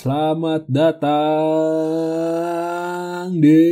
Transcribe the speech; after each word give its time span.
selamat 0.00 0.64
datang 0.72 1.76
di 3.36 3.68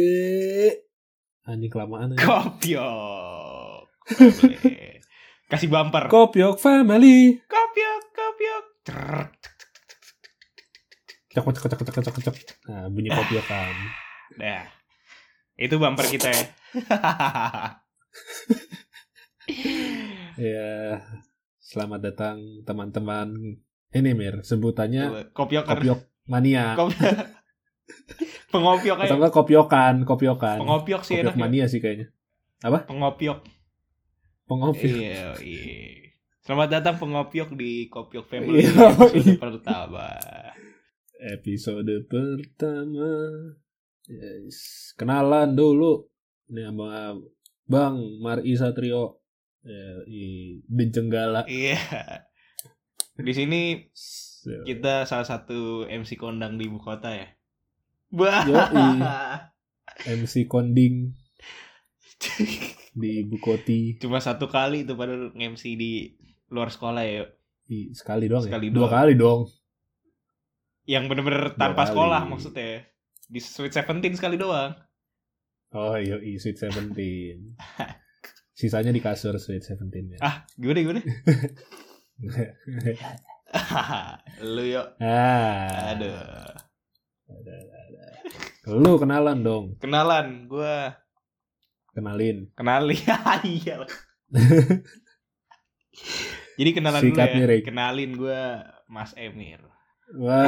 anjing 1.48 1.73
kelamaan 1.73 2.12
aja. 2.12 2.21
Kopiok. 2.21 3.89
Boleh. 4.12 5.00
Kasih 5.49 5.72
bumper. 5.72 6.12
Kopiok 6.12 6.61
Family. 6.61 7.41
Kopiok. 7.49 8.04
Cerrrr. 8.85 9.32
Cek 11.32 11.49
cek 11.49 11.64
cek 11.64 11.96
cek 11.96 12.04
cek 12.12 12.21
cek. 12.29 12.36
Nah, 12.68 12.93
bunyi 12.93 13.08
kopiok 13.08 13.49
kan. 13.49 13.72
Dah. 14.36 14.68
Itu 15.64 15.81
bumper 15.81 16.13
kita 16.13 16.29
ya. 16.29 16.45
Ya, 20.39 21.03
selamat 21.58 21.99
datang 22.04 22.63
teman-teman. 22.63 23.58
Ini 23.90 24.13
Mir, 24.13 24.45
sebutannya 24.45 25.32
kopiok. 25.35 25.64
kopiok 25.64 26.07
mania. 26.29 26.77
Pengopiok 28.53 28.96
Atau 28.96 29.05
aja. 29.05 29.14
enggak 29.17 29.35
kopiokan, 29.35 29.95
kopiokan. 30.05 30.59
Pengopiok 30.61 31.03
sih 31.03 31.17
Kopiok 31.17 31.25
enak. 31.27 31.35
ya. 31.35 31.41
mania 31.41 31.64
sih 31.67 31.81
kayaknya. 31.81 32.09
Pengopiok. 32.62 33.39
Pengopiok. 34.45 34.97
Iya, 34.97 35.36
iya. 35.41 36.12
Selamat 36.41 36.69
datang 36.70 36.97
pengopiok 36.97 37.53
di 37.53 37.89
Kopiok 37.89 38.25
Family 38.25 38.64
Iya. 38.64 38.89
episode 38.89 39.36
pertama. 39.36 40.09
Episode 41.20 42.09
pertama. 42.09 43.11
Yes. 44.06 44.56
Kenalan 44.97 45.53
dulu. 45.53 46.08
Ini 46.48 46.72
sama 46.72 47.20
Bang 47.64 48.00
Mari 48.19 48.56
Satrio. 48.56 49.20
Ya, 49.61 50.00
i 50.08 50.56
Denjenggala. 50.64 51.45
Iya. 51.45 51.77
Di 53.14 53.33
sini 53.36 53.77
So, 54.48 54.64
kita 54.64 55.04
salah 55.04 55.28
satu 55.28 55.84
MC 55.84 56.16
kondang 56.16 56.56
di 56.56 56.72
ibu 56.72 56.80
kota 56.80 57.12
ya. 57.12 57.28
Bah. 58.08 58.48
Yoi. 58.48 59.05
MC 60.06 60.46
Konding 60.46 61.10
di 63.00 63.12
Bukoti. 63.27 63.98
Cuma 63.98 64.22
satu 64.22 64.46
kali 64.46 64.86
itu 64.86 64.94
pada 64.94 65.14
MC 65.34 65.74
di 65.74 66.14
luar 66.55 66.70
sekolah 66.70 67.02
ya. 67.02 67.27
Di, 67.68 67.92
sekali 67.92 68.30
doang 68.30 68.46
Sekali 68.46 68.70
ya? 68.70 68.74
Dua 68.74 68.88
kali 68.88 69.12
dong. 69.18 69.50
Yang 70.88 71.05
bener-bener 71.12 71.52
tanpa 71.58 71.84
kali. 71.84 71.90
sekolah 71.92 72.22
maksudnya. 72.24 72.86
Di 73.28 73.40
Sweet 73.42 73.74
Seventeen 73.77 74.14
sekali 74.16 74.40
doang. 74.40 74.72
Oh 75.77 75.98
iya, 76.00 76.16
iya 76.22 76.38
Sweet 76.40 76.56
Seventeen. 76.56 77.58
Sisanya 78.58 78.90
di 78.94 79.02
kasur 79.05 79.36
Sweet 79.36 79.66
Seventeen 79.66 80.16
ya. 80.16 80.18
Ah, 80.24 80.36
gimana 80.56 80.80
gimana? 80.80 81.00
Lu 84.44 84.62
yuk. 84.62 84.86
ah. 85.00 85.94
Aduh. 85.96 86.18
Lu 88.68 89.00
kenalan 89.00 89.40
dong. 89.40 89.64
Kenalan, 89.80 90.44
gua 90.44 90.92
Kenalin. 91.96 92.52
kenali. 92.55 92.94
Iya. 93.48 93.82
Jadi 96.58 96.70
kenalan 96.74 97.02
Sikat 97.02 97.28
dulu 97.32 97.48
ya. 97.48 97.58
Kenalin 97.64 98.10
gua 98.14 98.42
Mas 98.86 99.16
Emir. 99.16 99.62
Wah. 100.20 100.46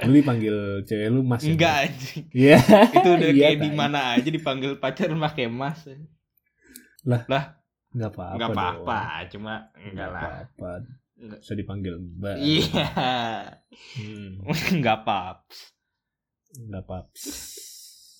Lu 0.00 0.16
dipanggil 0.16 0.80
cewek 0.88 1.12
lu 1.12 1.20
mas? 1.20 1.44
Enggak 1.44 1.92
anjing. 1.92 2.24
Iya. 2.32 2.56
Itu 2.88 3.08
udah 3.20 3.28
Iya, 3.30 3.42
kayak 3.52 3.58
di 3.60 3.70
mana 3.70 3.98
aja 4.16 4.28
dipanggil 4.32 4.80
pacar 4.80 5.12
pakai 5.12 5.52
mas. 5.52 5.84
Enggak 7.90 8.10
apa-apa. 8.12 8.34
Enggak 8.36 8.50
apa-apa, 8.52 8.98
cuma 9.28 9.52
enggak 9.74 9.92
Nggak 9.92 10.08
lah. 10.08 10.22
apa-apa. 10.22 10.70
Enggak. 11.20 11.38
Bisa 11.42 11.52
dipanggil 11.52 11.94
mbak. 11.98 12.36
Iya. 12.38 12.86
Hmm, 13.98 14.30
Enggak 14.72 14.96
apa. 15.02 15.20
nggak 16.50 16.82
apa-apa. 16.82 17.14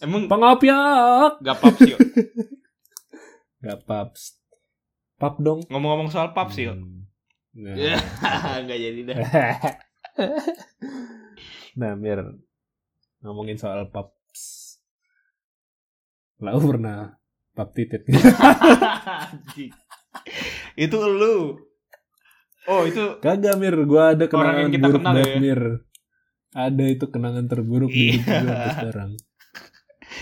Emang 0.01 0.23
Pengopiok. 0.27 1.33
enggak 1.41 1.59
paps 1.59 1.81
yuk. 1.85 1.99
Nggak 3.61 3.81
paps. 3.85 4.23
Pap 5.17 5.37
dong. 5.37 5.61
Ngomong-ngomong 5.69 6.09
soal 6.09 6.33
paps 6.33 6.57
yuk. 6.57 6.75
Hmm. 6.75 7.05
Nah, 7.53 7.77
Enggak 8.57 8.79
jadi 8.89 9.01
dah. 9.05 9.17
nah, 11.81 11.93
biar 11.95 12.27
ngomongin 13.21 13.55
soal 13.55 13.87
paps. 13.89 14.77
Lau 16.41 16.57
pernah 16.57 17.20
pap 17.61 17.77
titit. 17.77 18.09
Itu 20.75 20.97
lu. 20.97 21.61
Oh, 22.65 22.83
itu 22.87 23.19
Kagak 23.21 23.57
Mir, 23.57 23.77
gua 23.85 24.17
ada 24.17 24.25
Orang 24.25 24.33
kenangan 24.33 24.61
yang 24.61 24.73
kita 24.73 24.87
buruk 24.87 25.01
kenal 25.01 25.15
banget 25.17 25.29
ya. 25.29 25.41
Mir. 25.41 25.63
Ada 26.51 26.85
itu 26.89 27.05
kenangan 27.09 27.45
terburuk 27.47 27.91
di 27.91 28.17
hidup 28.17 28.25
Iya. 28.25 28.41
gua 28.41 28.55
sampai 28.57 28.73
sekarang. 28.75 29.11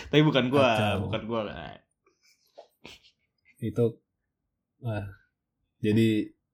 tapi 0.08 0.22
bukan 0.22 0.44
gua, 0.48 0.68
Kacau. 0.68 0.96
bukan 1.08 1.22
gua. 1.24 1.40
Itu 3.58 3.84
wah. 4.80 5.06
Jadi 5.78 6.08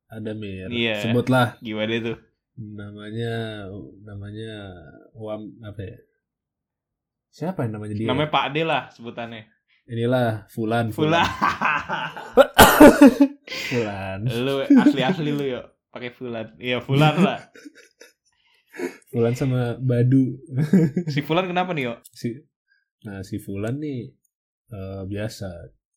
ada 0.06 0.30
Mir. 0.32 0.68
Iya. 0.68 1.00
Sebutlah 1.00 1.56
Gimana 1.60 1.92
itu? 1.94 2.12
namanya 2.54 3.66
namanya 4.06 4.52
Wam 5.16 5.58
apa 5.60 5.80
ya? 5.82 5.98
Siapa 7.34 7.66
yang 7.66 7.80
namanya 7.80 7.94
dia? 7.98 8.06
Namanya 8.06 8.30
Pak 8.30 8.46
D 8.52 8.56
lah 8.62 8.82
sebutannya. 8.94 9.42
Inilah 9.84 10.48
Fulan. 10.48 10.88
Fulan. 10.90 11.20
Fulan. 13.68 14.18
lu 14.24 14.64
asli-asli 14.64 15.30
lu 15.30 15.44
yuk. 15.44 15.64
Pakai 15.92 16.10
Fulan. 16.10 16.56
Iya, 16.56 16.80
Fulan 16.80 17.14
lah. 17.20 17.38
Fulan 19.12 19.34
sama 19.36 19.76
Badu. 19.78 20.40
Si 21.14 21.20
Fulan 21.22 21.46
kenapa 21.46 21.70
nih, 21.72 21.92
yuk? 21.92 21.98
si 22.10 22.34
Nah, 23.04 23.20
si 23.20 23.36
Fulan 23.36 23.76
nih 23.78 24.08
eh, 24.72 25.02
biasa 25.04 25.48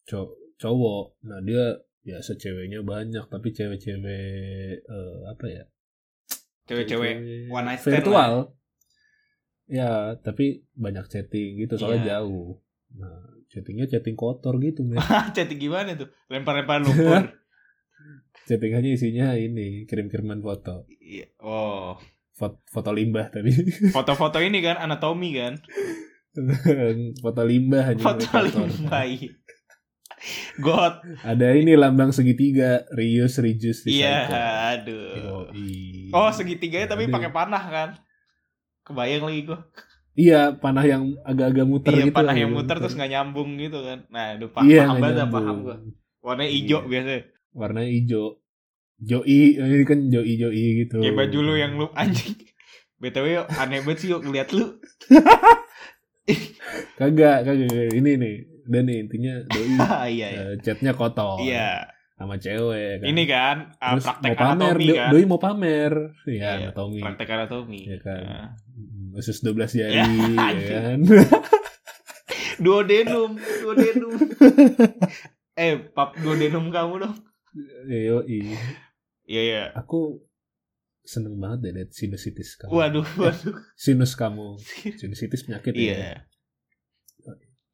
cow- 0.04 0.36
cowok. 0.60 1.24
Nah, 1.24 1.40
dia 1.42 1.72
biasa 2.04 2.36
ceweknya 2.36 2.84
banyak 2.84 3.26
tapi 3.28 3.50
cewek-cewek 3.50 4.84
eh, 4.84 5.20
apa 5.26 5.46
ya? 5.48 5.64
Cewek-cewek 6.68 7.16
Cewek 7.16 7.48
one 7.50 7.66
night 7.66 7.80
stand 7.80 8.04
virtual. 8.04 8.34
Ya, 9.68 10.16
tapi 10.20 10.68
banyak 10.76 11.08
chatting 11.08 11.60
gitu 11.60 11.76
soalnya 11.76 12.04
Iya. 12.04 12.10
jauh. 12.20 12.60
Nah, 12.96 13.44
chattingnya 13.52 13.90
chatting 13.92 14.16
kotor 14.16 14.56
gitu, 14.64 14.88
men. 14.88 15.02
Chatting 15.36 15.60
gimana 15.60 15.98
tuh? 16.00 16.08
Lempar-lempar 16.32 16.80
lumpur. 16.80 17.36
Chattingannya 18.48 18.96
isinya 18.96 19.36
ini 19.36 19.84
kirim-kiriman 19.84 20.40
foto. 20.40 20.88
Iya. 21.04 21.28
Oh. 21.44 22.00
Foto, 22.32 22.64
foto 22.70 22.90
limbah 22.96 23.28
tapi. 23.28 23.52
Foto-foto 23.96 24.40
ini 24.40 24.64
kan 24.64 24.80
anatomi 24.80 25.36
kan? 25.36 25.60
foto 27.24 27.42
limbah 27.44 27.98
aja. 27.98 28.04
Foto 28.04 28.26
limbah. 28.46 29.04
iya. 29.04 29.34
God. 30.58 31.22
Ada 31.22 31.54
ini 31.54 31.78
lambang 31.78 32.10
segitiga, 32.10 32.86
Rius, 32.90 33.38
Rijus, 33.38 33.86
Iya, 33.86 34.26
aduh. 34.74 35.54
Yoi. 35.54 36.10
Oh, 36.10 36.30
segitiganya 36.34 36.98
tapi 36.98 37.06
pakai 37.06 37.30
panah 37.30 37.64
kan? 37.70 37.90
Kebayang 38.82 39.30
lagi 39.30 39.42
gua. 39.46 39.60
Iya, 40.18 40.58
panah 40.58 40.82
yang 40.82 41.14
agak-agak 41.22 41.66
muter 41.70 41.94
iya, 41.94 42.10
gitu. 42.10 42.18
panah 42.18 42.34
yang 42.34 42.50
agak 42.50 42.58
muter 42.58 42.76
terus 42.82 42.98
nggak 42.98 43.12
nyambung 43.14 43.50
gitu 43.62 43.80
kan. 43.86 44.00
Nah, 44.10 44.34
aduh 44.34 44.50
paham, 44.50 44.66
Iya, 44.66 44.84
paham 44.90 44.98
banget 44.98 45.28
paham 45.30 45.56
gua. 45.62 45.76
Warnanya 46.26 46.52
hijau 46.52 46.80
Iya. 46.82 46.90
biasa. 46.90 47.12
Warnanya 47.54 47.92
hijau. 47.94 48.26
Joi, 48.98 49.40
ini 49.54 49.86
kan 49.86 50.00
joi 50.10 50.34
joi 50.36 50.66
gitu. 50.82 50.98
Kayak 51.06 51.16
baju 51.22 51.38
lu 51.46 51.54
yang 51.54 51.78
lu 51.78 51.86
anjing. 51.94 52.34
BTW 52.98 53.26
yuk, 53.30 53.46
aneh 53.54 53.86
banget 53.86 53.98
sih 54.02 54.10
yuk 54.10 54.26
ngeliat 54.26 54.50
lu. 54.50 54.66
Kagak, 56.98 57.46
kagak. 57.46 57.94
Ini 57.94 58.12
nih. 58.18 58.36
Dan 58.68 58.84
nih 58.84 58.98
intinya 59.00 59.34
doi 59.48 59.70
iya, 60.18 60.28
iya. 60.28 60.28
eh, 60.52 60.54
chatnya 60.60 60.92
kotor. 60.92 61.40
Iya. 61.40 61.88
Sama 62.18 62.36
cewek 62.36 63.00
kan. 63.00 63.06
Ini 63.06 63.24
kan 63.30 63.58
ah, 63.78 63.94
Terus 63.96 64.06
praktek 64.10 64.30
mau 64.34 64.38
pamer, 64.42 64.50
anatomi 64.76 64.88
kan. 64.92 65.10
doi 65.14 65.24
mau 65.24 65.40
pamer. 65.40 65.94
Iya, 66.26 66.34
Iya, 66.34 66.50
anatomi. 66.68 67.00
Praktek 67.00 67.30
anatomi. 67.30 67.80
Iya 67.86 67.98
kan. 68.02 68.22
Nah. 68.26 68.48
Usus 69.18 69.42
12 69.42 69.74
jari, 69.74 69.98
Ya, 69.98 70.06
ya 70.06 70.38
anjing. 70.38 70.70
kan. 70.70 71.00
Duodenum, 72.64 73.38
duodenum. 73.38 74.14
eh, 75.54 75.78
pap 75.92 76.18
duodenum 76.18 76.70
kamu 76.70 76.94
dong. 77.02 77.16
Yoi. 77.86 78.54
Iya, 79.26 79.42
iya. 79.44 79.62
Aku 79.74 80.22
seneng 81.02 81.38
banget 81.38 81.60
deh 81.64 81.72
liat 81.74 81.90
sinusitis 81.92 82.58
kamu. 82.58 82.72
Waduh, 82.74 83.08
waduh. 83.18 83.56
Sinus 83.74 84.14
kamu. 84.14 84.58
Sinusitis 85.02 85.46
penyakit 85.46 85.74
ya. 85.74 85.82
Iya. 85.82 86.14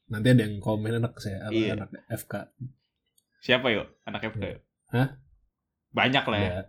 Nanti 0.07 0.27
ada 0.29 0.43
yang 0.43 0.59
komen 0.59 0.99
anak 0.99 1.15
saya, 1.17 1.47
apa, 1.47 1.55
Iya. 1.55 1.73
anak 1.79 1.89
FK. 2.11 2.33
Siapa 3.39 3.67
yuk? 3.71 3.87
Anak 4.03 4.21
FK 4.29 4.43
yuk? 4.45 4.61
Hah? 4.91 5.19
Banyak 5.91 6.25
lah 6.27 6.39
ya. 6.39 6.49
Ya, 6.49 6.61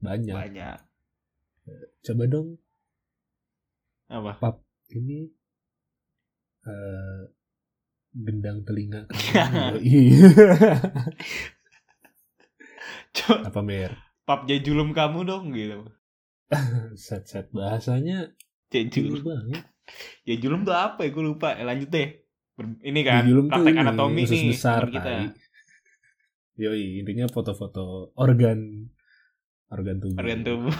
banyak. 0.00 0.34
Banyak. 0.36 0.78
Coba 2.02 2.24
dong 2.26 2.60
Apa? 4.08 4.40
ini 4.92 5.26
eh 6.64 7.20
gendang 8.14 8.62
telinga. 8.62 9.08
Coba 13.14 13.48
apa 13.48 13.60
mer? 13.62 13.92
pap 14.24 14.48
jajulum 14.48 14.96
kamu 14.96 15.28
dong 15.28 15.52
gitu. 15.52 15.84
set-set 16.96 17.52
bahasanya 17.52 18.32
Ya 18.72 18.80
ini 18.82 18.90
julum. 18.90 19.22
banget. 19.22 19.62
Ya 20.24 20.34
julum 20.40 20.64
tuh 20.64 20.74
apa 20.74 21.04
ya? 21.04 21.10
Gue 21.12 21.24
lupa. 21.24 21.54
Eh, 21.54 21.62
lanjut 21.62 21.92
deh. 21.92 22.08
Ber- 22.56 22.80
ini 22.82 23.00
kan 23.04 23.22
Julum 23.26 23.46
tuh 23.46 23.60
praktek 23.60 23.74
ini, 23.74 23.82
anatomi 23.82 24.22
usus 24.24 24.32
nih 24.32 24.50
besar 24.50 24.82
kita. 24.88 25.02
tai. 25.04 25.26
Yoi, 26.54 27.02
intinya 27.02 27.26
foto-foto 27.28 28.14
organ 28.14 28.88
organ 29.68 29.96
tubuh. 29.98 30.16
Organ 30.18 30.40
tubuh. 30.42 30.74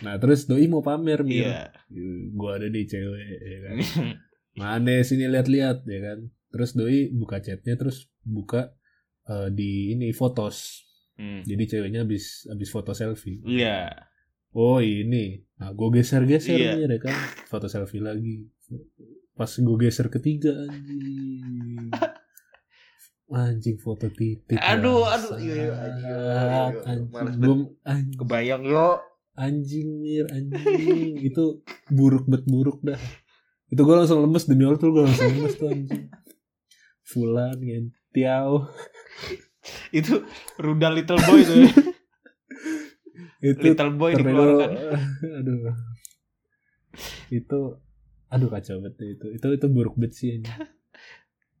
Nah, 0.00 0.16
terus 0.16 0.44
doi 0.44 0.66
mau 0.66 0.80
pamer, 0.80 1.20
Mir. 1.20 1.46
Iya. 1.46 1.62
Gua 2.32 2.56
ada 2.56 2.66
di 2.66 2.82
cewek, 2.82 3.26
ya 3.38 3.58
kan. 3.62 3.76
Mana 4.58 5.00
sini 5.00 5.26
lihat-lihat, 5.26 5.84
ya 5.84 6.00
kan. 6.02 6.18
Terus 6.48 6.70
doi 6.72 7.10
buka 7.10 7.38
chatnya, 7.38 7.74
terus 7.74 8.08
buka 8.20 8.72
eh, 9.24 9.48
di 9.48 9.92
ini 9.92 10.10
fotos. 10.10 10.84
Hmm. 11.14 11.40
Jadi 11.42 11.64
ceweknya 11.66 12.02
habis 12.02 12.44
habis 12.46 12.68
foto 12.68 12.92
selfie. 12.92 13.40
Iya. 13.42 13.88
Oh 14.52 14.80
ini, 14.80 15.44
nah 15.54 15.68
gue 15.70 15.88
geser-geser 15.92 16.56
Iya. 16.56 16.72
nih 16.78 16.88
ya 16.88 16.98
kan, 16.98 17.16
foto 17.44 17.68
selfie 17.68 18.00
lagi. 18.00 18.48
Pas 19.32 19.52
gue 19.52 19.76
geser 19.78 20.08
ketiga 20.08 20.48
anjing, 20.64 21.92
anjing 23.28 23.76
foto 23.76 24.08
titik. 24.08 24.56
Aduh, 24.56 25.02
bangsat. 25.02 25.36
aduh, 25.36 25.36
iya, 25.36 25.54
iya, 25.54 25.72
anjing, 25.76 26.06
iya, 26.06 26.16
iya, 26.16 26.32
iya. 26.72 26.80
anjing, 26.86 27.08
Gua- 27.42 27.68
anjing, 27.84 28.16
Kebayang 28.16 28.62
yo. 28.64 28.88
Anjing 29.36 30.00
mir, 30.00 30.24
anjing, 30.32 31.20
itu 31.28 31.60
buruk 31.92 32.24
bet 32.26 32.42
buruk 32.48 32.80
dah. 32.82 32.98
Itu 33.70 33.84
gue 33.84 33.96
langsung 33.96 34.24
lemes 34.24 34.48
demi 34.48 34.64
Allah 34.64 34.80
tuh 34.80 34.90
gue 34.90 35.04
langsung 35.04 35.28
lemes 35.30 35.54
tuh 35.54 35.68
anjing. 35.70 36.08
Fulan, 37.06 37.58
Tiao, 38.10 38.66
Itu 39.98 40.22
rudal 40.58 40.94
little 40.94 41.18
boy 41.20 41.40
tuh. 41.42 41.56
ya. 41.66 41.70
itu 43.44 43.60
little 43.62 43.92
boy 43.94 44.12
tornado 44.16 44.32
dikeluarkan. 44.32 44.70
aduh 45.44 45.58
itu 47.28 47.60
aduh 48.32 48.48
kacau 48.48 48.80
banget 48.80 48.94
itu 49.16 49.26
itu 49.36 49.46
itu 49.52 49.66
buruk 49.68 49.94
banget 50.00 50.12
sih 50.16 50.28
ini 50.40 50.48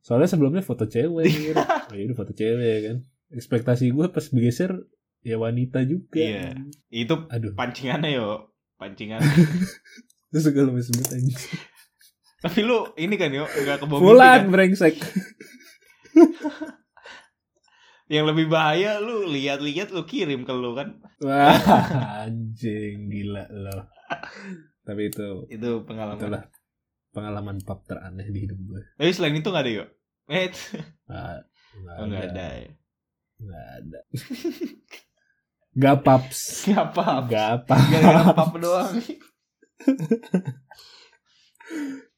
soalnya 0.00 0.30
sebelumnya 0.30 0.62
foto 0.64 0.88
cewek 0.88 1.26
oh, 1.54 1.96
ini 1.96 2.12
foto 2.16 2.32
cewek 2.32 2.76
kan 2.90 2.96
ekspektasi 3.34 3.92
gue 3.92 4.06
pas 4.08 4.24
bergeser 4.32 4.72
ya 5.20 5.36
wanita 5.36 5.80
juga 5.82 6.16
Iya. 6.16 6.56
Itu 6.88 7.24
aduh 7.26 7.52
pancingannya 7.52 8.10
yo. 8.12 8.52
Pancingan. 8.74 9.20
itu 10.26 10.38
segala 10.38 10.68
macam 10.68 10.84
sebut 10.84 11.08
aja 11.08 11.34
Tapi 12.38 12.60
lu 12.60 12.92
ini 12.94 13.14
kan 13.14 13.30
yo 13.30 13.48
enggak 13.48 13.80
ke 13.80 13.86
Fulan 13.88 14.48
brengsek 14.48 14.94
Yang 18.06 18.24
lebih 18.30 18.46
bahaya 18.46 19.02
lu 19.02 19.26
lihat-lihat 19.26 19.90
lu 19.90 20.04
kirim 20.04 20.42
ke 20.42 20.52
lu 20.52 20.72
kan. 20.72 21.02
wah 21.18 21.56
anjing 22.22 23.08
gila 23.08 23.48
loh 23.48 23.88
tapi 24.82 25.08
itu 25.08 25.48
Itu 25.48 25.82
pengalaman. 25.82 26.20
itulah 26.20 26.42
pengalaman 27.10 27.56
pub 27.58 27.82
teraneh 27.82 28.28
di 28.28 28.44
hidup 28.44 28.54
gue 28.60 28.82
Tapi 28.94 29.10
selain 29.10 29.34
itu 29.34 29.48
enggak 29.48 29.64
ada 29.64 29.72
yo. 29.72 29.84
Eh, 30.28 30.52
Ah, 31.08 31.40
nggak 31.72 31.96
oh, 31.96 32.04
enggak 32.04 32.24
ada. 32.30 32.46
ya. 32.60 32.70
Nggak 33.36 33.66
ada 33.80 34.00
Gak 35.76 36.08
paps 36.08 36.64
Siapa? 36.64 37.28
Gak 37.28 37.46
apa 37.52 37.76
Gara-gara 37.76 38.32
pap 38.32 38.56
doang. 38.56 38.96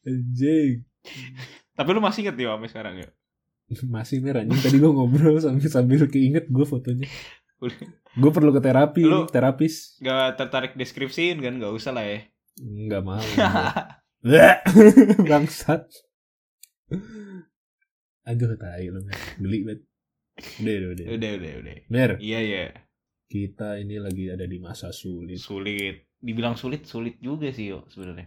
Anjing 0.07 0.87
Tapi 1.75 1.89
lu 1.91 1.99
masih 1.99 2.23
inget 2.23 2.39
yo 2.39 2.55
sampai 2.55 2.71
sekarang 2.71 2.95
ya? 3.03 3.09
Masih 3.91 4.23
nih 4.23 4.47
anjing 4.47 4.63
Tadi 4.63 4.79
gue 4.79 4.91
ngobrol 4.95 5.43
sambil, 5.43 5.67
sambil 5.67 6.01
keinget 6.07 6.47
gue 6.47 6.63
fotonya. 6.63 7.11
Gue 8.15 8.31
perlu 8.31 8.55
ke 8.55 8.63
terapi 8.63 9.03
Lu- 9.03 9.27
Terapis 9.27 9.99
Gak 9.99 10.39
tertarik 10.39 10.79
deskripsiin 10.79 11.43
kan? 11.43 11.59
Gak 11.59 11.75
usah 11.75 11.91
lah 11.91 12.07
ya. 12.07 12.23
Gak 12.63 13.03
mau. 13.03 13.19
Bangsat 15.31 15.83
Aduh 18.23 18.55
tai 18.55 18.87
lu. 18.87 19.03
Geli 19.43 19.67
banget 19.67 19.88
Udah 20.39 20.75
udah 20.79 20.91
udah 20.93 21.07
udah, 21.15 21.31
udah, 21.39 21.53
udah. 21.63 21.77
Mer 21.91 22.11
Iya, 22.23 22.39
iya. 22.43 22.65
Kita 23.29 23.77
ini 23.77 24.01
lagi 24.01 24.33
ada 24.33 24.49
di 24.49 24.57
masa 24.57 24.89
sulit 24.89 25.37
Sulit. 25.37 26.09
Dibilang 26.19 26.57
sulit, 26.59 26.89
sulit 26.89 27.21
juga 27.21 27.53
sih 27.53 27.71
yo 27.71 27.85
sebenarnya. 27.93 28.27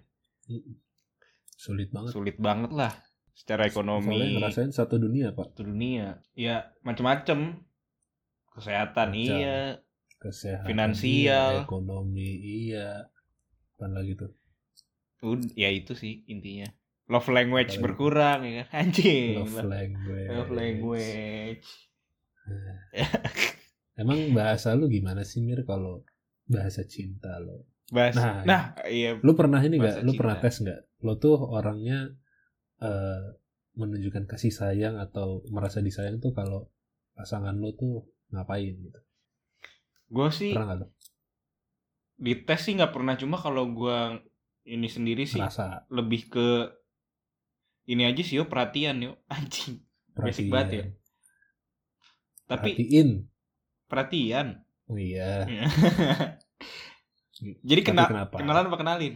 Sulit 1.58 1.90
banget 1.90 2.12
Sulit 2.14 2.38
banget 2.38 2.72
lah. 2.72 2.94
Secara 3.34 3.66
ekonomi. 3.66 4.12
Soalnya 4.14 4.30
ngerasain 4.38 4.72
satu 4.72 4.96
dunia 5.02 5.34
pak 5.34 5.56
satu 5.56 5.66
dunia. 5.66 6.22
Ya, 6.38 6.70
macem-macem. 6.86 7.66
Kesehatan 8.52 9.16
Macam. 9.16 9.20
iya. 9.20 9.80
Kesehatan 10.22 10.68
Finansial. 10.70 11.50
iya, 11.58 11.64
Ekonomi 11.66 12.30
iya 12.70 12.90
Apaan 13.74 13.98
lagi 13.98 14.14
tuh 14.14 14.30
Ud- 15.26 15.58
ya 15.58 15.74
itu 15.74 15.98
sih 15.98 16.22
intinya. 16.30 16.70
Love 17.10 17.34
language 17.34 17.78
Apalagi? 17.78 17.86
berkurang 17.86 18.40
ya 18.46 18.52
kan. 18.70 18.70
Anjing. 18.86 19.42
Love 19.42 19.66
language 19.66 20.30
Love 20.30 20.54
language. 20.54 21.68
Emang 24.02 24.34
bahasa 24.34 24.74
lu 24.74 24.88
gimana 24.88 25.22
sih 25.28 25.44
Mir 25.44 25.62
kalau 25.68 26.02
bahasa 26.48 26.82
cinta 26.88 27.38
lo? 27.40 27.68
Bas. 27.92 28.16
Nah, 28.16 28.42
Nah, 28.48 28.64
iya. 28.88 29.20
Lu 29.20 29.36
pernah 29.36 29.60
ini 29.60 29.76
Bahasa 29.78 30.00
gak? 30.00 30.06
Lu 30.08 30.12
pernah 30.16 30.38
tes 30.40 30.56
gak? 30.64 30.82
Lo 31.04 31.20
tuh 31.20 31.36
orangnya 31.38 32.12
eh 32.82 33.24
menunjukkan 33.72 34.28
kasih 34.28 34.52
sayang 34.52 35.00
atau 35.00 35.48
merasa 35.48 35.80
disayang 35.80 36.20
tuh 36.20 36.36
kalau 36.36 36.68
pasangan 37.16 37.56
lo 37.56 37.72
tuh 37.76 38.04
ngapain 38.32 38.76
gitu? 38.76 39.00
Gue 40.12 40.28
sih 40.32 40.52
Pernah 40.56 40.76
gak 40.76 40.92
di 42.22 42.38
tes 42.46 42.62
sih 42.62 42.78
nggak 42.78 42.94
pernah 42.94 43.18
cuma 43.18 43.34
kalau 43.34 43.66
gue 43.74 43.98
ini 44.70 44.86
sendiri 44.86 45.26
sih 45.26 45.42
Merasa 45.42 45.82
lebih 45.90 46.30
ke 46.30 46.70
ini 47.90 48.06
aja 48.06 48.22
sih 48.22 48.38
yo 48.38 48.46
perhatian 48.46 49.02
yo 49.02 49.18
anjing 49.34 49.82
Basic 50.14 50.46
perhatian. 50.46 50.54
banget 50.54 50.70
ya. 50.70 50.84
Tapi 52.52 52.76
Perhatiin. 52.76 53.10
perhatian 53.88 54.48
Oh 54.92 55.00
iya. 55.00 55.48
jadi 57.70 57.82
kena 57.82 58.06
kenapa? 58.12 58.36
kenalan 58.38 58.68
apa 58.68 58.78
kenalin 58.78 59.16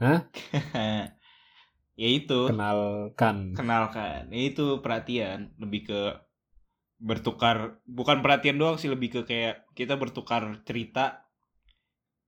Hah? 0.00 0.24
ya 2.00 2.08
itu 2.08 2.48
Kenalkan. 2.48 3.52
kenalkan 3.52 4.32
ya 4.32 4.42
itu 4.48 4.80
perhatian 4.80 5.52
lebih 5.60 5.84
ke 5.86 6.00
bertukar 6.96 7.84
bukan 7.84 8.24
perhatian 8.24 8.56
doang 8.56 8.80
sih 8.80 8.88
lebih 8.88 9.12
ke 9.12 9.20
kayak 9.28 9.68
kita 9.76 10.00
bertukar 10.00 10.64
cerita 10.64 11.28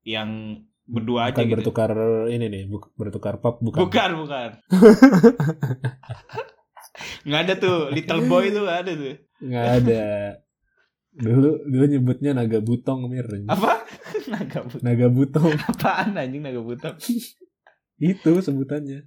yang 0.05 0.61
berdua 0.85 1.33
aja 1.33 1.41
bukan 1.41 1.49
gitu 1.49 1.57
bertukar 1.65 1.91
ini 2.29 2.47
nih, 2.53 2.63
bertukar 2.95 3.41
pop 3.41 3.57
bukan. 3.65 3.81
bukan 3.89 4.11
bukan 4.21 4.51
nggak 7.27 7.41
ada 7.47 7.55
tuh 7.59 7.79
little 7.91 8.23
boy 8.31 8.49
tuh 8.55 8.63
nggak 8.65 8.81
ada 8.87 8.93
tuh 8.95 9.17
Nggak 9.45 9.67
ada. 9.83 10.05
Dulu 11.15 11.51
dulu 11.71 11.85
nyebutnya 11.87 12.31
naga 12.35 12.59
butong 12.59 13.07
Mir. 13.07 13.27
apa 13.47 13.87
naga 14.35 14.67
butong 14.67 14.83
Naga 14.83 15.07
butong 15.13 15.47
apaan 15.63 16.19
anjing 16.19 16.43
naga 16.43 16.59
butong 16.59 16.97
itu 18.03 18.31
sebutannya. 18.43 19.07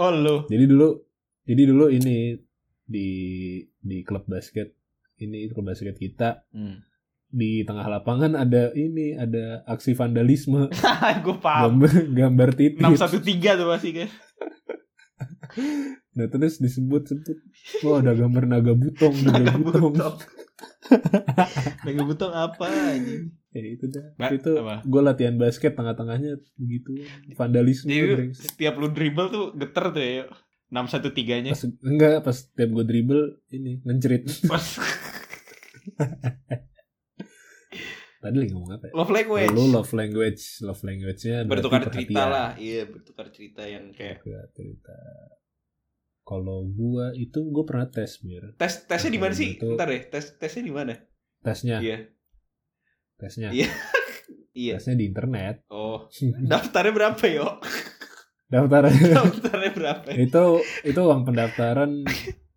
oh 0.00 0.10
lu 0.10 0.48
Jadi 0.50 0.64
dulu 0.66 0.88
jadi 1.46 1.62
dulu 1.68 1.86
ini 1.94 2.34
di 2.82 3.08
di 3.78 4.02
klub 4.02 4.26
basket 4.26 4.74
ini 5.22 5.46
klub 5.46 5.70
basket 5.70 5.94
kita 5.94 6.42
hmm. 6.50 6.82
di 7.30 7.62
tengah 7.62 7.86
lapangan 7.86 8.34
ada 8.34 8.74
ini 8.74 9.14
ada 9.14 9.62
aksi 9.70 9.94
vandalisme 9.94 10.66
gue 11.24 11.36
paham 11.38 11.78
gambar 11.78 11.92
gambar 12.10 12.50
titik. 12.58 12.82
613 12.82 13.62
tuh 13.62 13.68
pasti 13.70 13.90
kan 13.94 14.08
Nah 16.12 16.28
terus 16.28 16.60
disebut 16.60 17.08
sebut 17.08 17.38
wah 17.82 18.00
ada 18.00 18.12
gambar 18.12 18.44
naga 18.44 18.76
butong 18.76 19.16
naga, 19.24 19.48
naga 19.48 19.58
butong. 19.58 19.92
butong. 19.96 20.16
Naga 21.82 22.02
butong 22.04 22.32
apa 22.32 22.66
anjing? 22.68 23.32
Ya 23.48 23.60
itu 23.64 23.84
dah. 23.88 24.06
Ba- 24.16 24.28
itu 24.28 24.52
apa? 24.60 24.76
gue 24.84 25.00
latihan 25.00 25.36
basket 25.36 25.72
tengah-tengahnya 25.72 26.36
begitu 26.56 27.00
vandalisme 27.32 27.88
Jadi 27.88 28.32
setiap 28.32 28.76
lu 28.76 28.92
dribble 28.92 29.28
tuh 29.28 29.44
geter 29.56 29.84
tuh 29.88 30.00
ya 30.00 30.24
613 30.68 31.44
nya 31.44 31.52
pas 31.52 31.64
enggak 31.84 32.12
pas 32.20 32.36
tiap 32.48 32.70
gue 32.72 32.84
dribble 32.84 33.24
ini 33.48 33.80
ngejerit. 33.84 34.24
Pas. 34.52 34.64
Tadi 38.22 38.36
lagi 38.38 38.52
ngomong 38.54 38.78
apa 38.78 38.84
ya? 38.88 38.92
Love 38.94 39.12
language. 39.12 39.50
Lu 39.50 39.64
love 39.68 39.92
language. 39.92 40.42
Love 40.62 40.80
language-nya 40.80 41.36
bertukar 41.44 41.82
cerita 41.90 42.22
lah 42.24 42.48
iya 42.54 42.86
bertukar 42.86 43.28
cerita 43.34 43.66
yang 43.66 43.90
kayak 43.90 44.22
Bertukar 44.22 44.46
cerita 44.54 44.96
kalau 46.22 46.64
gua 46.66 47.10
itu 47.12 47.42
gua 47.46 47.62
pernah 47.62 47.86
tes 47.86 48.22
mir. 48.22 48.54
Tes 48.54 48.84
tesnya 48.84 49.10
di 49.10 49.18
mana 49.18 49.32
sih? 49.32 49.56
Itu- 49.56 49.74
ntar 49.74 49.86
deh 49.86 50.02
tes 50.04 50.36
tesnya 50.36 50.62
di 50.62 50.70
mana? 50.70 50.94
Tesnya. 51.40 51.78
Iya. 51.78 51.98
Tesnya. 53.16 53.48
Iya. 53.50 53.68
iya. 54.54 54.74
Tesnya 54.76 54.94
di 54.94 55.04
internet. 55.04 55.66
Oh. 55.68 56.06
Daftarnya 56.50 56.92
berapa 56.92 57.24
yo? 57.26 57.58
Daftar 58.46 58.84
daftarnya 59.16 59.70
berapa? 59.72 60.08
Itu 60.12 60.44
itu 60.82 61.00
uang 61.00 61.24
pendaftaran 61.24 62.04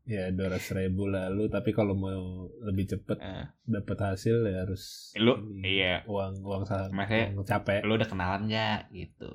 ya 0.05 0.29
dua 0.29 0.53
ratus 0.53 0.69
ribu 0.71 1.07
lalu. 1.07 1.47
Tapi 1.47 1.71
kalau 1.71 1.95
mau 1.95 2.45
lebih 2.61 2.85
cepet 2.85 3.17
Eh, 3.17 3.45
dapat 3.63 3.97
hasil 4.05 4.43
ya 4.43 4.61
harus 4.61 5.15
Lu- 5.15 5.39
ini, 5.55 5.81
iya. 5.81 6.03
uang 6.05 6.43
uang 6.43 6.63
saham 6.63 6.91
Makanya- 6.91 7.33
uang 7.33 7.47
capek. 7.47 7.81
lu 7.81 7.95
udah 7.95 8.05
kenalan 8.05 8.45
ya 8.45 8.85
gitu. 8.91 9.31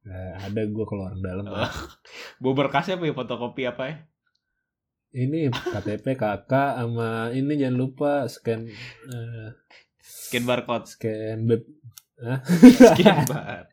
Nah, 0.00 0.32
ada 0.40 0.60
gue 0.64 0.84
kalau 0.84 1.06
orang 1.06 1.20
dalam 1.20 1.44
Oh. 1.46 1.60
Bawa 2.40 2.54
berkasnya 2.58 2.96
apa 2.96 3.04
ya 3.04 3.12
fotokopi 3.12 3.62
apa 3.64 3.84
ya? 3.84 3.96
ini 5.10 5.50
KTP 5.50 6.14
kakak 6.14 6.78
sama 6.78 7.28
ini 7.30 7.52
jangan 7.54 7.76
lupa 7.76 8.12
scan 8.24 8.70
eh, 9.04 9.48
Scan 9.98 10.44
barcode. 10.44 10.86
scan 10.86 11.44
beb 11.44 11.66
Scan 12.62 13.26
bar. 13.28 13.66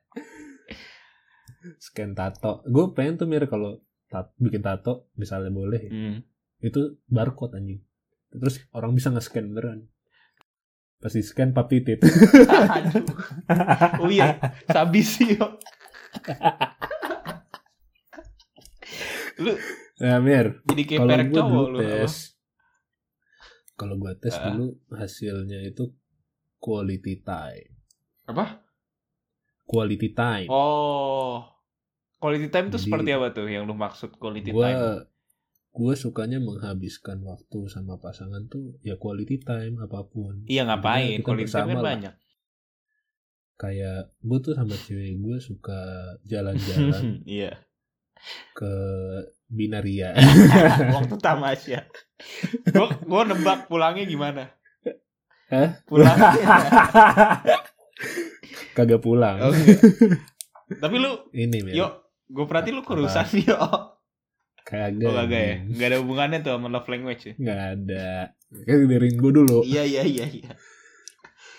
scan 1.77 2.11
tato 2.11 2.65
gue 2.65 2.85
pengen 2.91 3.15
tuh 3.15 3.27
mir 3.27 3.45
kalau 3.45 3.77
tat- 4.07 4.33
bikin 4.35 4.59
tato 4.59 5.13
misalnya 5.13 5.51
boleh 5.51 5.77
ya, 5.79 5.91
Hmm. 5.91 6.17
itu 6.59 6.81
barcode 7.05 7.53
anjing 7.53 7.85
terus 8.29 8.57
orang 8.71 8.91
bisa 8.91 9.07
nge-scan 9.07 9.45
beneran 9.45 9.85
pasti 10.97 11.21
scan 11.21 11.53
papi 11.53 11.85
tit 11.85 12.01
Aduh. 12.73 13.05
Oh 13.99 14.09
iya, 14.09 14.41
sabi 14.67 14.99
sih 14.99 15.37
yo. 15.37 15.53
Lu 19.37 19.53
nah 19.97 20.17
mir 20.19 20.61
jadi 20.63 20.83
kayak 20.83 20.99
kalau 20.99 21.09
gue 21.17 21.33
dulu 21.33 21.63
lu. 21.67 21.79
tes 21.79 22.13
kalau 23.73 23.95
gue 23.95 24.13
tes 24.15 24.33
Ah. 24.33 24.43
dulu 24.47 24.65
hasilnya 24.91 25.59
itu 25.63 25.89
quality 26.57 27.19
time 27.19 27.73
Apa? 28.25 28.61
quality 29.63 30.09
time 30.11 30.47
Oh. 30.47 31.43
Quality 32.17 32.47
time 32.47 32.67
itu 32.67 32.79
seperti 32.79 33.09
apa 33.11 33.29
tuh 33.29 33.45
yang 33.45 33.63
lu 33.63 33.73
maksud 33.73 34.15
quality 34.15 34.49
gue 34.49 34.57
time? 34.59 35.05
gue 35.71 35.93
sukanya 35.95 36.39
menghabiskan 36.39 37.21
waktu 37.21 37.67
sama 37.67 37.95
pasangan 37.95 38.45
tuh 38.45 38.81
ya 38.81 38.95
quality 38.95 39.37
time 39.39 39.77
apa 39.77 40.01
pun 40.03 40.41
Iya 40.43 40.65
ngapain? 40.65 41.21
Quality 41.21 41.45
time 41.47 41.67
kan 41.67 41.75
lah. 41.75 41.85
banyak. 41.85 42.13
kayak 43.55 44.13
gue 44.15 44.37
tuh 44.39 44.53
sama 44.53 44.73
cewek 44.75 45.17
gue 45.17 45.37
suka 45.39 45.77
jalan-jalan 46.23 47.21
Iya. 47.27 47.57
Ke 48.53 48.71
binaria 49.47 50.11
Waktu 50.95 51.15
tamasya. 51.25 51.87
Gua 52.69 52.91
gua 53.07 53.21
nebak 53.23 53.71
pulangnya 53.71 54.03
gimana? 54.03 54.51
Hah? 55.47 55.79
Pulangnya. 55.87 56.35
kagak 58.77 59.01
pulang 59.01 59.41
Oke. 59.41 59.73
Tapi 60.67 60.95
lu, 60.99 61.31
ini 61.31 61.63
Mir. 61.63 61.73
yuk, 61.73 61.91
gue 62.27 62.45
perhati 62.45 62.75
lu 62.75 62.83
kurusan 62.83 63.23
yuk. 63.39 63.57
kagak 64.67 64.99
Oh 65.07 65.15
kagak 65.15 65.39
ya? 65.39 65.55
anjing. 65.63 65.79
Gak 65.79 65.87
ada 65.87 65.97
hubungannya 66.03 66.39
tuh 66.43 66.51
sama 66.59 66.67
love 66.67 66.89
language 66.91 67.23
ya? 67.23 67.33
nggak 67.39 67.61
ada 67.73 68.07
kan 68.63 68.79
dari 68.87 69.09
gue 69.11 69.31
dulu 69.31 69.59
Iya 69.63 69.83
iya 69.83 70.03
iya 70.03 70.25
iya. 70.27 70.51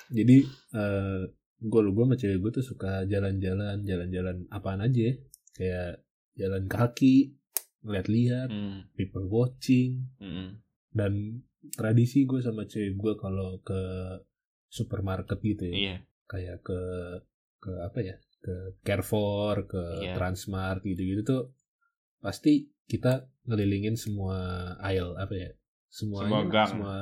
jadi 0.08 0.36
eh 0.72 1.20
gue 1.58 1.80
lu 1.80 1.90
gue 1.92 2.04
sama 2.04 2.16
cewek 2.16 2.38
gue 2.38 2.50
tuh 2.54 2.64
suka 2.64 3.04
jalan-jalan 3.04 3.82
jalan-jalan 3.82 4.46
apaan 4.48 4.80
aja 4.80 5.00
ya. 5.08 5.12
kayak 5.52 5.92
jalan 6.38 6.64
kaki 6.64 7.35
ngeliat-liat 7.80 8.49
Hmm. 8.49 8.87
people 8.92 9.26
watching 9.26 10.07
hmm. 10.16 10.62
dan 10.90 11.42
tradisi 11.71 12.23
gue 12.23 12.38
sama 12.38 12.64
cewek 12.64 12.95
gue 12.95 13.12
kalau 13.14 13.59
ke 13.61 13.80
supermarket 14.66 15.38
gitu 15.40 15.64
ya 15.64 15.75
Iya. 15.75 15.97
kayak 16.25 16.57
ke 16.61 16.80
ke 17.59 17.73
apa 17.80 17.99
ya 18.00 18.14
ke 18.38 18.54
Carrefour 18.80 19.66
ke 19.66 19.83
Iya. 20.00 20.14
Transmart 20.14 20.80
gitu-gitu 20.83 21.23
tuh 21.23 21.42
pasti 22.18 22.66
kita 22.85 23.26
ngelilingin 23.45 23.95
semua 23.95 24.38
aisle 24.80 25.14
apa 25.14 25.35
ya 25.35 25.50
semua 25.88 26.23
Semua 26.23 26.42
gang. 26.47 26.68
semua 26.68 26.95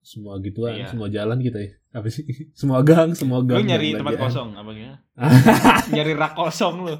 semua 0.00 0.34
gituan 0.38 0.72
Iya. 0.76 0.86
semua 0.86 1.08
jalan 1.08 1.38
kita 1.38 1.58
ya 1.58 1.72
apa 1.92 2.08
sih 2.08 2.24
semua 2.58 2.80
gang 2.80 3.10
semua 3.12 3.42
gang 3.42 3.62
Lu 3.62 3.68
nyari 3.68 3.90
tempat 3.92 4.16
kosong 4.20 4.48
apa 4.52 4.70
gimana? 4.70 4.98
nyari 5.94 6.12
rak 6.14 6.32
kosong 6.32 6.76
lu. 6.84 6.96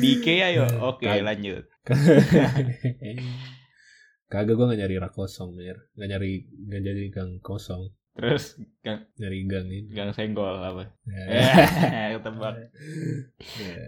Di 0.00 0.08
IKEA 0.18 0.48
yuk. 0.54 0.70
Oke, 0.80 1.06
Kag- 1.06 1.24
lanjut. 1.24 1.64
kagak 4.24 4.56
gue 4.56 4.66
gak 4.66 4.80
nyari 4.80 4.96
rak 4.98 5.14
kosong 5.14 5.54
mir 5.54 5.78
gak 5.94 6.08
nyari 6.10 6.42
gak 6.66 6.82
jadi 6.82 7.06
gang 7.12 7.38
kosong 7.38 7.92
Terus 8.14 8.54
gang, 8.80 9.06
nyari 9.14 9.42
gang 9.44 9.66
ini 9.66 9.90
gang 9.90 10.10
senggol 10.10 10.54
apa? 10.54 10.86
Ya. 11.02 11.22
Eh, 11.94 12.08
ketebak. 12.14 12.54
Ya. 13.58 13.82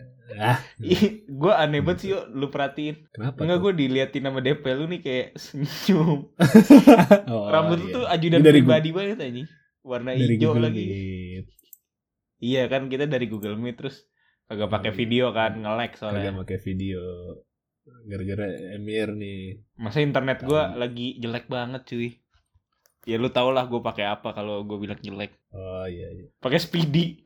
ah 0.51 0.59
gue 1.41 1.53
aneh 1.55 1.79
banget 1.79 1.99
sih 2.03 2.11
yuk, 2.11 2.27
lu 2.35 2.51
perhatiin. 2.51 3.07
kenapa 3.15 3.39
Enggak 3.39 3.59
gue 3.63 3.73
diliatin 3.79 4.27
sama 4.27 4.43
DP 4.43 4.65
lu 4.75 4.91
nih 4.91 5.01
kayak 5.01 5.29
senyum. 5.39 6.27
Oh, 7.31 7.47
Rambut 7.47 7.79
iya. 7.81 7.95
tuh 7.95 8.05
ajudan 8.05 8.43
dari 8.43 8.61
pribadi 8.61 8.91
banget 8.91 9.19
aja 9.23 9.43
Warna 9.87 10.11
dari 10.13 10.35
hijau 10.35 10.51
Google 10.51 10.65
lagi. 10.67 10.85
Meet. 10.85 11.47
Iya 12.43 12.63
kan 12.67 12.91
kita 12.91 13.07
dari 13.07 13.31
Google 13.31 13.55
Meet 13.55 13.79
terus 13.79 14.11
kagak 14.47 14.71
pakai 14.71 14.89
Oh, 14.89 14.93
iya. 14.93 14.99
video 14.99 15.25
kan 15.31 15.53
nge-lag 15.55 15.89
kagak 15.89 15.99
soalnya. 15.99 16.31
pakai 16.35 16.59
video 16.61 17.01
gara-gara 18.03 18.47
Emir 18.73 19.11
nih 19.13 19.63
Masa 19.77 20.01
internet 20.01 20.43
gua 20.43 20.73
lagi 20.73 21.15
jelek 21.17 21.47
banget 21.47 21.83
cuy. 21.85 22.19
Ya 23.05 23.17
lu 23.17 23.29
tau 23.29 23.49
lah 23.49 23.65
gue 23.65 23.79
pakai 23.81 24.03
apa 24.05 24.31
kalau 24.33 24.63
gue 24.63 24.75
bilang 24.77 24.99
jelek. 24.99 25.31
oh 25.51 25.87
iya 25.87 26.11
iya 26.11 26.27
Pakai 26.37 26.59
Speedy, 26.59 27.23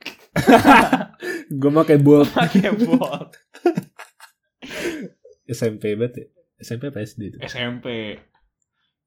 gue 1.55 1.71
pakai 1.75 1.97
bolt 1.97 2.29
pakai 2.37 2.69
Bolt. 2.75 3.33
SMP 5.47 5.95
banget 5.95 6.15
ya 6.15 6.27
SMP 6.61 6.83
apa 6.87 7.01
SD 7.01 7.23
tuh 7.31 7.41
SMP. 7.43 7.87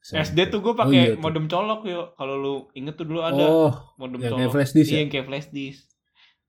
SMP. 0.02 0.20
SD 0.20 0.50
tuh 0.50 0.60
gue 0.60 0.74
Oh, 0.74 0.76
pakai 0.76 0.98
iya 1.00 1.14
tuh. 1.14 1.22
modem 1.22 1.46
colok 1.46 1.86
yuk. 1.86 2.12
Kalau 2.14 2.36
lu 2.36 2.54
inget 2.74 2.94
tuh 2.94 3.06
dulu 3.06 3.22
ada 3.22 3.40
oh 3.40 3.72
modem 3.96 4.20
yang 4.20 4.34
colok. 4.34 4.40
kayak 4.42 4.52
flash 4.52 4.72
disk 4.74 4.88
Iya, 4.88 4.92
ya? 4.92 5.00
yang 5.00 5.10
kayak 5.10 5.26
flash 5.30 5.48
disk. 5.50 5.84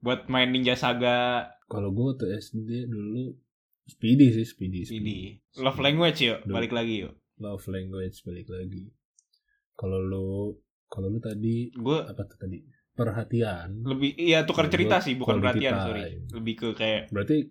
Buat 0.04 0.28
main 0.28 0.52
Ninja 0.52 0.76
Saga 0.76 1.49
kalau 1.64 1.88
gue 1.90 2.11
tuh 2.14 2.28
SD 2.28 2.87
dulu 2.87 3.32
Speedy 3.84 4.28
sih 4.30 4.44
Speedy 4.44 4.84
Speedy. 4.84 5.40
Love 5.56 5.80
language 5.80 6.20
yuk, 6.20 6.44
Duh. 6.44 6.52
balik 6.52 6.73
lagi 6.73 7.08
yuk. 7.08 7.16
love 7.34 7.64
language 7.66 8.20
balik 8.23 8.46
lagi 8.46 8.92
kalau 9.75 9.99
lu 9.99 10.54
kalau 10.87 11.11
lu 11.11 11.18
tadi 11.18 11.73
Gue 11.75 11.99
apa 11.99 12.23
tuh 12.23 12.38
tadi 12.38 12.62
perhatian 12.94 13.82
lebih 13.82 14.14
iya 14.14 14.46
tukar 14.46 14.70
cerita 14.70 15.02
gua 15.02 15.04
sih, 15.04 15.18
bukan 15.18 15.42
perhatian, 15.42 15.73
time. 15.75 15.82
sorry. 15.82 16.02
Lebih 16.30 16.54
ke 16.54 16.68
kayak 16.78 17.02
berarti 17.11 17.50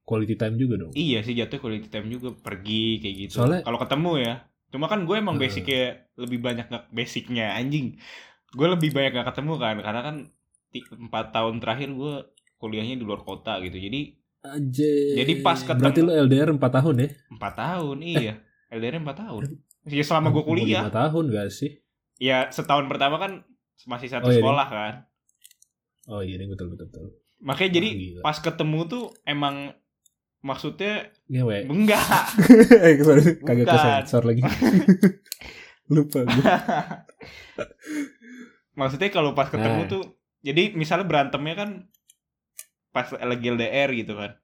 quality 0.00 0.34
time 0.34 0.56
juga 0.56 0.74
dong 0.80 0.92
Iya 0.96 1.20
sih 1.20 1.36
jatuhnya 1.36 1.60
quality 1.60 1.88
time 1.92 2.08
juga 2.08 2.28
pergi 2.32 3.04
kayak 3.04 3.14
gitu. 3.20 3.32
Soalnya- 3.42 3.62
kalau 3.62 3.76
ketemu 3.76 4.12
ya. 4.18 4.34
Cuma 4.70 4.86
kan 4.86 5.02
gue 5.04 5.16
emang 5.18 5.34
basicnya 5.36 6.06
lebih 6.14 6.38
banyak 6.40 6.70
nggak 6.70 6.84
basicnya 6.88 7.58
anjing. 7.58 7.98
Gue 8.54 8.66
lebih 8.70 8.94
banyak 8.94 9.12
nggak 9.12 9.28
ketemu 9.28 9.52
kan 9.58 9.76
karena 9.82 10.00
kan 10.00 10.16
empat 10.72 11.30
tahun 11.30 11.58
terakhir 11.58 11.90
gue 11.90 12.14
kuliahnya 12.56 12.94
di 12.94 13.02
luar 13.02 13.20
kota 13.20 13.58
gitu. 13.60 13.74
Jadi 13.74 14.14
aja 14.40 14.92
Jadi 15.16 15.32
pas 15.38 15.58
ketemu- 15.58 15.80
berarti 15.82 16.00
lu 16.00 16.12
LDR 16.14 16.48
4 16.50 16.60
tahun 16.72 16.94
ya 16.96 17.08
empat 17.30 17.52
tahun 17.54 17.96
iya. 18.00 18.34
LDR 18.68 18.94
empat 18.98 19.16
tahun. 19.18 19.42
Ya 19.84 20.00
selama 20.00 20.30
gue 20.30 20.42
kuliah. 20.42 20.84
5 20.84 20.92
tahun 20.94 21.24
gak 21.28 21.48
sih 21.50 21.72
Ya 22.16 22.48
setahun 22.48 22.84
pertama 22.86 23.16
kan 23.16 23.42
masih 23.82 24.06
satu 24.06 24.26
Oh, 24.26 24.30
iya, 24.30 24.38
sekolah 24.38 24.66
kan. 24.66 24.94
oh 26.06 26.20
iya 26.20 26.36
ini 26.36 26.46
betul 26.46 26.68
betul 26.68 26.86
betul 26.86 27.06
Makanya 27.40 27.70
jadi 27.74 27.88
Wah, 27.88 27.96
gila. 27.96 28.20
pas 28.22 28.36
ketemu 28.38 28.80
tuh 28.86 29.04
emang 29.24 29.72
maksudnya 30.40 30.92
ngewe 31.26 31.64
enggak. 31.64 32.00
eh 32.84 32.96
sorry 32.98 33.22
kagak 33.38 33.64
ke 33.64 33.68
Bukan. 33.70 33.84
sensor 34.00 34.22
lagi 34.22 34.40
lupa 35.90 36.20
gue 36.22 36.44
Maksudnya 38.74 39.08
kalau 39.10 39.32
pas 39.32 39.48
ketemu 39.48 39.80
Nah. 39.80 39.88
tuh 39.90 40.02
jadi 40.40 40.72
misalnya 40.72 41.06
berantemnya 41.08 41.54
kan 41.56 41.70
pas 42.90 43.06
lagi 43.12 43.46
LDR 43.46 43.90
gitu 43.94 44.16
kan. 44.18 44.36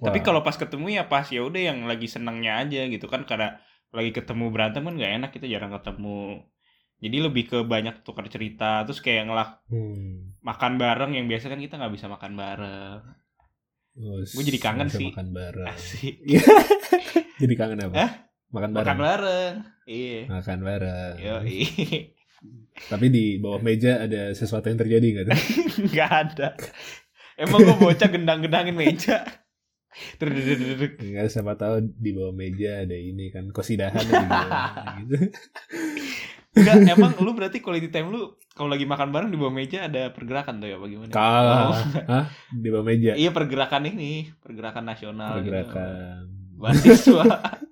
Tapi 0.00 0.18
Wah. 0.22 0.24
kalau 0.24 0.40
pas 0.40 0.56
ketemu 0.56 0.96
ya 0.96 1.04
pas 1.10 1.26
ya 1.28 1.44
udah 1.44 1.60
yang 1.60 1.84
lagi 1.84 2.08
senangnya 2.08 2.62
aja 2.62 2.88
gitu 2.88 3.04
kan 3.10 3.28
karena 3.28 3.60
lagi 3.92 4.14
ketemu 4.16 4.48
berantem 4.48 4.86
kan 4.86 4.94
nggak 4.96 5.12
enak 5.20 5.30
kita 5.34 5.46
jarang 5.50 5.74
ketemu. 5.76 6.46
Jadi 7.00 7.16
lebih 7.16 7.44
ke 7.48 7.58
banyak 7.64 8.04
tukar 8.04 8.28
cerita 8.28 8.84
terus 8.84 9.00
kayak 9.00 9.28
ngelak 9.28 9.50
hmm. 9.72 10.40
makan 10.44 10.76
bareng 10.76 11.12
yang 11.16 11.26
biasa 11.28 11.48
kan 11.48 11.60
kita 11.60 11.76
nggak 11.80 11.92
bisa 11.96 12.06
makan 12.08 12.32
bareng. 12.36 13.00
Oh, 14.00 14.22
Gua 14.22 14.42
jadi 14.46 14.60
kangen 14.62 14.88
sih. 14.88 15.10
makan 15.10 15.28
bareng 15.34 15.66
Asik. 15.66 16.22
jadi 17.42 17.54
kangen 17.58 17.90
apa 17.90 17.94
Hah? 17.98 18.10
makan 18.54 18.70
bareng 18.70 18.86
Makan 18.86 18.98
bareng. 19.02 19.54
Iya. 19.90 20.20
makan 20.30 20.58
bareng 20.62 21.14
Yo, 21.18 21.36
tapi 22.88 23.12
di 23.12 23.36
bawah 23.36 23.60
meja 23.60 24.00
ada 24.00 24.32
sesuatu 24.32 24.72
yang 24.72 24.80
terjadi 24.80 25.06
nggak 25.12 25.24
tuh 25.28 25.38
nggak 25.92 26.10
ada. 26.10 26.48
Emang 27.36 27.64
gue 27.64 27.76
bocah 27.76 28.08
gendang-gendangin 28.08 28.76
meja. 28.76 29.24
Terus 30.20 30.38
Enggak 31.02 31.28
siapa 31.34 31.58
tahu 31.58 31.82
di 31.82 32.14
bawah 32.14 32.30
meja 32.30 32.86
ada 32.86 32.94
ini 32.94 33.28
kan 33.34 33.50
kosidahan 33.50 34.00
gitu. 35.02 35.16
Enggak, 36.50 36.76
emang 36.94 37.12
lu 37.22 37.30
berarti 37.34 37.62
quality 37.62 37.88
time 37.90 38.10
lu 38.10 38.34
kalau 38.54 38.70
lagi 38.74 38.84
makan 38.84 39.08
bareng 39.14 39.30
di 39.30 39.38
bawah 39.38 39.54
meja 39.54 39.86
ada 39.86 40.10
pergerakan 40.10 40.60
tuh 40.60 40.68
ya 40.68 40.76
bagaimana? 40.78 41.10
Kalah. 41.10 41.58
Oh, 41.70 41.74
Hah? 42.10 42.26
Di 42.52 42.68
bawah 42.68 42.86
meja. 42.86 43.12
iya 43.16 43.30
pergerakan 43.30 43.86
ini, 43.88 44.30
pergerakan 44.42 44.84
nasional. 44.84 45.40
gitu. 45.40 45.52
Pergerakan. 45.52 46.22
mahasiswa. 46.60 47.24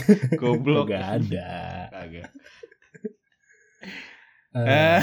Goblok. 0.40 0.92
Gak 0.92 1.06
ada. 1.22 1.50
Kagak. 1.92 2.30
Eh, 4.56 5.00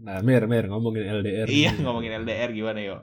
nah, 0.00 0.18
Mir, 0.24 0.48
Mir 0.48 0.64
ngomongin 0.72 1.04
LDR. 1.20 1.44
iya 1.44 1.76
nih. 1.76 1.84
ngomongin 1.84 2.24
LDR 2.24 2.50
gimana 2.56 2.80
yo? 2.80 2.96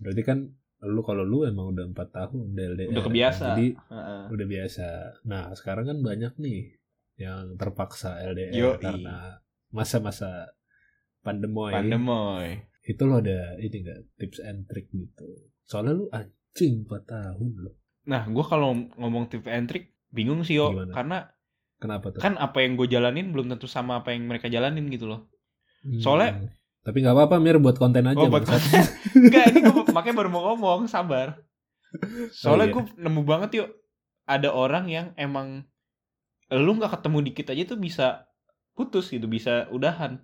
Berarti 0.00 0.22
kan 0.24 0.38
lu 0.80 1.00
kalau 1.04 1.24
lu 1.28 1.44
emang 1.44 1.76
udah 1.76 1.84
empat 1.92 2.08
tahun 2.12 2.56
udah 2.56 2.64
LDR. 2.72 2.88
Udah 2.92 3.04
kebiasa. 3.04 3.44
Jadi 3.52 3.66
Heeh. 3.76 4.22
udah 4.32 4.46
biasa. 4.48 4.88
Nah, 5.28 5.44
sekarang 5.52 5.84
kan 5.92 5.98
banyak 6.00 6.32
nih 6.40 6.60
yang 7.20 7.56
terpaksa 7.60 8.16
LDR 8.24 8.52
Yoi. 8.52 8.80
karena 8.80 9.40
masa-masa 9.72 10.56
pandemoy. 11.20 11.72
Pandemoy. 11.76 12.56
Itu 12.80 13.02
lo 13.04 13.20
ada 13.20 13.60
ini 13.60 13.76
enggak 13.82 14.00
tips 14.16 14.38
and 14.40 14.64
trick 14.70 14.88
gitu. 14.88 15.52
Soalnya 15.68 16.00
lu 16.00 16.06
anjing 16.12 16.86
4 16.88 17.02
tahun 17.04 17.50
lo. 17.60 17.72
Nah, 18.06 18.22
gue 18.24 18.44
kalau 18.44 18.70
ngomong 18.94 19.26
tip 19.26 19.44
and 19.46 19.66
trick 19.66 19.90
bingung 20.08 20.42
sih 20.42 20.56
yo, 20.56 20.70
Gimana? 20.70 20.92
karena 20.94 21.18
Kenapa 21.76 22.06
tuh? 22.08 22.20
kan 22.22 22.38
apa 22.38 22.62
yang 22.62 22.74
gue 22.74 22.86
jalanin 22.86 23.30
belum 23.30 23.50
tentu 23.50 23.66
sama 23.66 24.00
apa 24.00 24.14
yang 24.14 24.24
mereka 24.24 24.46
jalanin 24.46 24.86
gitu 24.88 25.06
loh. 25.06 25.26
Hmm. 25.82 26.00
soalnya- 26.00 26.54
tapi 26.80 27.02
nggak 27.02 27.12
apa-apa 27.12 27.36
Mir 27.36 27.58
buat 27.58 27.74
konten 27.76 28.06
aja. 28.06 28.14
Oh, 28.16 28.30
buat 28.30 28.46
bangsat. 28.46 28.62
Enggak, 29.18 29.44
ini 29.50 29.58
gue 29.60 29.82
makanya 29.90 30.16
baru 30.16 30.30
mau 30.30 30.42
ngomong, 30.46 30.86
sabar. 30.86 31.34
Soalnya 32.30 32.70
Oh, 32.70 32.70
iya. 32.70 32.74
gue 32.78 33.02
nemu 33.02 33.22
banget 33.22 33.50
yuk, 33.58 33.68
ada 34.22 34.54
orang 34.54 34.86
yang 34.86 35.06
emang 35.18 35.66
lu 36.46 36.78
nggak 36.78 36.94
ketemu 36.94 37.18
dikit 37.26 37.46
aja 37.50 37.62
tuh 37.66 37.78
bisa 37.78 38.06
putus 38.72 39.10
gitu, 39.10 39.26
bisa 39.26 39.66
udahan. 39.68 40.22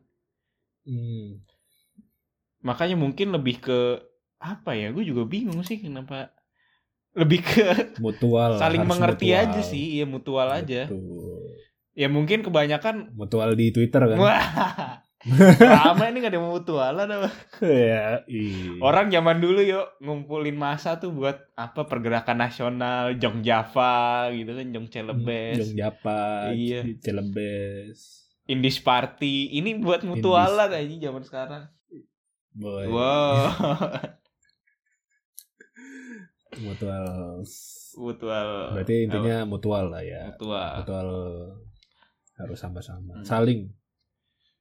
Hmm. 0.86 1.42
Makanya 2.62 2.94
mungkin 2.94 3.34
lebih 3.34 3.58
ke 3.58 3.78
apa 4.38 4.78
ya? 4.78 4.94
Gue 4.94 5.02
juga 5.02 5.26
bingung 5.26 5.62
sih 5.62 5.82
kenapa 5.82 6.30
lebih 7.14 7.40
ke 7.40 7.94
Mutual. 7.98 8.56
saling 8.56 8.82
mengerti 8.82 9.28
mutual. 9.28 9.42
aja 9.46 9.60
sih, 9.62 9.84
ya 9.94 10.04
mutual 10.04 10.48
aja. 10.48 10.86
Betul. 10.86 11.44
Ya 11.92 12.08
mungkin 12.08 12.40
kebanyakan 12.40 13.12
Mutual 13.12 13.52
di 13.52 13.68
Twitter 13.68 14.00
kan. 14.02 14.16
wah 14.16 14.44
lama 15.62 16.02
ini 16.04 16.18
gak 16.18 16.32
ada 16.32 16.40
mutualan 16.40 17.06
apa. 17.06 17.30
ya, 17.62 18.26
iya. 18.26 18.74
Orang 18.80 19.06
zaman 19.06 19.38
dulu 19.38 19.62
yuk 19.62 19.86
ngumpulin 19.98 20.56
masa 20.56 20.96
tuh 20.96 21.12
buat 21.12 21.38
apa 21.54 21.84
pergerakan 21.84 22.40
nasional, 22.40 23.14
Jong 23.14 23.40
Java 23.40 24.26
gitu 24.30 24.50
kan, 24.50 24.66
Jong 24.68 24.88
Celebes, 24.88 25.56
Jong 25.60 25.74
Japa, 25.76 26.50
Iya. 26.50 26.82
Celebes. 26.98 28.26
Indies 28.44 28.82
Party. 28.82 29.54
Ini 29.54 29.78
buat 29.78 30.02
mutualan 30.02 30.66
aja 30.66 30.96
zaman 31.00 31.22
sekarang. 31.22 31.70
Boy. 32.52 32.90
Wow. 32.90 33.46
Mutual. 36.60 37.40
mutual. 37.92 38.48
Berarti 38.76 39.04
intinya 39.04 39.44
mutual 39.44 39.88
lah 39.88 40.00
ya. 40.00 40.32
mutual. 40.32 40.72
Mutual 40.80 41.08
harus 42.36 42.58
sama-sama. 42.58 43.20
Hmm. 43.20 43.24
Saling, 43.24 43.60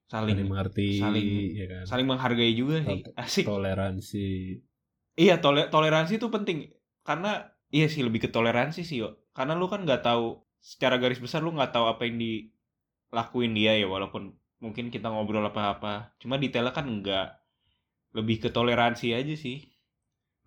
Saling 0.06 0.36
saling 0.36 0.48
mengerti, 0.48 1.00
saling- 1.00 1.56
ya 1.56 1.66
kan. 1.68 1.82
saling 1.88 2.06
menghargai 2.06 2.52
juga 2.52 2.84
sih. 2.84 3.00
Asik. 3.16 3.44
Toleransi. 3.48 4.28
Iya, 5.16 5.40
tole- 5.40 5.68
toleransi 5.68 6.16
itu 6.16 6.28
penting. 6.28 6.68
Karena 7.00 7.48
iya 7.68 7.88
sih 7.88 8.04
lebih 8.04 8.24
ke 8.24 8.28
toleransi 8.28 8.84
sih, 8.84 9.00
yo. 9.00 9.24
Karena 9.32 9.56
lu 9.56 9.68
kan 9.68 9.84
nggak 9.84 10.04
tahu 10.04 10.44
secara 10.60 11.00
garis 11.00 11.18
besar 11.18 11.40
lu 11.40 11.52
nggak 11.52 11.72
tahu 11.72 11.88
apa 11.88 12.04
yang 12.04 12.20
dilakuin 12.20 13.56
dia 13.56 13.74
ya 13.74 13.88
walaupun 13.88 14.36
mungkin 14.60 14.92
kita 14.92 15.08
ngobrol 15.08 15.42
apa-apa. 15.42 16.12
Cuma 16.20 16.36
detailnya 16.36 16.76
kan 16.76 16.84
enggak. 16.84 17.40
Lebih 18.12 18.44
ke 18.44 18.48
toleransi 18.52 19.16
aja 19.16 19.32
sih. 19.32 19.64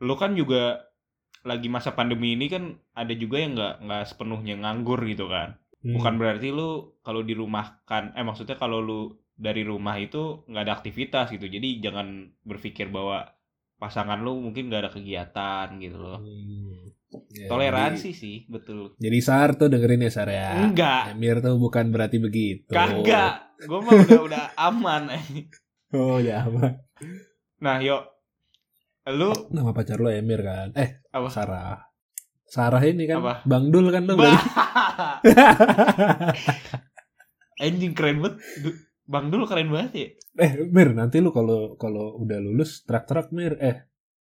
Lu 0.05 0.13
kan 0.13 0.37
juga 0.37 0.85
lagi 1.45 1.69
masa 1.69 1.93
pandemi 1.93 2.33
ini 2.33 2.49
kan 2.49 2.75
ada 2.97 3.13
juga 3.13 3.37
yang 3.37 3.53
nggak 3.53 3.85
nggak 3.85 4.03
sepenuhnya 4.09 4.57
nganggur 4.59 4.99
gitu 5.05 5.29
kan. 5.29 5.61
Hmm. 5.85 5.93
Bukan 5.95 6.17
berarti 6.17 6.49
lu 6.49 6.97
kalau 7.05 7.21
dirumahkan, 7.21 8.17
eh 8.17 8.25
maksudnya 8.25 8.57
kalau 8.57 8.81
lu 8.81 9.13
dari 9.37 9.61
rumah 9.61 9.95
itu 10.01 10.41
nggak 10.49 10.63
ada 10.65 10.73
aktivitas 10.81 11.29
gitu. 11.29 11.45
Jadi 11.45 11.85
jangan 11.85 12.33
berpikir 12.41 12.89
bahwa 12.89 13.29
pasangan 13.77 14.17
lu 14.25 14.41
mungkin 14.41 14.73
nggak 14.73 14.81
ada 14.89 14.91
kegiatan 14.91 15.67
gitu 15.77 15.97
loh. 16.01 16.19
Hmm. 16.25 16.91
Ya, 17.31 17.47
Toleransi 17.47 18.11
sih, 18.11 18.43
betul. 18.51 18.97
Jadi, 18.99 19.07
jadi 19.07 19.19
Sar 19.23 19.55
tuh 19.55 19.71
dengerin 19.71 20.03
ya 20.03 20.11
Sar 20.11 20.27
ya. 20.27 20.51
Enggak, 20.67 21.15
Emir 21.15 21.39
tuh 21.39 21.55
bukan 21.55 21.87
berarti 21.93 22.17
begitu. 22.19 22.73
kagak. 22.73 23.55
Gue 23.63 23.79
mah 23.79 23.91
udah 23.95 24.21
udah 24.27 24.45
aman. 24.59 25.15
Oh 25.95 26.19
ya 26.19 26.43
apa? 26.43 26.83
Nah, 27.63 27.79
yuk. 27.79 28.03
Lu 29.05 29.29
Nama 29.53 29.69
pacar 29.69 29.97
lo 29.97 30.09
Emir 30.09 30.41
kan? 30.41 30.73
Eh 30.73 31.01
apa? 31.09 31.29
Sarah. 31.29 31.77
Sarah 32.45 32.81
ini 32.81 33.05
kan 33.05 33.21
Apa? 33.21 33.33
Bang 33.45 33.69
Dul 33.69 33.89
kan 33.89 34.05
Bah. 34.05 34.15
berarti. 34.15 34.45
Anjing 37.61 37.93
keren 37.93 38.19
banget. 38.19 38.35
Bang 39.05 39.29
dulu 39.29 39.45
keren 39.45 39.69
banget 39.69 39.91
ya. 39.93 40.07
Eh 40.41 40.51
Mir 40.65 40.89
nanti 40.91 41.21
lu 41.21 41.29
kalau 41.29 41.77
kalau 41.77 42.17
udah 42.19 42.37
lulus 42.41 42.81
terak-terak 42.83 43.29
Mir. 43.29 43.55
Eh 43.61 43.85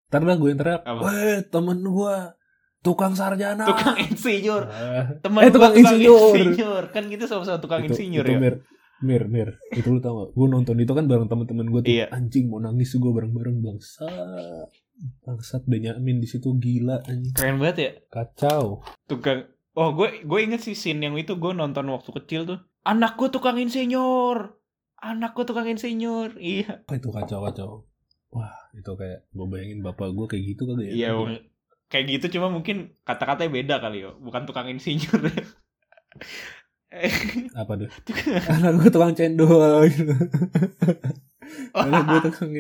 ntar 0.07 0.23
dah 0.23 0.37
gue 0.37 0.49
yang 0.49 0.61
teriak. 0.61 0.83
Weh 0.85 1.41
temen 1.49 1.81
gua 1.83 2.37
tukang 2.79 3.13
sarjana. 3.13 3.67
Tukang 3.67 3.99
insinyur. 3.99 4.63
Ah, 4.71 5.05
Teman 5.19 5.41
Eh, 5.43 5.51
tukang 5.51 5.75
gua 5.75 5.81
insinyur. 5.83 6.85
Kan 6.95 7.11
kita 7.11 7.27
sama-sama 7.27 7.59
tukang 7.59 7.83
itu, 7.83 7.91
insinyur 7.97 8.23
itu 8.23 8.31
ya. 8.31 8.39
Mir. 8.39 8.55
Mir, 9.05 9.29
Mir, 9.29 9.61
itu 9.77 9.93
lu 9.93 10.01
tau 10.01 10.25
gak? 10.25 10.31
Gue 10.33 10.47
nonton 10.49 10.77
itu 10.81 10.93
kan 10.97 11.05
bareng 11.05 11.29
temen-temen 11.29 11.69
gue 11.69 11.81
tuh. 11.85 11.93
Iya. 11.93 12.07
Anjing 12.09 12.49
mau 12.49 12.61
nangis 12.63 12.97
gue 12.97 13.13
bareng-bareng 13.13 13.61
bangsat. 13.61 14.73
Bangsat 15.21 15.69
Benyamin 15.69 16.25
di 16.25 16.29
situ 16.29 16.57
gila 16.57 17.05
anjing. 17.05 17.37
Keren 17.37 17.61
banget 17.61 17.77
ya. 17.77 17.93
Kacau. 18.09 18.81
Tukang 19.05 19.57
Oh, 19.77 19.93
gue 19.93 20.25
gue 20.25 20.41
inget 20.41 20.65
sih 20.65 20.73
scene 20.73 21.05
yang 21.05 21.21
itu 21.21 21.37
gue 21.37 21.53
nonton 21.53 21.85
waktu 21.93 22.09
kecil 22.09 22.49
tuh. 22.49 22.59
Anakku 22.89 23.29
tukang 23.29 23.61
insinyur. 23.61 24.57
Anakku 25.05 25.45
tukang 25.45 25.69
insinyur. 25.69 26.41
Iya. 26.41 26.81
Apa 26.89 26.97
itu 26.97 27.13
kacau-kacau? 27.13 27.85
Wah, 28.33 28.57
itu 28.73 28.89
kayak 28.97 29.29
gue 29.29 29.47
bayangin 29.53 29.85
bapak 29.85 30.17
gue 30.17 30.27
kayak 30.33 30.45
gitu 30.57 30.65
kagak 30.65 30.89
ya? 30.89 30.93
Iya, 30.97 31.11
kayak 31.93 32.05
gitu 32.09 32.41
cuma 32.41 32.49
mungkin 32.49 32.97
kata-katanya 33.05 33.53
beda 33.53 33.77
kali 33.85 34.01
yo. 34.01 34.17
Bukan 34.17 34.49
tukang 34.49 34.65
insinyur. 34.73 35.29
Apa 37.53 37.73
tuh? 37.77 37.89
Anak 38.53 38.71
gue 38.79 38.89
tukang 38.91 39.13
cendol 39.13 39.85
gitu. 39.89 40.13
Anak 41.77 42.03
gue 42.05 42.21
tukang 42.31 42.51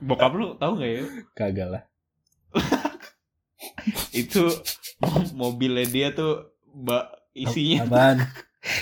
Bokap 0.00 0.32
lu 0.32 0.56
tahu 0.56 0.72
nggak 0.80 0.90
ya? 0.90 1.02
Kagak 1.32 1.68
lah. 1.68 1.82
Itu 4.16 4.48
mo- 5.02 5.52
mobilnya 5.52 5.84
dia 5.84 6.08
tuh 6.10 6.56
mbak 6.72 7.04
isinya 7.32 7.84
Apaan? 7.84 8.18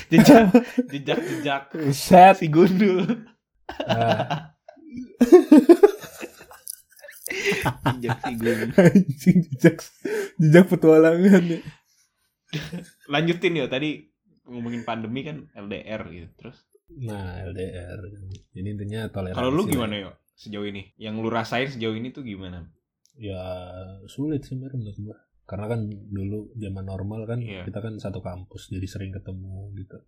jejak 0.08 0.48
jejak 0.88 1.18
jejak 1.20 1.62
Set. 1.92 2.40
si 2.40 2.48
gundul 2.48 3.04
Ah, 3.84 4.54
jejak 7.64 8.18
si 8.20 8.32
gundul 8.34 8.70
Anjing 8.84 9.38
jejak 9.50 9.76
jejak 10.36 10.64
petualangan 10.66 11.44
ya. 11.44 11.60
lanjutin 13.08 13.54
ya 13.54 13.66
tadi 13.66 14.06
ngomongin 14.44 14.82
pandemi 14.82 15.20
kan 15.20 15.48
LDR 15.52 16.04
gitu 16.08 16.30
terus 16.38 16.58
Nah, 16.84 17.40
LDR. 17.42 17.96
Jadi 18.52 18.68
intinya 18.70 19.08
toleransi. 19.08 19.34
kalau 19.34 19.50
lu 19.50 19.64
lah. 19.64 19.66
gimana 19.66 19.94
yo 19.98 20.10
sejauh 20.36 20.62
ini 20.62 20.92
yang 20.94 21.16
lu 21.16 21.26
rasain 21.26 21.66
sejauh 21.66 21.92
ini 21.92 22.12
tuh 22.12 22.20
gimana 22.22 22.68
Ya 23.16 23.40
sulit 24.04 24.44
sih 24.44 24.54
menurut 24.54 24.76
gua. 25.00 25.16
Karena 25.44 25.66
kan 25.66 25.80
dulu 25.88 26.52
zaman 26.54 26.84
normal 26.84 27.24
kan 27.24 27.40
Iya. 27.40 27.64
kita 27.64 27.80
kan 27.80 27.96
satu 27.96 28.20
kampus 28.20 28.68
jadi 28.68 28.84
sering 28.84 29.10
ketemu 29.10 29.72
gitu. 29.74 29.98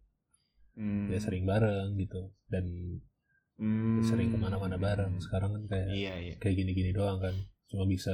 Hmm, 0.75 1.09
Ya 1.09 1.17
sering 1.17 1.43
bareng 1.43 1.97
gitu 1.97 2.29
dan 2.47 2.69
hmm, 3.57 4.05
sering 4.05 4.29
ke 4.33 4.39
mana-mana 4.39 4.77
bareng. 4.77 5.17
Sekarang 5.21 5.53
kan 5.57 5.63
kayak 5.69 5.89
iya 5.93 6.13
iya 6.17 6.35
kayak 6.41 6.57
gini-gini 6.61 6.93
doang 6.93 7.21
kan. 7.21 7.33
Cuma 7.69 7.85
bisa 7.85 8.13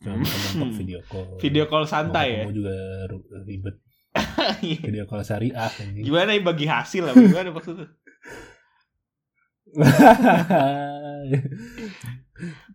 cuma 0.00 0.16
bisa 0.18 0.36
mentok 0.56 0.70
video 0.80 1.00
call. 1.06 1.36
video 1.36 1.64
call 1.68 1.84
Mau 1.84 1.92
santai 1.92 2.26
ya 2.32 2.36
ketemu 2.48 2.54
juga 2.56 2.76
ribet. 3.46 3.76
Video 4.90 5.06
call 5.06 5.22
syariah 5.22 5.70
anjing. 5.70 6.02
gimana 6.02 6.34
ya 6.34 6.42
bagi 6.42 6.66
hasil 6.66 7.02
lah 7.06 7.14
gimana 7.14 7.54
maksudnya 7.54 7.86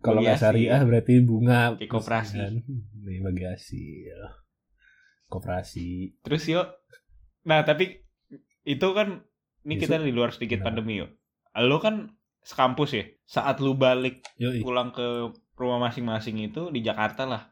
Kalau 0.00 0.22
nggak 0.22 0.40
syariah 0.40 0.80
berarti 0.86 1.20
bunga. 1.20 1.76
Kayak 1.76 1.90
koperasi. 1.92 2.38
Kan? 2.38 2.54
Nih 3.04 3.18
bagi 3.20 3.44
hasil. 3.44 4.18
Koperasi. 5.26 6.14
terus 6.22 6.46
yo 6.46 6.62
nah 7.42 7.62
tapi 7.62 8.02
itu 8.62 8.86
kan 8.90 9.22
ini 9.62 9.74
kita 9.78 10.02
di 10.02 10.10
luar 10.10 10.34
sedikit 10.34 10.62
Nah. 10.62 10.70
pandemi 10.70 10.98
yo 10.98 11.06
lo 11.64 11.80
kan 11.80 12.12
sekampus 12.44 12.90
ya 12.94 13.04
saat 13.24 13.58
lu 13.64 13.74
balik 13.74 14.22
Yoi. 14.38 14.60
pulang 14.62 14.92
ke 14.92 15.32
rumah 15.56 15.88
masing-masing 15.88 16.36
itu 16.44 16.68
di 16.70 16.84
Jakarta 16.84 17.24
lah 17.24 17.42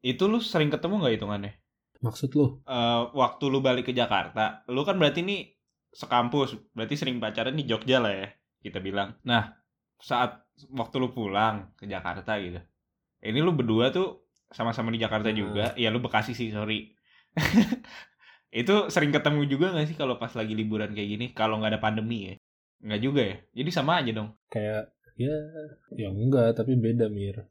itu 0.00 0.24
lu 0.30 0.38
sering 0.38 0.70
ketemu 0.70 1.02
nggak 1.02 1.14
hitungannya 1.18 1.52
Maksud 1.98 2.30
lu? 2.38 2.62
Eh, 2.62 3.02
waktu 3.10 3.44
lu 3.50 3.58
balik 3.58 3.90
ke 3.90 3.92
Jakarta 3.92 4.62
lu 4.70 4.86
kan 4.86 4.94
berarti 4.96 5.26
ini 5.26 5.50
sekampus 5.90 6.54
berarti 6.70 6.94
sering 6.94 7.18
pacaran 7.18 7.58
di 7.58 7.66
Jogja 7.66 7.98
lah 7.98 8.14
ya 8.14 8.28
kita 8.62 8.78
bilang 8.78 9.18
nah 9.26 9.50
saat 9.98 10.46
waktu 10.70 10.96
lu 11.02 11.10
pulang 11.10 11.74
ke 11.74 11.86
Jakarta 11.90 12.38
gitu. 12.38 12.58
Ini 13.18 13.42
lu 13.42 13.50
berdua 13.50 13.90
tuh 13.90 14.30
sama-sama 14.50 14.94
di 14.94 14.98
Jakarta 15.02 15.30
Hmm. 15.30 15.38
juga. 15.38 15.74
Ya 15.74 15.90
lu 15.90 15.98
Bekasi 15.98 16.38
sih, 16.38 16.54
sorry. 16.54 16.94
itu 18.54 18.74
sering 18.94 19.10
ketemu 19.10 19.44
juga 19.50 19.74
gak 19.74 19.86
sih 19.90 19.96
kalau 19.98 20.16
pas 20.22 20.30
lagi 20.38 20.54
liburan 20.54 20.94
kayak 20.94 21.08
gini? 21.18 21.26
Kalau 21.34 21.58
nggak 21.58 21.78
ada 21.78 21.80
pandemi 21.82 22.30
ya? 22.30 22.34
Nggak 22.78 23.00
juga 23.02 23.20
ya? 23.24 23.36
Jadi 23.54 23.70
sama 23.74 24.00
aja 24.00 24.10
dong. 24.14 24.30
kayak 24.48 24.94
ya 25.18 25.34
ya 25.98 26.08
enggak 26.14 26.54
tapi 26.54 26.78
beda 26.78 27.10
mir 27.10 27.42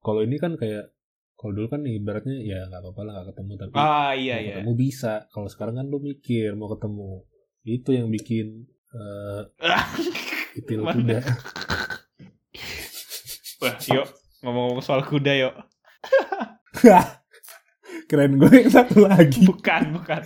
kalau 0.00 0.24
ini 0.24 0.40
kan 0.40 0.56
kayak 0.56 0.88
kalau 1.36 1.52
dulu 1.52 1.68
kan 1.68 1.84
ibaratnya 1.84 2.40
ya 2.40 2.64
nggak 2.64 2.80
apa-apa 2.80 3.00
lah 3.04 3.12
nggak 3.20 3.28
ketemu 3.36 3.52
tapi 3.60 3.74
Ah 3.76 4.12
iya 4.16 4.36
iya. 4.40 4.56
ketemu 4.56 4.72
bisa 4.72 5.28
kalau 5.28 5.52
sekarang 5.52 5.76
kan 5.76 5.84
lu 5.84 6.00
mikir 6.00 6.56
mau 6.56 6.72
ketemu 6.72 7.28
itu 7.68 7.92
yang 7.92 8.08
bikin 8.08 8.64
eh 8.96 9.42
itil 10.64 10.80
kuda 10.80 11.20
Wah, 13.60 13.76
yuk 13.84 14.08
ngomong-ngomong 14.40 14.84
soal 14.84 15.04
kuda 15.04 15.32
yuk. 15.40 15.54
keren 18.08 18.36
gue 18.36 18.52
yang 18.52 18.68
satu 18.68 19.08
lagi 19.08 19.44
Bukan, 19.44 19.96
bukan. 19.96 20.22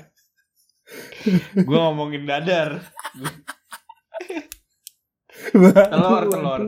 Gue 1.55 1.79
ngomongin 1.79 2.27
dadar. 2.27 2.83
Telur, 5.92 6.22
telur. 6.30 6.60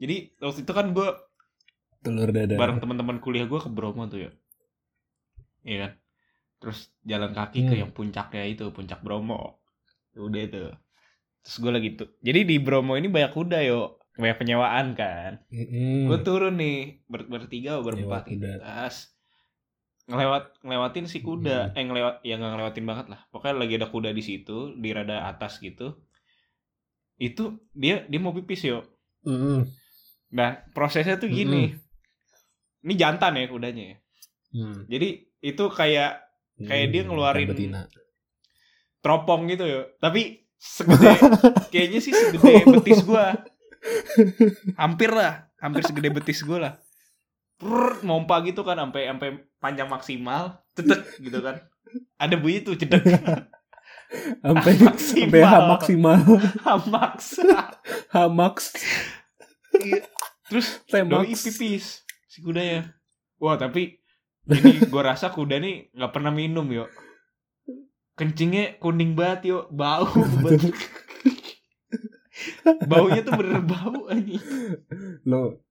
Jadi 0.00 0.16
waktu 0.40 0.60
itu 0.64 0.72
kan 0.72 0.86
gue 0.96 1.08
telur 2.04 2.28
dadar 2.28 2.56
bareng 2.60 2.78
teman-teman 2.84 3.16
kuliah 3.20 3.48
gue 3.48 3.60
ke 3.60 3.70
Bromo 3.72 4.04
tuh 4.08 4.28
ya. 4.28 4.30
Iya 5.64 5.76
kan? 5.88 5.92
Terus 6.60 6.78
jalan 7.04 7.32
kaki 7.32 7.60
ke 7.64 7.74
Hmm. 7.76 7.80
yang 7.84 7.90
puncaknya 7.92 8.44
itu, 8.48 8.64
puncak 8.72 9.00
Bromo. 9.00 9.60
Udah 10.16 10.40
itu. 10.40 10.62
Terus 11.44 11.56
gue 11.60 11.72
lagi 11.72 11.88
tuh. 11.96 12.08
Jadi 12.20 12.40
di 12.44 12.56
Bromo 12.60 12.96
ini 12.96 13.08
banyak 13.08 13.32
kuda 13.32 13.60
yo. 13.64 14.00
Banyak 14.14 14.38
penyewaan 14.38 14.94
kan. 14.94 15.42
Mm-mm. 15.50 16.06
Gue 16.06 16.18
turun 16.22 16.54
nih 16.54 17.02
ber 17.10 17.26
bertiga 17.26 17.82
berempat 17.82 18.30
gitu. 18.30 18.46
Terus 18.46 18.96
ngelewat 20.04 20.60
ngelewatin 20.60 21.08
si 21.08 21.24
kuda, 21.24 21.72
eh 21.72 21.82
ngelewat 21.82 22.20
ya 22.22 22.36
nggak 22.36 22.50
ngelewatin 22.54 22.84
banget 22.84 23.06
lah. 23.10 23.20
Pokoknya 23.32 23.56
lagi 23.56 23.74
ada 23.80 23.88
kuda 23.88 24.10
di 24.12 24.22
situ, 24.22 24.76
di 24.76 24.88
rada 24.92 25.26
atas 25.26 25.58
gitu. 25.58 25.96
Itu 27.16 27.42
dia 27.70 28.02
dia 28.04 28.18
mau 28.18 28.30
pipis 28.30 28.64
yo. 28.64 28.82
Mm-mm. 29.22 29.64
Nah 30.30 30.50
prosesnya 30.70 31.14
tuh 31.14 31.28
gini. 31.28 31.74
Ini 32.80 32.94
jantan 32.94 33.34
ya 33.34 33.46
kudanya 33.46 33.84
ya. 33.84 33.96
Hmm. 34.52 34.84
Jadi 34.86 35.08
itu 35.40 35.64
kayak 35.68 36.20
Kayak 36.54 36.86
dia 36.88 37.02
Hmm, 37.02 37.10
ngeluarin- 37.10 37.50
betina. 37.50 37.80
teropong 39.00 39.48
gitu 39.48 39.64
ya. 39.64 39.90
Tapi 39.98 40.46
segede 40.54 41.10
kayaknya 41.74 41.98
sih 41.98 42.10
segede 42.10 42.62
betis 42.64 43.02
gua. 43.02 43.34
Hampir 44.76 45.10
lah, 45.10 45.50
hampir 45.58 45.82
segede 45.82 46.08
betis 46.10 46.40
gua 46.40 46.58
lah. 46.60 46.74
Prrrt, 47.54 48.02
mompa 48.02 48.38
gitu 48.42 48.62
kan 48.62 48.78
sampai 48.78 49.06
sampai 49.06 49.28
panjang 49.56 49.86
maksimal, 49.86 50.62
cedek 50.72 51.00
gitu 51.18 51.38
kan. 51.38 51.58
Ada 52.16 52.34
bunyi 52.34 52.62
tuh 52.62 52.74
cedek. 52.74 53.02
sampai 54.42 54.72
sampai 55.00 55.42
maksimal 55.42 56.18
Hamaks. 56.64 57.26
hamaks 58.14 58.66
Iya. 59.74 60.06
Terus 60.46 60.66
tembak 60.86 61.26
pipis 61.26 62.06
si 62.30 62.38
kudanya. 62.38 62.94
Wah, 63.42 63.58
tapi 63.58 63.98
ini 64.46 64.86
gua 64.86 65.10
rasa 65.10 65.34
kuda 65.34 65.58
nih 65.58 65.90
nggak 65.90 66.12
pernah 66.14 66.30
minum 66.30 66.62
yo. 66.70 66.86
Kencingnya 68.14 68.78
kuning 68.78 69.18
banget 69.18 69.50
yo, 69.50 69.58
bau 69.74 70.06
banget. 70.14 70.70
Baunya 72.86 73.26
tuh 73.26 73.34
bener 73.34 73.62
bau 73.66 74.06
aja. 74.06 74.38
lo 75.26 75.64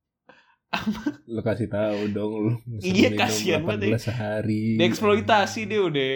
lo 1.30 1.42
kasih 1.46 1.70
tahu 1.70 2.10
dong 2.10 2.32
lo 2.34 2.54
Iya, 2.82 3.14
kasihan 3.14 3.62
banget 3.62 3.94
ya. 3.94 4.00
sehari 4.02 4.74
Dieksploitasi 4.82 5.70
dia 5.70 5.86
udah 5.86 6.14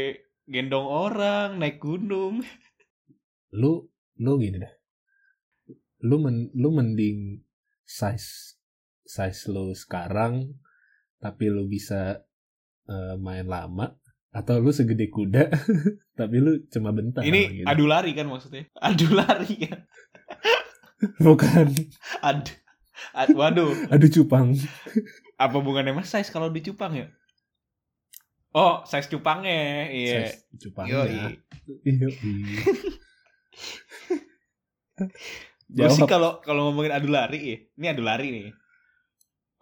gendong 0.48 0.88
orang, 0.88 1.60
naik 1.60 1.78
gunung. 1.78 2.42
lu 3.48 3.88
lu 4.20 4.32
gini 4.44 4.60
dah 4.60 4.74
lu 6.04 6.20
men, 6.20 6.52
lu 6.52 6.68
mending 6.68 7.40
size 7.88 8.60
size 9.08 9.48
lo 9.48 9.72
sekarang 9.72 10.52
tapi 11.18 11.48
lu 11.48 11.64
bisa 11.72 12.28
eh, 12.86 13.16
main 13.16 13.48
lama 13.48 13.96
atau 14.36 14.60
lu 14.60 14.76
segede 14.76 15.08
kuda 15.08 15.48
tapi 16.20 16.44
lu 16.44 16.60
cuma 16.68 16.92
bentar 16.92 17.24
Ini 17.24 17.64
gitu. 17.64 17.68
adu 17.72 17.88
lari 17.88 18.12
kan 18.12 18.28
maksudnya? 18.28 18.68
Adu 18.78 19.08
lari 19.20 19.54
kan? 19.64 19.80
bukan 21.24 21.72
Adu, 22.20 22.52
ad, 23.16 23.30
waduh, 23.32 23.72
adu 23.88 24.08
cupang 24.12 24.60
apa 25.40 25.54
hubungannya 25.56 25.96
mas 25.96 26.12
size 26.12 26.30
kalau 26.30 26.52
di 26.52 26.60
cupang 26.62 26.94
ya? 26.94 27.08
Oh, 28.50 28.82
size 28.84 29.08
cupangnya, 29.08 29.88
iya. 29.88 30.28
size 30.28 30.48
cupang 30.58 30.88
Yoi. 30.88 31.36
iya 31.84 32.08
Gue 35.68 35.90
sih 35.92 36.08
kalau 36.08 36.40
kalau 36.40 36.72
ngomongin 36.72 36.96
adu 36.96 37.12
lari 37.12 37.40
ya, 37.44 37.58
ini 37.76 37.86
adu 37.88 38.02
lari 38.02 38.28
nih. 38.32 38.46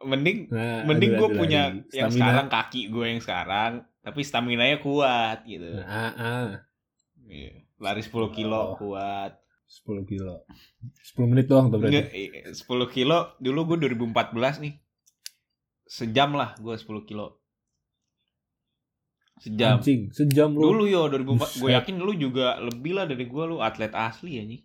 Mending 0.06 0.38
Nah, 0.48 0.86
mending 0.86 1.18
gue 1.18 1.30
punya 1.34 1.74
lari. 1.74 1.82
yang 1.92 2.08
Stamina. 2.08 2.14
sekarang 2.14 2.48
kaki 2.48 2.82
gue 2.88 3.06
yang 3.08 3.22
sekarang, 3.22 3.72
tapi 4.00 4.20
stamina 4.22 4.64
nya 4.64 4.78
kuat 4.78 5.42
gitu. 5.44 5.66
Nah, 5.66 5.84
ah, 5.84 6.14
ah. 6.16 6.48
Iya. 7.26 7.66
Lari 7.76 8.00
10 8.00 8.14
kilo 8.32 8.54
Oh. 8.54 8.78
kuat. 8.78 9.42
10 9.66 10.06
kilo 10.06 10.46
10 11.18 11.26
menit 11.26 11.50
doang 11.50 11.74
tuh 11.74 11.82
berarti 11.82 12.06
eh, 12.14 12.54
10 12.54 12.54
kilo 12.88 13.34
dulu 13.42 13.74
gue 13.74 13.90
2014 13.90 14.62
nih. 14.62 14.78
Sejam 15.84 16.32
lah 16.32 16.54
gue 16.56 16.72
10 16.72 16.86
kilo. 17.04 17.42
Sejam. 19.38 19.78
anjing 19.78 20.10
sejam 20.10 20.50
lu 20.50 20.72
Dulu 20.72 20.84
yo 20.86 21.02
2004 21.08 21.60
gue 21.60 21.70
yakin 21.74 21.96
lu 21.98 22.14
juga 22.14 22.56
lebih 22.58 22.94
lah 22.94 23.04
dari 23.04 23.24
gue 23.24 23.44
lu 23.46 23.60
atlet 23.60 23.92
asli 23.92 24.32
ya 24.34 24.44
nih. 24.44 24.62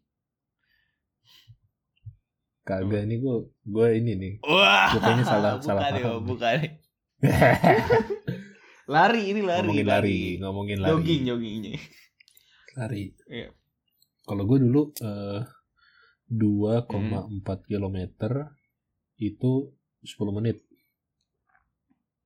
kagak 2.62 3.02
ini 3.02 3.18
gue 3.18 3.34
gue 3.64 3.86
ini 3.94 4.12
nih 4.14 4.34
Wah. 4.42 4.90
Gua 4.90 5.00
kayaknya 5.00 5.24
salah- 5.24 5.58
salah 5.64 5.82
bukan 5.82 5.94
yo, 5.96 6.06
paham. 6.06 6.22
bukan. 6.24 6.56
lari 8.88 9.22
ini 9.28 9.40
lari. 9.40 9.66
ngomongin 9.66 9.86
lari 9.86 10.20
ngomongin 10.38 10.78
lari 10.78 10.90
Jogging 10.92 11.22
joggingnya. 11.24 11.72
lari 12.72 13.04
Iya. 13.26 13.48
kalau 14.22 14.42
gue 14.44 14.58
dulu 14.60 14.82
eh, 14.96 15.42
2,4 16.28 16.86
Hmm. 16.86 17.58
kilometer 17.60 18.32
itu 19.16 19.52
10 20.00 20.30
menit 20.32 20.62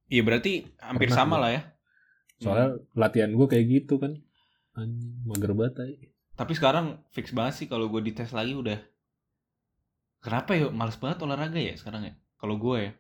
Iya 0.07 0.21
berarti 0.21 0.69
hampir 0.79 1.09
Pernah 1.09 1.17
sama 1.19 1.35
gua. 1.35 1.43
lah 1.43 1.51
ya. 1.51 1.63
Soalnya 2.45 2.69
Hmm. 2.71 2.85
latihan 2.95 3.31
gue 3.31 3.47
kayak 3.47 3.67
gitu 3.67 3.97
kan 3.97 4.13
anjing 4.75 5.17
mager 5.25 5.53
banget 5.53 5.75
ay. 5.81 5.93
Tapi 6.35 6.53
sekarang 6.53 6.87
fix 7.09 7.31
banget 7.31 7.55
sih 7.57 7.67
kalau 7.67 7.87
gue 7.87 8.03
dites 8.03 8.31
lagi 8.31 8.53
udah. 8.53 8.77
Kenapa 10.19 10.53
ya? 10.53 10.69
Males 10.69 10.97
banget 10.97 11.21
olahraga 11.21 11.57
ya 11.57 11.75
sekarang 11.75 12.05
ya. 12.05 12.15
Kalau 12.35 12.57
gue 12.57 12.77
ya. 12.81 12.93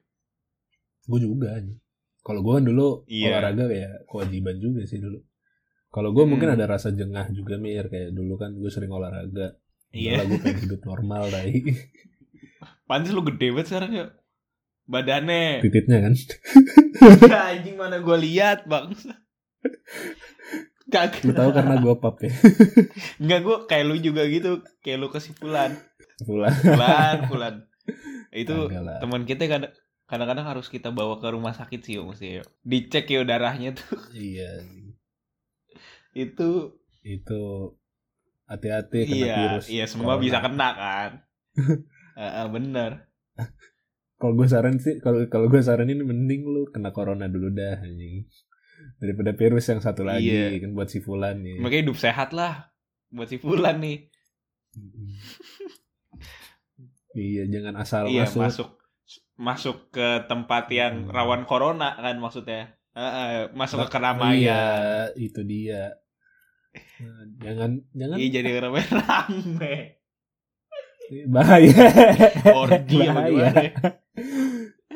gue 1.04 1.20
juga 1.20 1.52
anjing. 1.52 1.76
kalau 2.18 2.40
gue 2.40 2.54
kan 2.54 2.64
dulu 2.64 2.87
Iya. 3.04 3.37
olahraga 3.37 3.64
kayak 3.66 3.92
kewajiban 4.07 4.57
juga 4.57 4.80
sih 4.83 4.96
dulu 4.96 5.20
kalau 5.87 6.11
gue 6.11 6.24
mungkin 6.24 6.48
Hmm. 6.48 6.57
ada 6.57 6.64
rasa 6.66 6.88
jengah 6.90 7.28
juga 7.30 7.54
mir 7.57 7.85
kayak 7.87 8.11
dulu 8.11 8.35
kan 8.35 8.50
gue 8.50 8.66
sering 8.66 8.88
olahraga 8.88 9.61
Iya. 9.90 10.24
gue 10.24 10.40
pengen 10.40 10.57
hidup 10.64 10.80
normal 10.83 11.28
dai 11.28 11.61
Pantes 12.85 13.12
lu 13.12 13.20
gede 13.22 13.48
banget 13.50 13.68
sekarang 13.68 13.92
ya. 13.92 14.07
Badannya. 14.87 15.61
titiknya 15.61 15.98
kan 16.00 16.14
Ya, 17.22 17.40
anjing 17.52 17.76
mana 17.76 17.98
gue 17.98 18.16
lihat 18.18 18.64
bang. 18.64 18.96
Kagak. 20.92 21.24
lu 21.24 21.33
tahu 21.33 21.50
karena 21.50 21.74
gue 21.81 21.94
pap 21.96 22.16
ya 22.20 22.31
Enggak 23.16 23.40
gue 23.40 23.57
kayak 23.66 23.85
lu 23.88 23.96
juga 23.98 24.22
gitu. 24.29 24.61
Kayak 24.85 24.98
lu 25.00 25.09
kesimpulan. 25.11 25.74
pulang 26.22 26.55
Pulan, 26.55 27.16
pulan. 27.27 27.55
Itu 28.31 28.70
teman 29.00 29.24
kita 29.24 29.48
kadang 29.48 29.72
kadang-kadang 30.05 30.46
harus 30.46 30.68
kita 30.68 30.92
bawa 30.92 31.18
ke 31.18 31.27
rumah 31.33 31.57
sakit 31.57 31.81
sih 31.83 31.98
yo 31.98 32.07
mesti 32.07 32.38
yo. 32.38 32.44
Dicek 32.62 33.09
ya 33.09 33.24
darahnya 33.24 33.72
tuh. 33.74 33.98
iya 34.12 34.62
Itu 36.14 36.79
itu 37.03 37.42
hati-hati 38.44 39.09
kena 39.09 39.16
iya, 39.24 39.37
virus 39.37 39.66
iya 39.68 39.85
semua 39.88 40.14
corona. 40.14 40.24
bisa 40.24 40.38
kena 40.44 40.68
kan. 40.77 41.11
Heeh, 42.20 42.46
bener. 42.53 43.09
kalau 44.14 44.38
gue 44.38 44.46
saran 44.46 44.79
sih 44.79 45.03
kalau 45.03 45.27
kalau 45.27 45.50
gue 45.50 45.59
saranin 45.59 46.07
mending 46.07 46.46
lu 46.46 46.70
kena 46.70 46.94
corona 46.94 47.27
dulu 47.27 47.50
dah 47.50 47.83
anjing 47.83 48.24
daripada 48.96 49.30
virus 49.33 49.66
yang 49.66 49.78
satu 49.78 50.02
lagi 50.02 50.28
Iya. 50.28 50.59
kan 50.61 50.70
buat 50.72 50.88
si 50.88 50.98
Fulan 50.98 51.40
nih. 51.40 51.59
Makanya 51.59 51.83
hidup 51.87 51.98
sehat 51.98 52.30
lah 52.30 52.70
buat 53.09 53.28
si 53.28 53.38
Fulan 53.38 53.78
nih. 53.78 53.98
iya 57.14 57.46
jangan 57.46 57.74
asal 57.78 58.11
iya 58.11 58.26
masuk, 58.26 58.40
masuk. 58.42 58.68
Masuk 59.35 59.76
ke 59.90 60.22
tempat 60.26 60.70
yang 60.70 61.11
rawan 61.11 61.42
corona 61.44 61.94
kan 61.94 62.18
maksudnya. 62.18 62.78
Heeh, 62.94 63.50
masuk 63.50 63.83
ke 63.83 63.87
iya 63.87 63.90
keramaian. 63.90 65.07
itu 65.18 65.40
dia. 65.42 65.98
Nah, 67.02 67.22
jangan 67.42 67.70
jangan. 67.90 68.16
Iya 68.18 68.28
jadi 68.33 68.50
rame-rame. 68.62 69.74
bahaya. 71.35 71.87
Orgi 72.54 72.98
bahaya. 73.04 73.50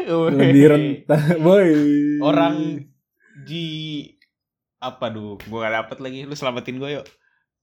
lebih 0.08 0.64
rentan 0.72 1.20
boy 1.42 1.68
Orang 2.22 2.87
di 3.48 3.64
apa 4.78 5.10
duh, 5.10 5.40
gue 5.40 5.58
gak 5.58 5.74
dapet 5.74 5.98
lagi. 6.04 6.18
Lu 6.28 6.36
selamatin 6.36 6.76
gue 6.76 6.90
yuk. 7.00 7.06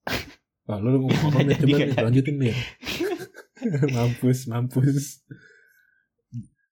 Wah, 0.67 0.82
lu 0.82 1.06
mau 1.06 1.13
ngomong 1.13 1.45
nih, 1.45 1.58
coba 1.62 1.78
nih, 1.78 1.93
lanjutin 2.02 2.36
nih. 2.41 2.56
mampus, 3.95 4.50
mampus. 4.50 5.21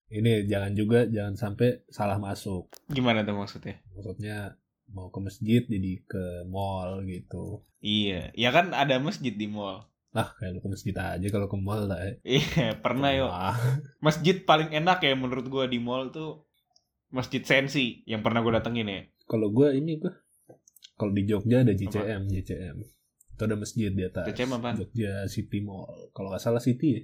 Ini 0.10 0.46
jangan 0.50 0.74
juga 0.74 1.06
jangan 1.10 1.38
sampai 1.38 1.86
salah 1.94 2.18
masuk. 2.18 2.74
Gimana 2.90 3.22
tuh 3.22 3.38
maksudnya? 3.38 3.82
Maksudnya 3.94 4.58
mau 4.94 5.10
ke 5.10 5.20
masjid 5.22 5.62
jadi 5.66 6.02
ke 6.06 6.46
mall 6.50 7.06
gitu. 7.06 7.66
Iya, 7.82 8.34
ya 8.34 8.50
kan 8.54 8.74
ada 8.74 8.98
masjid 8.98 9.34
di 9.34 9.46
mall. 9.50 9.90
Lah, 10.14 10.30
kayak 10.38 10.58
lu 10.58 10.60
ke 10.62 10.70
masjid 10.70 10.94
aja 10.94 11.28
kalau 11.34 11.50
ke 11.50 11.58
mall 11.58 11.90
lah. 11.90 12.02
eh. 12.06 12.18
Iya, 12.22 12.78
pernah 12.78 13.10
yuk. 13.14 13.30
Masjid 14.02 14.38
paling 14.46 14.70
enak 14.70 15.02
ya 15.02 15.18
menurut 15.18 15.50
gue 15.50 15.66
di 15.70 15.82
mall 15.82 16.14
tuh 16.14 16.46
Masjid 17.14 17.46
Sensi 17.46 18.02
yang 18.10 18.26
pernah 18.26 18.42
gue 18.42 18.52
datengin 18.52 18.90
ya. 18.90 19.02
Kalau 19.30 19.54
gua 19.54 19.72
ini 19.72 20.02
gua 20.02 20.12
kalau 20.94 21.14
di 21.14 21.24
Jogja 21.26 21.62
ada 21.62 21.74
JCM, 21.74 22.30
JCM. 22.30 22.78
Itu 23.34 23.42
ada 23.46 23.56
masjid 23.58 23.90
di 23.90 24.04
atas. 24.06 24.30
JCM 24.30 24.52
apaan? 24.58 24.76
Jogja 24.82 25.26
City 25.30 25.62
Mall. 25.62 26.10
Kalau 26.14 26.34
nggak 26.34 26.42
salah 26.44 26.62
City 26.62 26.90
ya. 26.98 27.04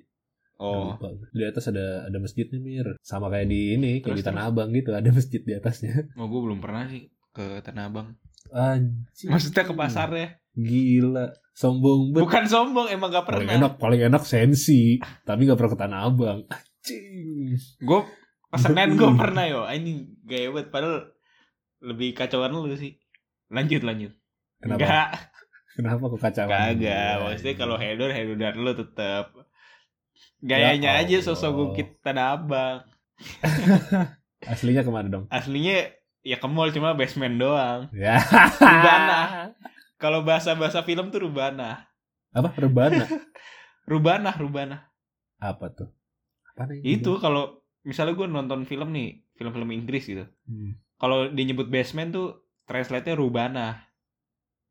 Oh, 0.60 0.92
Lupa. 0.92 1.08
Di 1.32 1.48
atas 1.48 1.72
ada 1.72 2.04
ada 2.06 2.18
masjidnya 2.20 2.60
mir. 2.60 2.88
Sama 3.00 3.32
kayak 3.32 3.48
di 3.48 3.80
ini, 3.80 4.04
kayak 4.04 4.20
Terus, 4.20 4.20
di 4.20 4.28
Tanah 4.28 4.44
Abang 4.52 4.70
gitu, 4.76 4.92
ada 4.92 5.08
masjid 5.16 5.40
di 5.40 5.54
atasnya. 5.56 6.12
oh 6.20 6.28
gue 6.28 6.42
belum 6.44 6.60
pernah 6.60 6.84
sih 6.92 7.08
ke 7.32 7.64
Tanah 7.64 7.88
Abang. 7.88 8.08
Anjir. 8.52 9.32
Maksudnya 9.32 9.64
ke 9.64 9.74
pasarnya. 9.74 10.28
Gila, 10.60 11.32
sombong 11.56 12.12
banget. 12.12 12.24
Bukan 12.28 12.44
sombong, 12.52 12.88
emang 12.92 13.08
gak 13.08 13.24
Paling 13.24 13.48
pernah. 13.48 13.56
enak, 13.56 13.74
paling 13.80 14.02
enak 14.12 14.24
sensi, 14.28 15.00
tapi 15.24 15.48
gak 15.48 15.56
pernah 15.56 15.72
ke 15.72 15.80
Tanah 15.80 16.00
Abang. 16.04 16.40
Anjing. 16.52 17.56
Gue 17.80 18.00
pesenan 18.50 18.98
gue 18.98 19.10
pernah 19.22 19.46
yo. 19.46 19.62
Ini 19.66 19.92
gaya 20.26 20.48
banget 20.50 20.68
padahal 20.74 21.14
lebih 21.80 22.14
kacauan 22.14 22.54
lu 22.54 22.74
sih. 22.76 22.98
Lanjut 23.50 23.82
lanjut. 23.86 24.14
Kenapa? 24.60 24.78
Enggak, 24.84 25.08
Kenapa 25.80 26.04
kok 26.12 26.22
kacauan? 26.22 26.50
kagak. 26.52 27.14
Maksudnya 27.24 27.56
kalau 27.56 27.76
hedon 27.80 28.12
hedon 28.12 28.44
lu 28.60 28.74
tetap. 28.76 29.32
Gayanya 30.44 31.00
Ya 31.00 31.04
aja 31.04 31.18
sosok 31.24 31.52
gukit 31.56 32.00
Tanah 32.04 32.36
Abang. 32.36 32.84
Aslinya 34.52 34.84
ke 34.84 34.92
mana 34.92 35.08
dong? 35.08 35.26
Aslinya 35.32 35.92
ya 36.24 36.36
ke 36.40 36.48
mall 36.48 36.72
cuma 36.72 36.96
basement 36.96 37.40
doang. 37.40 37.88
Ya. 37.96 38.20
Rubana. 38.60 39.52
Kalau 40.00 40.24
bahasa-bahasa 40.24 40.84
film 40.84 41.12
tuh 41.12 41.28
Rubana. 41.28 41.88
Apa? 42.32 42.56
Rebana? 42.56 43.04
Rubana, 43.90 44.32
Rubana. 44.36 44.88
Apa 45.40 45.72
tuh? 45.76 45.92
Apa? 46.56 46.72
Itu 46.84 47.20
kalau 47.20 47.60
misalnya 47.84 48.16
gue 48.16 48.28
nonton 48.28 48.64
film 48.64 48.90
nih, 48.92 49.24
film-film 49.36 49.70
Inggris 49.72 50.06
gitu. 50.06 50.26
Hmm. 50.46 50.78
Kalau 51.00 51.32
dia 51.32 51.46
nyebut 51.48 51.72
basement 51.72 52.12
tuh 52.12 52.28
translate-nya 52.68 53.16
Rubana. 53.16 53.70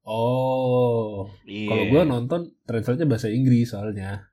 Oh. 0.03 1.29
Iya. 1.45 1.69
Kalau 1.69 1.85
gua 1.91 2.03
nonton 2.05 2.41
translate-nya 2.65 3.05
bahasa 3.05 3.29
Inggris 3.29 3.73
soalnya. 3.73 4.25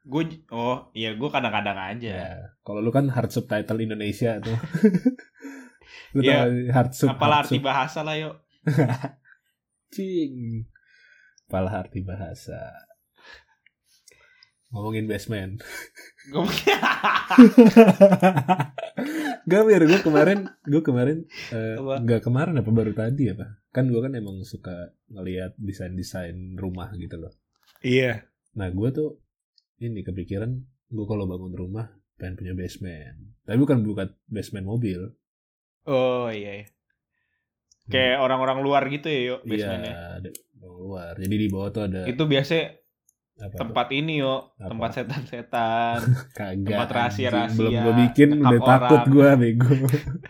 gue 0.00 0.24
oh 0.48 0.88
iya 0.96 1.12
gue 1.12 1.28
kadang-kadang 1.28 1.76
aja. 1.76 2.10
Ya. 2.24 2.34
Kalau 2.64 2.80
lu 2.80 2.88
kan 2.88 3.06
hard 3.12 3.30
subtitle 3.30 3.78
Indonesia 3.78 4.40
tuh. 4.40 4.56
lu 6.16 6.24
Iya. 6.24 6.48
tahu 6.48 6.50
hard 6.72 6.92
sub. 6.96 7.08
Apalah 7.12 7.44
hard 7.44 7.52
arti 7.52 7.58
sub. 7.60 7.66
bahasa 7.68 8.00
lah 8.00 8.16
yuk. 8.16 8.34
Cing. 9.94 10.64
Apalah 11.46 11.84
arti 11.84 12.00
bahasa. 12.00 12.58
Ngomongin 14.70 15.10
basement. 15.10 15.58
Gak 19.50 19.62
mir, 19.66 19.82
gue 19.82 20.00
kemarin, 20.02 20.46
gue 20.62 20.82
kemarin, 20.82 21.26
eh, 21.50 21.74
Apa? 21.74 21.98
nggak 22.04 22.22
kemarin 22.22 22.54
apa 22.60 22.70
baru 22.70 22.92
tadi 22.94 23.34
apa? 23.34 23.58
Kan 23.74 23.90
gue 23.90 23.98
kan 23.98 24.14
emang 24.14 24.46
suka 24.46 24.94
ngelihat 25.10 25.58
desain-desain 25.58 26.54
rumah 26.54 26.94
gitu 26.94 27.18
loh. 27.18 27.34
Iya. 27.82 28.30
Nah 28.54 28.70
gue 28.70 28.88
tuh 28.94 29.18
ini 29.80 30.04
kepikiran, 30.04 30.50
gue 30.92 31.06
kalau 31.08 31.26
bangun 31.26 31.54
rumah 31.54 31.90
pengen 32.20 32.36
punya 32.36 32.52
basement. 32.52 33.16
Tapi 33.48 33.56
bukan 33.58 33.82
bukan 33.82 34.08
basement 34.28 34.66
mobil. 34.68 35.16
Oh 35.88 36.28
iya. 36.28 36.62
iya. 36.62 36.66
Kayak 37.90 38.22
orang-orang 38.22 38.62
luar 38.62 38.86
gitu 38.86 39.10
ya 39.10 39.34
yuk 39.34 39.40
basementnya. 39.48 39.90
Iya, 39.90 40.04
ada 40.20 40.30
bawah 40.60 40.78
luar. 40.78 41.12
Jadi 41.18 41.34
di 41.34 41.48
bawah 41.48 41.68
tuh 41.72 41.82
ada 41.90 42.06
Itu 42.06 42.28
biasanya 42.28 42.76
apa 43.40 43.56
tempat 43.56 43.88
ini 43.96 44.20
yuk, 44.20 44.52
Apa? 44.60 44.68
tempat 44.68 44.90
setan-setan. 45.00 45.98
Kagak. 46.38 46.66
tempat 46.68 46.88
rahasia-rahasia. 46.92 47.56
Belum 47.56 47.72
gue 47.72 47.94
bikin, 48.08 48.28
udah 48.36 48.60
takut 48.60 49.00
orang. 49.00 49.12
gue 49.12 49.30
bego. 49.40 49.72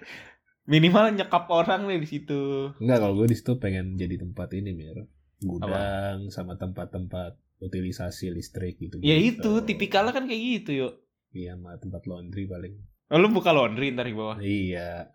Minimal 0.70 1.05
nyekap 1.18 1.44
orang 1.51 1.90
nih 1.90 1.99
di 1.99 2.09
situ. 2.09 2.70
Enggak, 2.79 3.03
kalau 3.03 3.14
gue 3.18 3.27
di 3.27 3.37
situ 3.37 3.59
pengen 3.59 3.99
jadi 3.99 4.14
tempat 4.23 4.55
ini 4.55 4.70
mir. 4.70 5.11
Gudang 5.42 6.31
sama 6.31 6.55
tempat-tempat 6.55 7.35
utilisasi 7.59 8.31
listrik 8.31 8.79
gitu. 8.79 9.03
Ya 9.03 9.18
itu, 9.18 9.66
tipikalnya 9.66 10.14
kan 10.14 10.31
kayak 10.31 10.62
gitu 10.62 10.70
yuk. 10.87 10.92
Iya, 11.35 11.59
sama 11.59 11.75
tempat 11.83 12.07
laundry 12.07 12.46
paling. 12.46 12.79
Oh, 13.11 13.18
lu 13.18 13.27
buka 13.35 13.51
laundry 13.51 13.90
ntar 13.90 14.07
di 14.07 14.14
bawah. 14.14 14.38
Iya. 14.38 15.11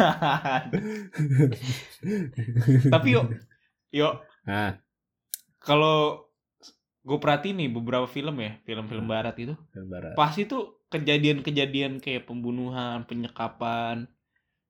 Tapi 2.94 3.08
yuk, 3.12 3.28
yuk 3.92 4.24
Nah, 4.44 4.76
kalau 5.60 6.23
gue 7.04 7.18
perhatiin 7.20 7.56
nih 7.60 7.68
beberapa 7.68 8.08
film 8.08 8.40
ya, 8.40 8.56
film-film 8.64 9.04
barat 9.04 9.36
itu, 9.36 9.54
dan 9.76 9.84
barat. 9.86 10.16
pasti 10.16 10.48
tuh 10.48 10.80
kejadian-kejadian 10.88 12.00
kayak 12.00 12.24
pembunuhan, 12.24 13.04
penyekapan, 13.04 14.08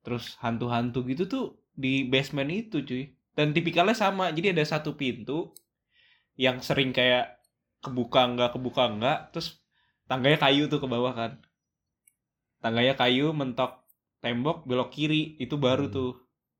terus 0.02 0.34
hantu-hantu 0.42 1.06
gitu 1.06 1.24
tuh 1.24 1.44
di 1.72 2.02
basement 2.04 2.50
itu 2.50 2.82
cuy. 2.82 3.14
Dan 3.34 3.54
tipikalnya 3.54 3.94
sama, 3.94 4.34
jadi 4.34 4.50
ada 4.50 4.66
satu 4.66 4.94
pintu 4.94 5.54
yang 6.34 6.58
sering 6.58 6.90
kayak 6.90 7.38
kebuka 7.78 8.26
enggak 8.26 8.50
kebuka 8.54 8.82
enggak, 8.90 9.18
terus 9.30 9.62
tangganya 10.04 10.42
kayu 10.42 10.66
tuh 10.66 10.82
ke 10.82 10.88
bawah 10.90 11.14
kan. 11.14 11.32
Tangganya 12.58 12.94
kayu 12.96 13.30
mentok 13.30 13.84
tembok 14.18 14.64
belok 14.64 14.90
kiri 14.90 15.36
itu 15.38 15.54
baru 15.54 15.86
Hmm. 15.86 15.94
tuh 15.94 16.10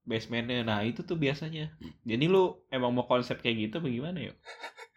basementnya. 0.05 0.63
Nah 0.63 0.85
itu 0.85 1.01
tuh 1.03 1.17
biasanya. 1.17 1.73
Jadi 2.05 2.25
lu 2.29 2.63
emang 2.69 2.93
mau 2.93 3.09
konsep 3.09 3.41
kayak 3.41 3.57
gitu 3.71 3.77
bagaimana 3.81 4.21
yuk? 4.21 4.37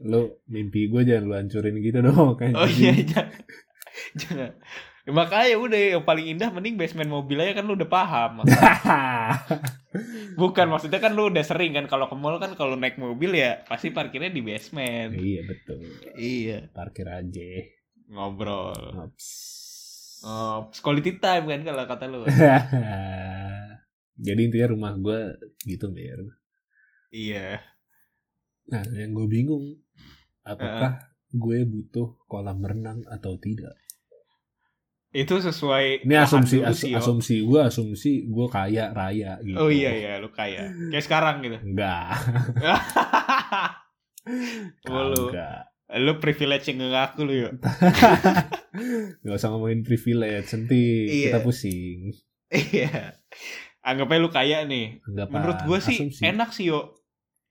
Lu 0.00 0.40
mimpi 0.48 0.88
gue 0.88 1.02
jangan 1.04 1.24
lu 1.28 1.34
hancurin 1.36 1.76
gitu 1.80 1.98
dong. 2.06 2.36
Oh 2.36 2.68
iya 2.68 2.92
jangan. 3.04 3.40
jangan. 4.16 4.52
Ya, 5.00 5.16
makanya 5.16 5.56
udah 5.56 5.80
yang 5.96 6.04
paling 6.04 6.26
indah 6.36 6.52
mending 6.52 6.76
basement 6.76 7.08
mobil 7.08 7.40
aja 7.40 7.56
kan 7.56 7.64
lu 7.64 7.72
udah 7.72 7.88
paham. 7.88 8.44
Bukan 10.40 10.66
maksudnya 10.68 11.00
kan 11.00 11.16
lu 11.16 11.32
udah 11.32 11.40
sering 11.40 11.72
kan 11.72 11.88
kalau 11.88 12.04
ke 12.08 12.16
mall 12.16 12.36
kan 12.36 12.52
kalau 12.52 12.76
naik 12.76 13.00
mobil 13.00 13.32
ya 13.32 13.64
pasti 13.64 13.92
parkirnya 13.92 14.28
di 14.28 14.44
basement. 14.44 15.16
iya 15.16 15.40
betul. 15.48 15.80
Iya. 16.16 16.68
Parkir 16.72 17.08
aja. 17.08 17.48
Ngobrol. 18.12 19.08
Ops. 19.08 19.28
Oh, 20.20 20.68
quality 20.84 21.16
time 21.16 21.48
kan 21.48 21.60
kalau 21.64 21.84
kata 21.88 22.04
lu. 22.04 22.28
Jadi 24.26 24.40
intinya 24.44 24.68
rumah 24.68 24.92
gue 25.00 25.20
gitu 25.64 25.88
mir. 25.88 26.20
Iya. 27.10 27.60
Nah, 28.66 28.82
yang 28.88 29.12
gue 29.12 29.26
bingung, 29.26 29.76
apakah 30.40 30.96
gue 31.28 31.62
butuh 31.62 32.16
kolam 32.24 32.58
renang 32.58 33.04
atau 33.04 33.36
tidak? 33.36 33.76
Itu 35.10 35.36
sesuai 35.36 36.06
Ini 36.06 36.14
asumsi 36.16 36.62
as- 36.62 36.80
sih, 36.80 36.92
asumsi 36.92 37.42
gue, 37.42 37.60
asumsi 37.60 38.24
gue 38.24 38.46
kaya 38.46 38.90
raya 38.90 39.36
gitu. 39.40 39.58
Oh 39.58 39.66
iya 39.66 39.90
iya 39.90 40.10
lu 40.16 40.30
kaya. 40.30 40.70
Kayak 40.86 41.02
sekarang 41.02 41.42
gitu. 41.42 41.58
Enggak, 41.60 42.14
lu, 44.86 45.28
enggak. 45.28 45.58
lu 45.98 46.12
privilege 46.18 46.70
yang 46.70 46.78
ngaku 46.86 47.20
lu 47.26 47.34
yuk. 47.42 47.52
Gak 49.26 49.34
usah 49.34 49.50
ngomongin 49.50 49.82
privilege, 49.82 50.48
nanti 50.48 50.80
Iya. 51.10 51.26
kita 51.26 51.38
pusing. 51.42 52.14
Iya. 52.50 53.18
Anggapnya 53.82 54.18
lu 54.18 54.30
kaya 54.30 54.62
nih. 54.62 55.02
Enggak 55.02 55.26
apa. 55.26 55.32
Menurut 55.32 55.58
gue 55.64 55.78
sih 55.80 55.96
asumsi. 55.98 56.20
enak 56.22 56.50
sih 56.52 56.70
yo. 56.70 56.99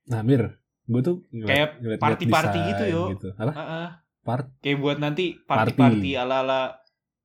Nah, 0.10 0.26
Mir, 0.26 0.58
gue 0.90 1.02
tuh 1.06 1.22
Kayak 1.30 1.80
party-party 2.02 2.60
gitu, 2.74 2.84
yo. 2.90 3.04
Gitu. 3.14 3.30
Apa? 3.38 3.52
Heeh. 3.54 3.88
Part? 4.26 4.48
Kayak 4.60 4.78
buat 4.82 4.98
nanti 4.98 5.38
Party. 5.38 5.78
party-party 5.78 6.12
ala-ala 6.18 6.76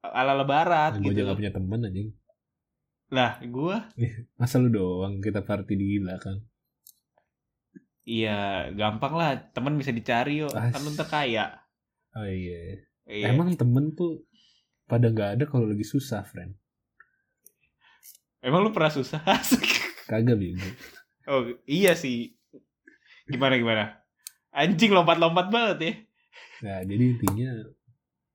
ala-ala 0.04 0.44
barat 0.44 1.00
gue 1.00 1.08
gitu. 1.10 1.24
aja 1.24 1.32
gak 1.32 1.38
punya 1.40 1.52
temen 1.52 1.80
anjing. 1.80 2.08
Lah, 3.08 3.40
gua 3.48 3.88
Masa 4.40 4.60
lu 4.60 4.68
doang 4.68 5.24
kita 5.24 5.40
party 5.40 5.74
di 5.74 5.98
belakang? 6.00 6.44
iya 8.04 8.68
gampang 8.76 9.16
lah, 9.16 9.32
teman 9.56 9.80
bisa 9.80 9.88
dicari 9.88 10.44
yo. 10.44 10.48
Kan 10.52 10.76
lu 10.84 10.92
ntar 10.92 11.08
kaya. 11.08 11.56
Oh 12.12 12.28
iya. 12.28 12.84
Iya. 13.08 13.32
Emang 13.32 13.48
temen 13.56 13.96
tuh 13.96 14.28
pada 14.84 15.08
nggak 15.08 15.40
ada 15.40 15.44
kalau 15.48 15.64
lagi 15.64 15.88
susah, 15.88 16.20
friend. 16.20 16.52
Emang 18.44 18.60
lu 18.60 18.76
pernah 18.76 18.92
susah? 18.92 19.24
Kagak 20.10 20.36
bingung. 20.36 20.76
oh, 21.32 21.56
iya 21.64 21.96
sih. 21.96 22.36
Gimana 23.28 23.54
gimana? 23.56 23.84
Anjing 24.54 24.92
lompat-lompat 24.94 25.46
banget 25.50 25.78
ya. 25.80 25.92
Nah, 26.64 26.78
jadi 26.86 27.04
intinya 27.16 27.50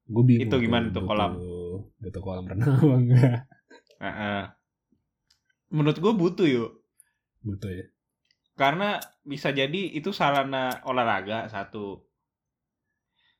gue 0.09 0.23
bingung. 0.25 0.49
Itu 0.49 0.55
gimana 0.59 0.91
tuh 0.91 1.03
kolam? 1.05 1.39
Butuh 1.99 2.21
kolam 2.21 2.45
renang 2.49 2.75
apa 2.75 2.95
enggak? 2.97 3.39
Heeh. 3.99 4.41
Menurut 5.71 5.97
gue 6.01 6.13
butuh 6.13 6.47
yuk. 6.49 6.71
Butuh 7.45 7.71
ya. 7.71 7.85
Karena 8.59 8.99
bisa 9.23 9.55
jadi 9.55 9.95
itu 9.95 10.11
sarana 10.11 10.83
olahraga 10.83 11.47
satu. 11.47 12.03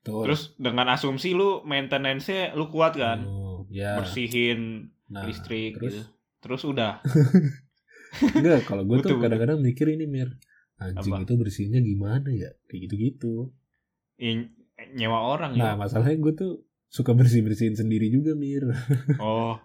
Tuh. 0.00 0.24
Terus 0.24 0.56
dengan 0.56 0.88
asumsi 0.88 1.36
lu 1.36 1.60
maintenance-nya 1.68 2.56
lu 2.56 2.72
kuat 2.72 2.96
kan. 2.96 3.20
Oh, 3.28 3.68
ya. 3.68 4.00
Bersihin 4.00 4.88
Nah, 5.10 5.26
listrik 5.26 5.74
terus 5.74 5.90
gitu. 5.90 6.00
Terus 6.40 6.62
udah. 6.64 6.92
enggak 8.38 8.66
kalau 8.66 8.82
gue 8.86 9.02
tuh 9.02 9.18
kadang-kadang 9.18 9.58
mikir 9.58 9.90
ini 9.90 10.06
mir 10.06 10.34
anjing 10.80 11.12
Apa? 11.12 11.22
itu 11.22 11.34
bersihnya 11.36 11.78
gimana 11.78 12.28
ya 12.30 12.50
kayak 12.66 12.80
gitu-gitu. 12.88 13.52
Ya, 14.16 14.48
nyewa 14.90 15.20
orang 15.28 15.54
Nah 15.54 15.72
ya. 15.72 15.78
masalahnya 15.78 16.16
gue 16.18 16.32
tuh 16.34 16.52
suka 16.88 17.12
bersih 17.12 17.40
bersihin 17.40 17.74
sendiri 17.74 18.08
juga 18.08 18.32
mir. 18.32 18.64
Oh. 19.20 19.60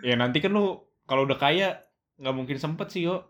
Ya 0.00 0.14
nanti 0.14 0.38
kan 0.38 0.50
lu 0.50 0.78
kalau 1.04 1.22
udah 1.22 1.34
kaya 1.34 1.82
nggak 2.16 2.34
mungkin 2.34 2.58
sempet 2.58 2.90
sih 2.90 3.04
yo. 3.04 3.26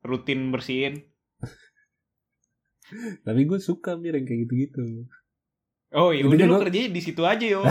Rutin 0.00 0.50
bersihin. 0.50 1.00
Tapi 3.24 3.40
gue 3.44 3.58
suka 3.58 3.96
mir 3.96 4.14
yang 4.14 4.22
kayak 4.22 4.44
gitu-gitu. 4.44 5.08
Oh 5.90 6.10
iya 6.10 6.22
udah 6.22 6.44
lu 6.44 6.52
gua- 6.52 6.62
kerjanya 6.64 6.90
di 6.90 7.00
situ 7.00 7.22
aja 7.22 7.46
yo. 7.48 7.62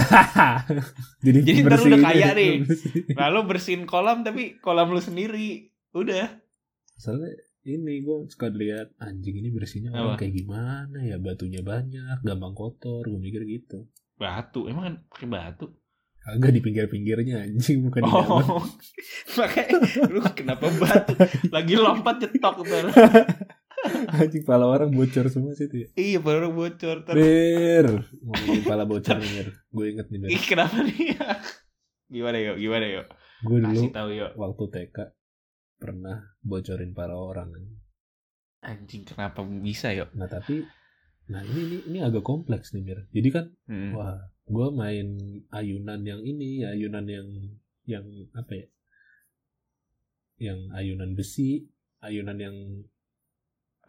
Jadi, 1.25 1.39
Jadi 1.43 1.59
ntar 1.61 1.75
lu 1.77 1.85
udah 1.89 2.01
kaya 2.01 2.19
ya, 2.21 2.31
nih. 2.33 2.53
bersihin. 2.63 3.03
Nah 3.13 3.27
lu 3.29 3.39
bersihin 3.43 3.83
kolam 3.83 4.23
tapi 4.23 4.57
kolam 4.57 4.89
lu 4.89 4.99
sendiri. 4.99 5.69
Udah. 5.91 6.39
Soalnya 6.95 7.35
ini 7.63 8.03
gue 8.03 8.27
suka 8.27 8.51
lihat 8.51 8.91
anjing 8.99 9.39
ini 9.39 9.47
bersihnya 9.47 9.95
orang 9.95 10.19
kayak 10.19 10.35
gimana 10.35 10.99
ya 10.99 11.15
batunya 11.15 11.63
banyak, 11.63 12.19
gampang 12.19 12.51
kotor, 12.51 13.07
gue 13.07 13.19
mikir 13.19 13.47
gitu. 13.47 13.87
Batu. 14.19 14.67
Emang 14.67 14.83
kan 14.83 14.95
pakai 15.07 15.27
batu? 15.31 15.65
Agak 16.23 16.55
di 16.55 16.59
pinggir-pinggirnya 16.63 17.43
anjing 17.43 17.83
bukan 17.87 18.03
di 18.03 18.11
dalam. 18.11 18.47
Oh. 18.47 18.63
Makanya 19.39 19.75
lu 20.11 20.19
kenapa 20.35 20.67
batu? 20.75 21.15
Lagi 21.51 21.73
lompat 21.75 22.15
cetok 22.27 22.63
ntar. 22.67 22.85
Anjing 24.15 24.47
pala 24.47 24.63
orang 24.63 24.95
bocor 24.95 25.27
semua 25.27 25.51
sih 25.59 25.67
tuh 25.67 25.83
ya. 25.83 25.87
Iya 25.99 26.19
baru 26.23 26.55
bocor 26.55 27.03
ntar. 27.03 27.15
Bir, 27.19 28.07
ngomongin 28.23 28.63
pala 28.63 28.83
bocor 28.87 29.19
nih 29.19 29.31
Bir. 29.39 29.47
Gue 29.71 29.85
inget 29.91 30.07
nih 30.07 30.19
Bir. 30.23 30.29
Ih 30.31 30.43
kenapa 30.43 30.79
nih? 30.83 31.15
Gimana 32.07 32.37
yuk? 32.39 32.55
Gimana 32.59 32.85
yuk? 32.87 33.05
Gue 33.43 33.59
dulu 33.59 33.81
tahu 33.91 34.09
yuk. 34.15 34.31
waktu 34.39 34.63
TK 34.71 34.97
pernah 35.83 36.39
bocorin 36.39 36.95
pala 36.95 37.19
orang. 37.19 37.51
Anjing 38.63 39.03
kenapa 39.03 39.43
bisa 39.43 39.91
yuk? 39.91 40.15
Nah 40.15 40.31
tapi, 40.31 40.63
nah 41.27 41.43
ini 41.43 41.59
ini, 41.59 41.77
ini 41.91 41.99
agak 41.99 42.23
kompleks 42.23 42.71
nih 42.71 42.79
Mir. 42.79 42.99
Jadi 43.11 43.29
kan, 43.29 43.45
Hmm. 43.67 43.91
wah, 43.91 44.15
gue 44.47 44.67
main 44.71 45.07
ayunan 45.51 45.99
yang 45.99 46.23
ini, 46.23 46.63
ayunan 46.63 47.03
yang 47.03 47.27
yang 47.83 48.07
apa 48.31 48.51
ya? 48.55 48.67
Yang 50.39 50.59
ayunan 50.71 51.11
besi, 51.11 51.67
ayunan 51.99 52.39
yang 52.39 52.55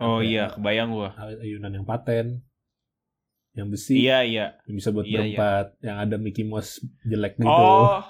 Oh 0.02 0.18
apa 0.18 0.26
ya? 0.26 0.26
iya, 0.26 0.44
kebayang 0.50 0.90
gua. 0.90 1.14
ayunan 1.38 1.70
yang 1.70 1.86
paten, 1.86 2.42
yang 3.54 3.70
besi, 3.70 4.02
Iya 4.02 4.26
iya. 4.26 4.46
yang 4.66 4.74
bisa 4.74 4.90
buat 4.90 5.06
Iya, 5.06 5.22
iya. 5.22 5.38
berempat, 5.38 5.66
yang 5.78 5.96
ada 6.02 6.16
Mickey 6.18 6.42
Mouse 6.42 6.82
jelek 7.06 7.38
gitu. 7.38 7.46
Oh, 7.46 8.02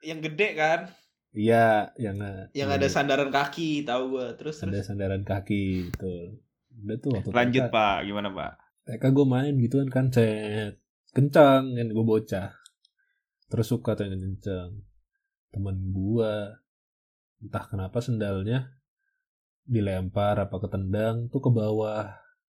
yang 0.00 0.24
gede 0.24 0.56
kan? 0.56 0.80
Iya, 1.36 1.92
yang 2.00 2.16
Yang 2.50 2.70
ada 2.80 2.86
sandaran 2.88 3.28
kaki, 3.28 3.84
tahu 3.84 4.16
gua. 4.16 4.32
Terus 4.34 4.56
ada 4.58 4.72
terus. 4.72 4.88
sandaran 4.88 5.20
kaki 5.20 5.92
itu. 5.92 6.14
Udah 6.76 6.96
tuh 6.96 7.10
waktu 7.12 7.28
Lanjut 7.30 7.62
TK, 7.62 7.72
Pak, 7.72 7.96
gimana 8.04 8.28
Pak? 8.32 8.52
TK 8.86 9.04
gue 9.12 9.26
main 9.26 9.54
gituan 9.56 9.88
kan 9.88 10.08
cet 10.08 10.80
kencang 11.12 11.72
kan 11.72 11.86
gue 11.86 12.04
bocah. 12.04 12.56
Terus 13.46 13.66
suka 13.66 13.92
tuh 13.92 14.08
yang 14.08 14.16
kencang. 14.16 14.80
Temen 15.52 15.76
gue 15.92 16.32
entah 17.36 17.64
kenapa 17.64 18.00
sendalnya 18.00 18.72
dilempar 19.62 20.38
apa 20.38 20.56
ketendang 20.56 21.26
tuh 21.28 21.42
ke 21.42 21.50
bawah 21.50 22.06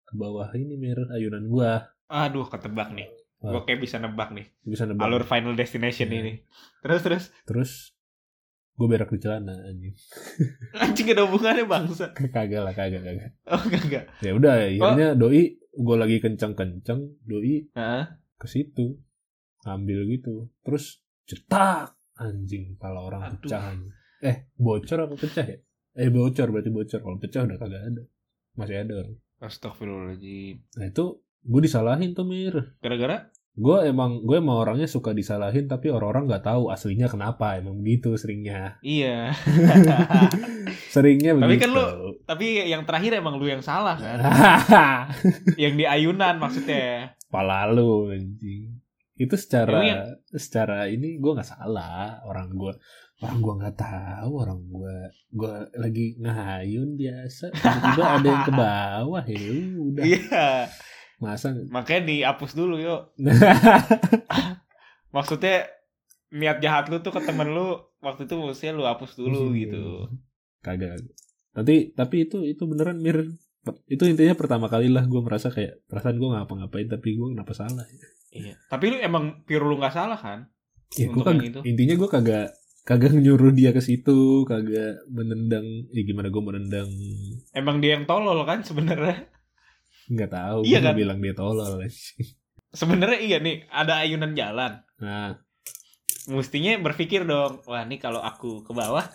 ke 0.04 0.14
bawah 0.14 0.52
ini 0.54 0.76
mir 0.76 1.00
ayunan 1.10 1.48
gua 1.48 1.88
Aduh, 2.08 2.46
ketebak 2.46 2.92
nih. 2.94 3.08
Gua 3.38 3.60
Wah. 3.60 3.64
kayak 3.64 3.80
bisa 3.80 3.98
nebak 3.98 4.32
nih. 4.32 4.48
bisa 4.62 4.86
nebak 4.86 5.02
Alur 5.02 5.24
Final 5.24 5.54
Destination 5.54 6.08
Iya. 6.08 6.18
ini. 6.20 6.34
Terus 6.80 7.02
terus. 7.02 7.24
terus 7.44 7.72
gue 8.78 8.86
berak 8.88 9.10
di 9.10 9.18
celana 9.18 9.58
anjing. 9.66 9.98
Anjing 10.86 11.08
ada 11.10 11.26
hubungannya 11.26 11.66
bangsa. 11.66 12.14
kagak 12.36 12.62
lah 12.62 12.74
kagak 12.78 13.02
kagak. 13.02 13.32
Oh, 13.50 13.62
enggak. 13.66 14.06
ya 14.22 14.32
udah 14.38 14.54
akhirnya 14.70 15.18
doi 15.18 15.58
gue 15.58 15.96
lagi 15.98 16.18
kencang 16.22 16.54
kencang 16.54 17.18
doi 17.26 17.66
Heeh. 17.74 18.04
ke 18.38 18.46
situ 18.46 19.02
ngambil 19.66 20.00
gitu. 20.14 20.54
Terus 20.62 21.02
cetak 21.26 21.98
anjing 22.22 22.78
kalau 22.78 23.10
orang 23.10 23.34
Aduh. 23.34 23.42
pecah 23.42 23.74
eh 24.22 24.50
bocor 24.54 25.10
apa 25.10 25.16
pecah 25.18 25.46
ya? 25.46 25.58
Eh 25.98 26.10
bocor 26.14 26.48
berarti 26.54 26.70
bocor. 26.70 27.00
Kalau 27.02 27.18
pecah 27.18 27.42
udah 27.50 27.58
kagak 27.58 27.82
ada. 27.82 28.04
Masih 28.54 28.78
ada 28.78 28.94
orang. 28.94 29.18
Astagfirullahaladzim. 29.42 30.66
nah 30.78 30.86
itu 30.86 31.06
gue 31.22 31.62
disalahin 31.66 32.14
tuh 32.14 32.30
mir. 32.30 32.78
Gara-gara 32.78 33.34
gue 33.58 33.78
emang 33.84 34.22
gue 34.22 34.38
emang 34.38 34.58
orangnya 34.60 34.86
suka 34.86 35.12
disalahin 35.12 35.66
tapi 35.66 35.90
orang-orang 35.90 36.30
nggak 36.30 36.46
tahu 36.46 36.70
aslinya 36.70 37.08
kenapa 37.08 37.58
emang 37.58 37.74
begitu 37.76 38.14
seringnya 38.14 38.78
iya. 38.80 39.34
seringnya 40.94 41.34
Tapi 41.34 41.42
begitu 41.48 41.64
kan 41.64 41.70
lu- 41.72 42.22
Tapi 42.22 42.46
yang 42.66 42.84
terakhir 42.84 43.12
emang 43.16 43.36
lu 43.36 43.48
yang 43.48 43.62
salah 43.62 43.96
kan? 43.96 44.18
yang 45.58 45.74
di 45.74 45.86
ayunan 45.86 46.38
maksudnya. 46.38 47.18
pala 47.28 47.68
lu 47.68 48.08
anjing 48.08 48.78
itu 49.16 49.36
secara 49.36 49.82
yang- 49.82 50.06
secara 50.30 50.86
ini 50.86 51.18
gue 51.18 51.32
nggak 51.34 51.50
salah 51.50 52.22
orang 52.24 52.54
gue 52.54 52.72
orang 53.18 53.38
gue 53.38 53.54
nggak 53.58 53.76
tahu 53.76 54.32
orang 54.38 54.60
gue 54.64 54.96
gue 55.34 55.54
lagi 55.74 56.06
ngayun 56.16 56.94
biasa 56.94 57.50
tiba-tiba 57.52 58.04
ada 58.06 58.28
yang 58.30 58.44
ke 58.44 58.54
bawah 58.62 59.24
ya 59.26 59.42
udah 59.76 60.04
Iya. 60.06 60.48
Masa 61.18 61.54
Makanya 61.70 62.02
dihapus 62.06 62.52
dulu 62.54 62.78
yuk. 62.78 63.12
Maksudnya 65.16 65.66
niat 66.30 66.60
jahat 66.60 66.92
lu 66.92 67.00
tuh 67.00 67.16
ke 67.16 67.22
temen 67.24 67.48
lu 67.56 67.80
waktu 68.04 68.28
itu 68.28 68.36
mestinya 68.36 68.74
lu 68.76 68.84
hapus 68.84 69.16
dulu 69.16 69.56
gitu. 69.56 70.12
kagak 70.60 71.00
tapi 71.56 71.96
tapi 71.96 72.28
itu 72.28 72.44
itu 72.44 72.68
beneran 72.68 73.00
mir 73.00 73.32
itu 73.88 74.04
intinya 74.04 74.36
pertama 74.36 74.68
kali 74.68 74.92
lah 74.92 75.08
gue 75.08 75.22
merasa 75.24 75.48
kayak 75.48 75.88
perasaan 75.88 76.20
gue 76.20 76.28
ngapa-ngapain 76.28 76.88
tapi 76.92 77.16
gue 77.16 77.28
kenapa 77.32 77.56
salah 77.56 77.88
ya, 77.88 78.08
Iya. 78.28 78.54
Tapi 78.68 78.86
lu 78.92 78.98
emang 79.00 79.48
pure 79.48 79.64
lu 79.64 79.80
nggak 79.80 79.96
salah 79.96 80.20
kan? 80.20 80.52
ya 80.96 81.08
gue 81.08 81.20
yang 81.20 81.24
kagak 81.24 81.48
itu. 81.52 81.60
intinya 81.64 81.96
gue 82.00 82.10
kagak 82.12 82.48
kagak 82.84 83.12
nyuruh 83.16 83.52
dia 83.52 83.72
ke 83.76 83.80
situ 83.84 84.44
kagak 84.44 85.04
menendang 85.12 85.64
ya 85.92 86.02
gimana 86.04 86.28
gue 86.32 86.44
menendang 86.44 86.88
Emang 87.52 87.80
dia 87.80 87.96
yang 88.00 88.04
tolol 88.08 88.44
kan 88.44 88.64
sebenarnya. 88.64 89.32
Nggak 90.08 90.30
tahu 90.30 90.60
Iya 90.64 90.80
kan? 90.82 90.94
bilang 90.94 91.20
dia 91.20 91.32
tolol 91.32 91.84
Sebenarnya 92.70 93.20
iya 93.20 93.38
nih, 93.38 93.66
ada 93.68 94.00
ayunan 94.00 94.32
jalan. 94.32 94.84
nah 94.98 95.40
Mestinya 96.28 96.76
berpikir 96.78 97.24
dong, 97.24 97.64
wah 97.64 97.82
nih 97.82 97.98
kalau 97.98 98.20
aku 98.20 98.60
ke 98.60 98.72
bawah, 98.72 99.08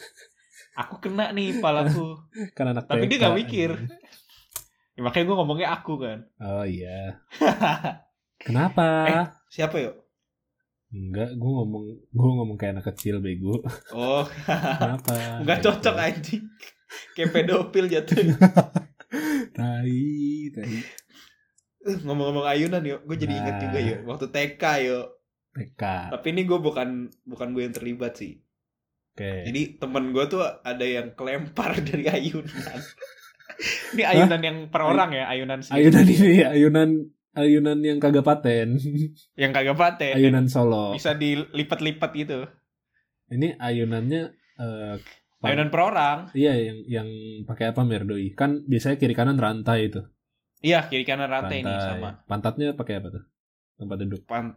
aku 0.74 0.94
kena 0.98 1.28
nih 1.31 1.59
palaku. 1.59 2.16
kan 2.57 2.72
anak 2.72 2.88
Tapi 2.88 3.05
dia 3.05 3.18
nggak 3.18 3.37
mikir. 3.38 3.70
Ya, 4.92 5.00
makanya 5.02 5.24
gue 5.26 5.37
ngomongnya 5.37 5.68
aku 5.70 5.96
kan. 5.98 6.24
oh 6.38 6.64
iya 6.64 7.20
kenapa 8.42 8.87
Eh. 9.07 9.26
Siapa 9.50 9.76
yuk? 9.78 9.96
enggak 10.90 11.33
gue 11.33 11.50
ngomong 11.50 11.85
gue 12.07 12.31
ngomong 12.35 12.57
kayak 12.57 12.76
anak 12.76 12.92
kecil 12.92 13.16
bego 13.18 13.64
Oh, 13.90 14.24
kenapa 14.81 15.40
nggak 15.40 15.59
cocok 15.61 15.96
anjing. 15.98 16.44
Kayak 17.12 17.32
pedofil 17.32 17.88
jatuh. 17.88 18.36
Tai 19.53 20.00
tai 20.50 20.76
Eh, 21.82 21.98
Ngomong-ngomong 21.98 22.46
ayunan 22.46 22.78
yuk, 22.80 23.03
gue 23.03 23.16
jadi 23.16 23.34
inget 23.34 23.55
Nah. 23.55 23.61
juga 23.61 23.78
yuk. 23.80 23.98
Waktu 24.05 24.26
TK 24.28 24.62
yuk. 24.86 25.07
TK 25.53 25.82
Tapi 26.11 26.26
ini 26.30 26.42
gue 26.42 26.57
bukan 26.57 26.88
bukan 27.22 27.48
gue 27.50 27.62
yang 27.62 27.72
terlibat 27.72 28.14
sih. 28.14 28.38
oke 29.11 29.32
Jadi 29.44 29.76
temen 29.76 30.11
gue 30.11 30.24
tuh 30.26 30.40
ada 30.40 30.80
yang 30.80 31.11
kelempar 31.12 31.74
dari 31.84 32.07
ayunan. 32.07 32.78
ini 33.92 34.03
ayunan 34.03 34.40
yang 34.40 34.59
per 34.68 34.82
orang 34.84 35.11
ya, 35.12 35.26
ayunan 35.26 35.59
sih. 35.59 35.74
ayunan 35.74 36.05
ini 36.05 36.40
ayunan 36.40 36.88
ayunan 37.32 37.78
yang 37.78 37.98
kagak 37.98 38.22
paten 38.22 38.78
Yang 39.42 39.53
kagak 39.53 39.76
paten. 39.76 40.14
ayunan 40.14 40.46
solo 40.46 40.94
Bisa 40.94 41.12
dilipat-lipat 41.12 42.11
gitu. 42.14 42.46
ini 43.28 43.53
ayunannya 43.53 44.22
Pan- 44.55 45.03
Ayunan 45.43 45.68
per 45.68 45.80
orang. 45.82 46.18
iya 46.32 46.53
yang 46.55 46.78
yang 46.86 47.09
pakai 47.43 47.70
apa 47.70 47.82
merdoi 47.82 48.30
kan 48.32 48.62
biasanya 48.64 48.97
kiri 48.97 49.12
kanan 49.12 49.36
rantai 49.36 49.90
itu 49.90 50.03
Iya, 50.62 50.86
kiri 50.86 51.03
kanan 51.03 51.26
rantai 51.26 51.61
Rantai. 51.61 51.82
sama. 51.99 52.22
pantatnya 52.24 52.72
pakai 52.72 53.03
apa 53.03 53.09
tuh 53.11 53.24
tempat 53.74 53.97
duduk 53.99 54.22
Pan 54.24 54.55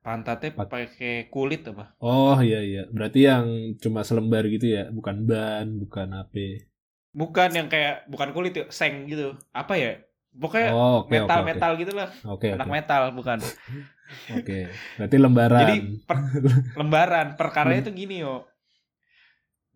pantatnya 0.00 0.54
Pat- 0.54 0.70
pakai 0.70 1.26
kulit 1.26 1.66
apa? 1.66 1.92
oh 1.98 2.38
iya 2.38 2.62
iya 2.62 2.82
berarti 2.86 3.20
yang 3.20 3.44
cuma 3.76 4.00
selembar 4.00 4.46
gitu 4.46 4.70
ya 4.70 4.88
bukan 4.88 5.26
ban 5.26 5.66
bukan 5.76 6.08
apa 6.16 6.70
Bukan 7.10 7.50
yang 7.50 7.66
kayak 7.66 8.06
bukan 8.06 8.30
kulit 8.30 8.54
yuk, 8.54 8.70
seng 8.70 9.02
gitu. 9.04 9.34
Apa 9.50 9.74
ya? 9.74 9.98
Pokoknya 10.30 10.70
Oh, 10.70 11.02
oke, 11.02 11.10
metal 11.10 11.42
oke. 11.42 11.46
metal 11.50 11.72
gitu 11.74 11.90
lah. 11.90 12.06
Oke, 12.22 12.54
Anak 12.54 12.70
oke. 12.70 12.74
metal 12.78 13.02
bukan. 13.10 13.38
Oke. 14.38 14.70
Berarti 14.94 15.16
lembaran. 15.18 15.60
Jadi 15.60 15.76
per- 16.02 16.30
lembaran 16.78 17.26
perkaranya 17.34 17.82
itu 17.82 17.90
gini 17.96 18.22
yo. 18.22 18.46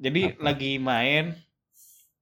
Jadi 0.04 0.20
Apa? 0.30 0.40
lagi 0.44 0.76
main 0.76 1.32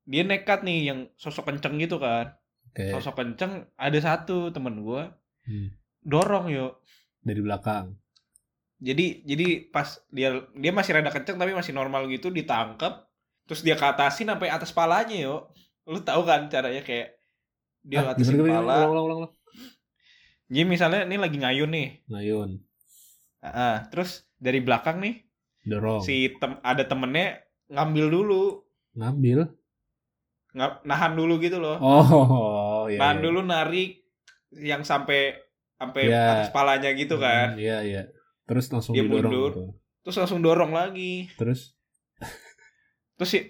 dia 0.05 0.23
nekat 0.23 0.63
nih 0.63 0.79
yang 0.87 0.99
sosok 1.17 1.49
kenceng 1.49 1.79
gitu 1.79 1.99
kan. 1.99 2.31
Oke. 2.69 2.91
Sosok 2.91 3.15
kenceng 3.17 3.67
ada 3.75 3.99
satu 3.99 4.49
temen 4.49 4.81
gua 4.81 5.19
Hmm. 5.43 5.75
dorong 6.01 6.47
yo. 6.49 6.79
Dari 7.21 7.43
belakang. 7.43 7.99
Jadi 8.79 9.23
jadi 9.23 9.47
pas 9.69 9.87
dia 10.09 10.31
dia 10.53 10.71
masih 10.71 10.95
rada 10.95 11.11
kenceng 11.11 11.35
tapi 11.35 11.51
masih 11.51 11.71
normal 11.71 12.07
gitu 12.07 12.31
ditangkap 12.31 13.11
terus 13.43 13.61
dia 13.61 13.75
ke 13.75 13.83
atasin 13.83 14.27
sampai 14.29 14.47
atas 14.49 14.71
palanya 14.71 15.19
yo. 15.19 15.51
Lu 15.83 15.99
tahu 15.99 16.23
kan 16.23 16.47
caranya 16.47 16.79
kayak 16.81 17.19
dia 17.83 17.99
Ah, 18.01 18.15
atasin 18.15 18.39
gimana, 18.39 18.47
gimana? 18.55 18.59
pala. 18.63 18.75
Ulang, 18.85 19.05
ulang, 19.05 19.19
ulang. 19.19 19.33
Jadi 20.47 20.65
misalnya 20.65 21.01
ini 21.03 21.17
lagi 21.17 21.39
ngayun 21.39 21.71
nih. 21.71 21.89
Ngayun. 22.07 22.51
Ah, 23.41 23.83
terus 23.89 24.11
dari 24.37 24.59
belakang 24.59 25.03
nih 25.03 25.27
Dorong. 25.65 26.03
si 26.03 26.31
tem 26.39 26.63
ada 26.63 26.83
temennya 26.83 27.42
ngambil 27.73 28.07
dulu 28.11 28.45
Ngambil. 28.93 29.39
nga- 30.53 30.81
nahan 30.83 31.13
dulu 31.13 31.37
gitu 31.39 31.57
loh 31.57 31.81
Oh, 31.81 32.85
iya. 32.85 33.01
nahan 33.01 33.19
iya. 33.19 33.25
dulu 33.25 33.41
narik 33.43 34.05
yang 34.53 34.83
sampai 34.83 35.33
sampai 35.75 36.07
Iya. 36.07 36.23
atas 36.39 36.51
palanya 36.51 36.93
gitu 36.93 37.17
kan 37.17 37.57
Hmm, 37.57 37.59
Iya, 37.59 37.79
iya. 37.83 38.03
Terus 38.45 38.69
langsung 38.69 38.93
Dia 38.93 39.03
didorong 39.03 39.25
mundur. 39.27 39.51
gitu. 39.51 39.65
terus 40.03 40.17
langsung 40.17 40.41
dorong 40.41 40.71
lagi 40.71 41.31
Terus 41.33 41.73
terus 43.15 43.31
sih 43.31 43.45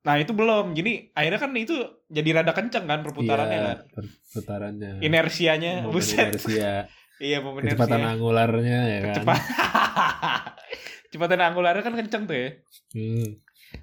nah 0.00 0.16
itu 0.16 0.30
belum 0.30 0.72
jadi 0.72 1.12
akhirnya 1.12 1.36
kan 1.38 1.52
itu 1.54 1.76
jadi 2.06 2.30
rada 2.32 2.50
kenceng 2.50 2.86
kan 2.86 3.02
perputarannya 3.02 3.52
iya, 3.52 3.66
kan 3.66 3.78
per- 3.92 4.14
putarannya. 4.32 4.92
inersianya 5.00 5.72
Momen 5.82 5.92
buset 5.92 6.30
inersia. 6.32 6.88
iya 7.20 7.38
momen 7.38 7.66
Kecepatan 7.66 7.98
inersia 7.98 8.14
angularnya 8.14 8.78
ya 8.82 8.98
kan. 9.02 9.14
cepat 9.18 9.40
kecepatan 11.04 11.40
angularnya 11.42 11.82
kan 11.82 11.94
kenceng 11.94 12.24
tuh 12.24 12.36
ya 12.38 12.48
Hmm. 12.90 13.28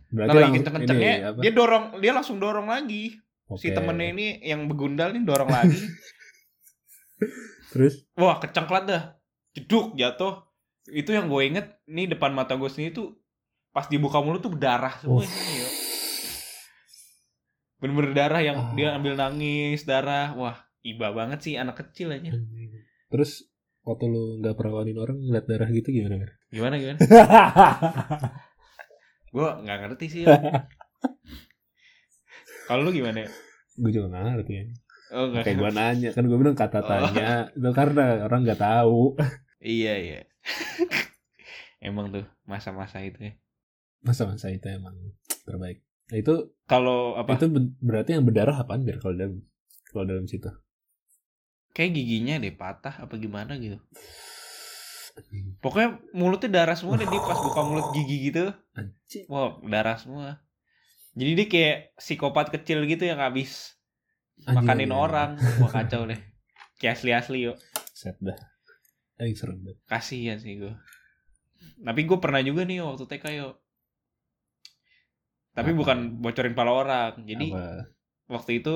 Nah, 0.09 0.23
Berarti 0.23 0.27
lagi 0.27 0.39
langsung 0.39 0.55
kenceng-kencengnya 0.57 1.11
ini 1.13 1.39
dia 1.39 1.51
dorong 1.51 1.85
dia 1.97 2.11
langsung 2.11 2.37
dorong 2.37 2.67
lagi 2.67 3.03
si 3.55 3.67
Oke. 3.67 3.75
temennya 3.75 4.07
ini 4.11 4.27
yang 4.41 4.65
begundal 4.65 5.11
nih 5.11 5.23
dorong 5.23 5.47
lagi 5.47 5.79
Terus 7.67 8.05
Wah 8.13 8.37
kecengklat 8.37 8.83
dah 8.85 9.03
Jeduk 9.51 9.93
jatuh 9.93 10.45
Itu 10.87 11.11
yang 11.11 11.27
gue 11.27 11.41
inget 11.43 11.67
Nih 11.85 12.07
depan 12.07 12.31
mata 12.31 12.53
gue 12.53 12.67
sendiri 12.67 12.93
tuh 12.93 13.17
Pas 13.69 13.85
dibuka 13.85 14.19
mulut 14.19 14.39
tuh 14.39 14.51
berdarah 14.51 14.95
semua 14.97 15.19
Oh. 15.19 15.25
yo. 15.25 15.67
Bener-bener 17.77 18.13
darah 18.13 18.39
yang 18.39 18.57
Ah. 18.57 18.71
dia 18.73 18.93
ambil 18.93 19.13
nangis 19.13 19.83
Darah 19.83 20.31
Wah 20.33 20.55
iba 20.79 21.11
banget 21.11 21.39
sih 21.41 21.53
anak 21.55 21.83
kecil 21.83 22.09
aja 22.09 22.31
terus 23.07 23.43
waktu 23.81 24.07
lu 24.07 24.39
nggak 24.39 24.55
perawanin 24.55 24.95
orang 24.95 25.19
ngeliat 25.19 25.43
darah 25.43 25.67
gitu 25.67 25.91
gimana? 25.91 26.23
Gimana 26.47 26.75
gimana 26.75 26.97
Gue 29.37 29.49
gak 29.69 29.77
ngerti 29.85 30.05
sih. 30.09 30.23
Kalau 32.67 32.81
lu 32.83 32.91
gimana 32.91 33.29
gue 33.77 33.91
juga 33.93 34.09
nggak 34.09 34.23
ngerti 34.33 34.53
ya. 34.57 34.65
Oh 35.13 35.29
gak 35.31 35.45
Kayak 35.45 35.57
gue 35.61 35.71
nanya 35.71 36.09
kan 36.11 36.23
gue 36.25 36.37
bilang 36.41 36.57
kata 36.57 36.79
tanya 36.83 37.53
itu 37.53 37.69
karena 37.71 38.27
orang 38.27 38.43
nggak 38.43 38.59
tahu 38.59 39.15
Iya 39.63 39.93
iya 40.01 40.19
Emang 41.87 42.11
tuh 42.11 42.25
masa-masa 42.43 42.99
itu 43.05 43.21
ya 43.21 43.33
masa-masa 44.03 44.49
itu 44.49 44.65
emang 44.67 44.93
terbaik. 45.45 45.85
Nah 46.11 46.17
itu 46.17 46.33
Kalau 46.67 47.15
apa 47.15 47.39
itu 47.39 47.47
berarti 47.79 48.17
yang 48.17 48.25
berdarah 48.27 48.57
apaan 48.57 48.83
biar 48.83 48.99
kalau 48.99 49.15
dalam 49.15 49.45
kalau 49.93 50.05
dalam 50.09 50.25
situ? 50.27 50.49
Kayak 51.71 51.93
giginya 51.93 52.35
deh 52.41 52.51
patah 52.51 53.05
apa 53.05 53.15
gimana 53.15 53.55
gitu 53.61 53.77
Pokoknya 55.61 55.97
mulutnya 56.13 56.49
darah 56.61 56.77
semua 56.77 56.95
deh 57.01 57.09
dia 57.09 57.21
pas 57.21 57.39
buka 57.41 57.61
mulut 57.65 57.89
gigi 57.93 58.29
gitu. 58.29 58.53
Wah, 59.27 59.57
darah 59.65 59.97
semua. 59.97 60.41
Jadi 61.17 61.31
dia 61.33 61.47
kayak 61.49 61.77
psikopat 61.97 62.53
kecil 62.53 62.85
gitu 62.85 63.09
yang 63.09 63.17
habis 63.17 63.73
makanin 64.45 64.93
anjing. 64.93 64.93
orang. 64.93 65.29
Wah, 65.61 65.71
kacau 65.73 66.05
deh. 66.05 66.21
Kayak 66.77 67.01
asli-asli 67.01 67.49
yuk. 67.49 67.57
Set 67.97 68.17
dah. 68.21 68.37
Serem 69.33 69.57
banget. 69.65 69.81
Kasihan 69.89 70.37
sih 70.37 70.61
gue. 70.61 70.73
Tapi 71.81 72.01
gue 72.05 72.17
pernah 72.21 72.41
juga 72.45 72.69
nih 72.69 72.85
waktu 72.85 73.09
TK 73.09 73.25
yuk. 73.41 73.55
Tapi 75.57 75.73
Apa? 75.73 75.79
bukan 75.81 75.97
bocorin 76.21 76.53
pala 76.53 76.69
orang. 76.69 77.25
Jadi 77.25 77.49
Apa? 77.49 77.89
waktu 78.29 78.61
itu 78.61 78.73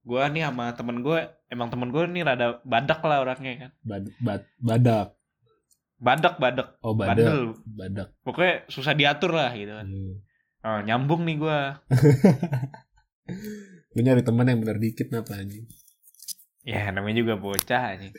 gue 0.00 0.22
nih 0.32 0.48
sama 0.48 0.72
temen 0.72 1.04
gue, 1.04 1.20
emang 1.52 1.68
temen 1.68 1.92
gue 1.92 2.08
nih 2.08 2.24
rada 2.24 2.64
badak 2.64 3.04
lah 3.04 3.20
orangnya 3.20 3.68
kan. 3.68 3.70
Bad, 3.84 4.04
bad, 4.24 4.42
badak. 4.56 5.08
Badak, 6.00 6.34
badak, 6.36 6.80
Oh 6.80 6.96
badak. 6.96 7.12
bandel. 7.14 7.40
Badak. 7.68 8.08
Pokoknya 8.20 8.64
susah 8.66 8.92
diatur 8.92 9.30
lah 9.30 9.52
gitu 9.52 9.70
kan. 9.70 9.84
Hmm. 9.84 10.12
Oh, 10.60 10.80
nyambung 10.80 11.22
nih 11.22 11.36
gue. 11.36 11.58
Gue 13.90 14.02
nyari 14.04 14.22
teman 14.22 14.44
yang 14.44 14.58
bener 14.58 14.76
dikit 14.76 15.06
kenapa 15.06 15.36
anjing. 15.36 15.64
Ya 16.62 16.88
namanya 16.88 17.16
juga 17.18 17.34
bocah 17.36 17.96
nih. 17.96 18.12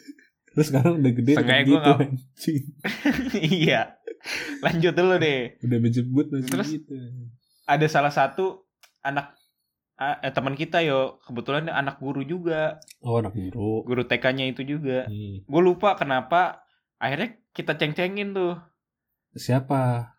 Terus 0.51 0.67
sekarang 0.67 0.99
udah 0.99 1.11
gede 1.11 1.31
Seenggaknya 1.31 1.63
gitu 1.63 1.71
gua 1.71 1.81
nggak- 1.81 2.01
anjing. 2.03 2.61
iya. 3.61 3.81
Lanjut 4.59 4.93
dulu 4.93 5.15
deh. 5.17 5.41
Udah 5.59 5.77
menjemput 5.79 6.25
masih 6.29 6.47
Terus? 6.47 6.69
gitu. 6.71 6.93
Ada 7.63 7.85
salah 7.87 8.11
satu 8.11 8.65
anak 9.01 9.33
eh, 9.97 10.29
teman 10.29 10.53
kita 10.53 10.81
yo, 10.81 11.21
kebetulan 11.23 11.65
anak 11.65 11.97
guru 11.97 12.21
juga. 12.21 12.81
Oh 12.99 13.17
anak 13.17 13.33
guru. 13.33 13.81
Guru 13.83 14.03
TK-nya 14.03 14.45
itu 14.47 14.61
juga. 14.63 15.05
Hmm. 15.05 15.41
Gue 15.41 15.61
lupa 15.63 15.93
kenapa 15.93 16.61
akhirnya 17.01 17.29
kita 17.51 17.73
ceng-cengin 17.75 18.31
tuh 18.31 18.53
Siapa? 19.33 20.13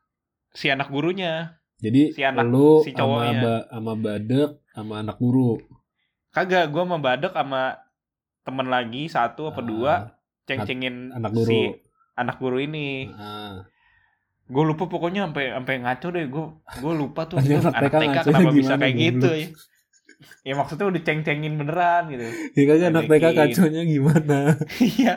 si 0.50 0.66
anak 0.66 0.88
gurunya. 0.88 1.56
Jadi 1.78 2.12
Si 2.12 2.20
anak- 2.20 2.44
lu 2.44 2.82
si 2.82 2.90
sama 2.90 2.98
cowoknya. 3.22 3.40
ba, 3.40 3.54
sama 3.68 3.92
badek 3.94 4.50
sama 4.68 4.94
anak 4.98 5.16
guru. 5.16 5.58
Kagak, 6.30 6.68
gue 6.68 6.80
sama 6.80 6.96
Badek 6.96 7.32
sama 7.32 7.76
temen 8.42 8.66
lagi 8.66 9.04
satu 9.04 9.48
apa 9.48 9.58
Ah, 9.58 9.64
dua 9.64 9.92
ceng-cengin 10.44 11.10
anak 11.10 11.30
guru. 11.30 11.44
si 11.44 11.58
anak 12.14 12.36
guru 12.38 12.56
ini. 12.58 13.08
Ah. 13.10 13.64
Gue 14.44 14.64
lupa 14.64 14.84
pokoknya 14.86 15.26
sampai 15.26 15.50
sampai 15.50 15.74
ngaco 15.78 16.08
deh. 16.08 16.24
Gue 16.26 16.44
gue 16.78 16.92
lupa 16.94 17.20
tuh 17.26 17.36
anak 17.36 17.68
anak 17.70 17.82
TK 17.82 17.94
TK 17.98 18.16
kenapa 18.26 18.50
bisa 18.50 18.74
kayak 18.76 18.94
gitu 18.96 19.28
ya. 19.30 19.48
Ya 20.42 20.54
maksudnya 20.54 20.86
udah 20.86 21.02
ceng-cengin 21.02 21.52
beneran 21.54 22.02
gitu. 22.08 22.24
Ya 22.54 22.62
kagak 22.64 22.88
anak 22.90 23.04
TK 23.06 23.24
kaconya 23.34 23.82
gimana? 23.82 24.38
Iya. 24.96 25.14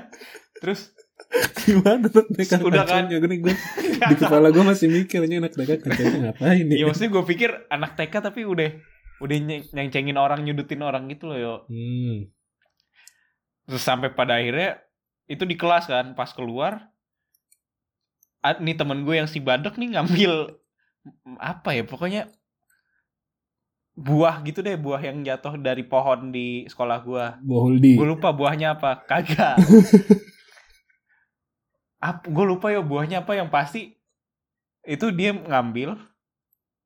Terus 0.57 0.94
gimana 1.59 2.05
anak 2.05 2.27
TK 2.29 2.51
Udah 2.61 2.83
kan? 2.83 3.07
kaconya? 3.07 3.17
Gue 3.17 3.37
gue 3.39 3.55
di 3.97 4.15
kepala 4.15 4.47
gue 4.49 4.63
masih 4.63 4.87
mikir 4.87 5.19
ini 5.21 5.39
anak 5.39 5.53
TK 5.53 5.71
kaconya 5.79 6.17
ngapain 6.29 6.65
ya 6.65 6.75
ya? 6.75 6.85
maksudnya 6.85 7.11
gue 7.11 7.23
pikir 7.25 7.49
anak 7.67 7.95
TK 7.95 8.13
tapi 8.21 8.43
udah 8.43 8.69
udah 9.17 9.35
nyeng- 9.37 9.69
nyeng-cengin 9.69 10.15
orang 10.15 10.41
nyudutin 10.41 10.81
orang 10.81 11.07
gitu 11.07 11.25
loh 11.25 11.37
yo. 11.37 11.55
Hmm. 11.65 12.27
Terus 13.65 13.81
sampai 13.81 14.11
pada 14.11 14.35
akhirnya 14.35 14.83
itu 15.25 15.41
di 15.41 15.55
kelas 15.55 15.85
kan 15.85 16.13
pas 16.13 16.29
keluar 16.29 16.91
nih 18.45 18.75
temen 18.75 19.01
gue 19.01 19.15
yang 19.15 19.25
si 19.25 19.39
badek 19.39 19.73
nih 19.75 19.95
ngambil 19.95 20.53
apa 21.39 21.73
ya 21.73 21.81
pokoknya 21.81 22.29
buah 23.95 24.43
gitu 24.43 24.59
deh 24.59 24.75
buah 24.75 24.99
yang 24.99 25.23
jatuh 25.23 25.57
dari 25.57 25.81
pohon 25.81 26.29
di 26.29 26.67
sekolah 26.67 26.97
gue 27.01 27.25
Bohuldi. 27.41 27.95
gue 27.95 28.05
lupa 28.05 28.29
buahnya 28.29 28.75
apa 28.75 29.01
kagak 29.01 29.55
Ap, 32.03 32.27
gue 32.27 32.45
lupa 32.45 32.69
ya 32.69 32.83
buahnya 32.83 33.23
apa 33.23 33.33
yang 33.39 33.47
pasti 33.49 33.95
itu 34.85 35.09
dia 35.15 35.33
ngambil 35.33 35.97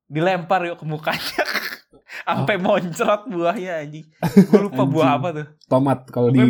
dilempar 0.08 0.64
yuk 0.66 0.80
ke 0.80 0.86
mukanya 0.88 1.44
sampai 2.30 2.56
moncrot 2.58 3.28
buahnya 3.30 3.86
anjing 3.86 4.06
gue 4.50 4.62
lupa 4.62 4.84
buah 4.86 5.18
Anjing. 5.18 5.22
apa 5.22 5.28
tuh 5.36 5.48
Tomat 5.70 6.00
kalau 6.10 6.30
di 6.34 6.42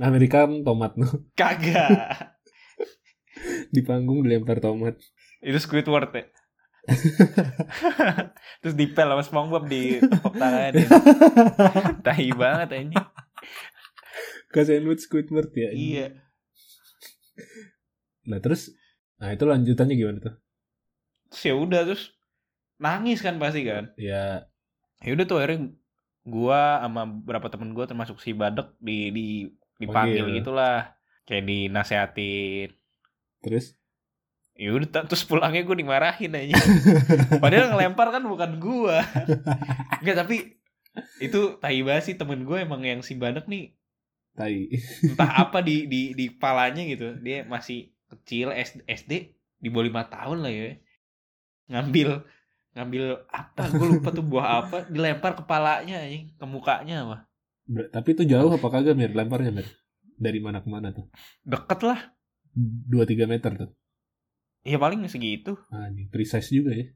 Amerika 0.00 0.44
tomat 0.64 0.96
no. 0.98 1.06
kagak 1.40 2.36
di 3.70 3.80
panggung 3.86 4.24
dilempar 4.26 4.58
tomat. 4.58 4.98
itu 5.44 5.58
Squidward 5.62 6.10
ya 6.10 6.24
terus 8.64 8.72
dipel 8.74 9.12
sama 9.12 9.20
SpongeBob 9.22 9.68
di 9.68 10.00
tepuk 10.00 10.34
tangannya 10.40 10.70
dia. 10.80 10.88
tahi 12.06 12.32
banget 12.32 12.68
anjing 12.74 13.04
Ke 14.48 14.64
sandwich 14.64 15.04
Squidward 15.04 15.52
ya. 15.52 15.68
iya 15.70 16.06
Nah 18.28 18.38
terus, 18.44 18.76
nah 19.16 19.32
itu 19.32 19.44
lanjutannya 19.48 19.96
gimana 19.96 20.18
tuh? 20.20 20.34
terus 21.28 21.44
ya 21.44 21.54
udah 21.60 21.80
terus 21.84 22.04
nangis 22.80 23.20
kan 23.20 23.36
pasti 23.36 23.60
kan 23.68 23.92
Ya 24.00 24.48
ya 25.04 25.10
udah 25.12 25.24
tuh 25.28 25.36
akhirnya 25.44 25.76
gua 26.24 26.80
sama 26.80 27.04
beberapa 27.04 27.52
temen 27.52 27.76
gua 27.76 27.84
termasuk 27.84 28.16
si 28.24 28.32
Badek 28.32 28.72
di 28.80 29.12
di 29.12 29.26
dipanggil 29.76 30.24
Panggil. 30.24 30.38
gitulah 30.40 30.96
kayak 31.28 31.44
dinasehatin 31.44 32.72
terus? 33.44 33.76
ya 34.58 34.74
udah 34.74 35.06
terus 35.06 35.22
pulangnya 35.22 35.62
gue 35.62 35.76
dimarahin 35.78 36.34
aja 36.34 36.58
padahal 37.42 37.70
ngelempar 37.70 38.10
kan 38.10 38.26
bukan 38.26 38.58
gua 38.58 39.06
Enggak 40.02 40.26
tapi 40.26 40.58
itu 41.22 41.60
tai 41.62 41.78
sih 42.02 42.18
temen 42.18 42.42
gue 42.42 42.58
emang 42.66 42.82
yang 42.82 42.98
si 43.06 43.14
Banek 43.14 43.46
nih 43.46 43.70
Tai. 44.34 44.66
entah 45.14 45.30
apa 45.46 45.62
di 45.62 45.86
di 45.86 46.10
di 46.18 46.34
kepalanya 46.34 46.82
gitu 46.90 47.14
dia 47.22 47.46
masih 47.46 47.94
kecil 48.08 48.50
SD, 48.50 48.84
SD 48.84 49.12
di 49.58 49.68
bawah 49.68 49.84
lima 49.84 50.02
tahun 50.04 50.40
lah 50.40 50.50
ya 50.50 50.76
ngambil 51.68 52.24
ngambil 52.72 53.04
apa 53.26 53.68
gue 53.68 53.86
lupa 53.90 54.08
tuh 54.10 54.22
buah 54.22 54.46
apa 54.62 54.76
dilempar 54.92 55.34
kepalanya 55.34 56.00
anjing 56.00 56.32
ke 56.32 56.44
mukanya 56.44 57.04
mah 57.04 57.20
Tapi 57.68 58.08
itu 58.10 58.24
jauh 58.24 58.48
apa 58.48 58.64
kagak 58.66 58.96
Mir 58.96 59.12
lemparnya 59.12 59.52
Mir? 59.52 59.68
Dari 60.16 60.40
mana 60.40 60.58
ke 60.58 60.68
mana 60.68 60.88
tuh? 60.88 61.04
deket 61.42 61.80
lah 61.82 62.00
2-3 62.56 62.88
meter 63.24 63.52
tuh. 63.54 63.70
ya 64.62 64.76
paling 64.76 65.04
segitu 65.06 65.54
Ah, 65.68 65.86
ini 65.86 66.08
precise 66.08 66.48
juga 66.48 66.72
ya. 66.72 66.86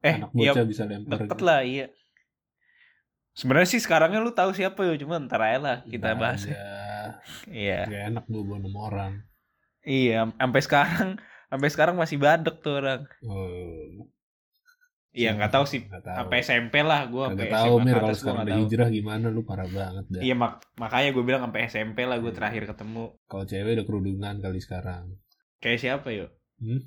eh 0.00 0.16
Anak 0.18 0.32
iya 0.32 0.50
bocah 0.50 0.64
bisa 0.64 0.82
lempar. 0.84 1.10
deket 1.14 1.28
gitu. 1.30 1.44
lah 1.44 1.60
iya 1.60 1.86
sebenarnya 3.32 3.68
sih 3.68 3.80
sekarangnya 3.80 4.18
lu 4.18 4.30
tahu 4.30 4.50
siapa 4.50 4.80
ya 4.80 4.94
cuma 4.96 5.18
ntar 5.18 5.40
aja 5.40 5.58
lah 5.58 5.76
kita 5.84 6.14
bahas 6.14 6.46
ada. 6.46 7.20
iya 7.46 7.84
Gak 7.84 8.02
enak 8.10 8.24
gue 8.24 8.40
bawa 8.40 8.58
nama 8.58 8.78
orang. 8.80 9.12
Iya 9.84 10.26
sampai 10.34 10.60
sekarang 10.60 11.08
sampai 11.50 11.68
sekarang 11.68 11.94
masih 11.94 12.16
badek 12.16 12.58
tuh 12.58 12.76
orang 12.76 13.04
Oh, 13.22 14.08
iya 15.10 15.30
nggak 15.30 15.48
tahu 15.48 15.64
sih 15.64 15.84
Nggak 15.84 16.02
sampai 16.10 16.38
SMP 16.40 16.74
lah 16.80 17.06
gue 17.06 17.22
sampai 17.22 17.46
Kagak 17.46 17.54
tahu 17.54 17.74
Mir 17.78 17.94
kalau 17.94 18.10
sekarang 18.10 18.34
nggak 18.34 18.46
udah 18.46 18.58
hijrah 18.60 18.88
gimana 18.90 19.26
lu 19.28 19.42
parah 19.42 19.68
banget 19.68 20.04
dah. 20.08 20.20
iya 20.20 20.34
mak 20.34 20.52
makanya 20.74 21.10
gue 21.10 21.22
bilang 21.22 21.42
sampai 21.44 21.60
SMP 21.66 21.98
lah 22.02 22.18
gue 22.18 22.26
Iya. 22.26 22.36
terakhir 22.36 22.62
ketemu 22.66 23.04
Kalau 23.24 23.44
cewek 23.44 23.72
udah 23.72 23.84
kerudungan 23.84 24.34
kali 24.38 24.58
sekarang. 24.58 25.04
kayak 25.58 25.78
siapa 25.78 26.08
yuk 26.10 26.30
Hmm? 26.54 26.80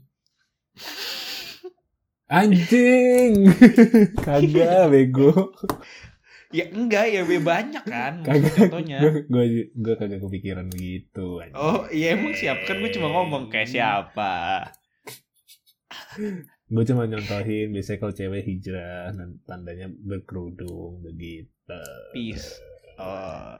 Anjing. 2.27 3.47
Kagak 4.25 4.91
bego. 4.91 5.31
ya 6.49 6.65
enggak 6.69 7.05
ya 7.07 7.21
be- 7.21 7.43
banyak 7.43 7.83
kan 7.83 8.21
Kagak. 8.21 8.55
contohnya 8.55 8.97
Gue 9.25 9.45
gue 9.69 9.93
kagak 9.93 10.19
kepikiran 10.19 10.67
begitu. 10.67 11.39
anjing. 11.39 11.53
oh 11.53 11.83
iya 11.89 12.13
emang 12.13 12.31
siapa 12.31 12.63
kan 12.63 12.77
gue 12.77 12.89
cuma 12.89 13.07
ngomong 13.09 13.47
kayak 13.47 13.67
siapa 13.67 14.63
Gue 16.67 16.83
cuma 16.83 17.03
nyontohin 17.03 17.71
biasanya 17.71 17.97
kalau 17.97 18.13
cewek 18.13 18.43
hijrah 18.43 19.11
tandanya 19.43 19.87
berkerudung 19.89 20.99
begitu. 21.01 21.79
peace 22.11 22.59
oh 22.95 23.55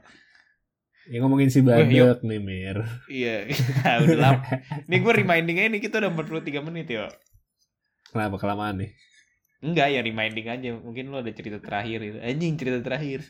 Ya 1.04 1.20
ngomongin 1.20 1.48
si 1.48 1.60
Badak 1.60 2.20
nih 2.20 2.36
Mir. 2.38 2.84
iya 3.08 3.48
udah 4.02 4.16
lama 4.18 4.44
nih 4.84 4.98
gue 4.98 5.12
reminding 5.14 5.56
aja 5.56 5.68
nih 5.70 5.80
kita 5.82 5.94
udah 5.98 6.10
43 6.10 6.60
menit 6.62 6.88
ya 6.90 7.08
Kenapa 8.06 8.36
kelamaan 8.36 8.80
nih? 8.80 8.92
Enggak 9.58 9.88
ya 9.90 10.00
reminding 10.00 10.46
aja. 10.46 10.68
Mungkin 10.76 11.08
lo 11.08 11.18
ada 11.18 11.32
cerita 11.32 11.58
terakhir 11.58 11.98
itu. 12.00 12.18
Anjing 12.18 12.54
cerita 12.54 12.78
terakhir. 12.80 13.20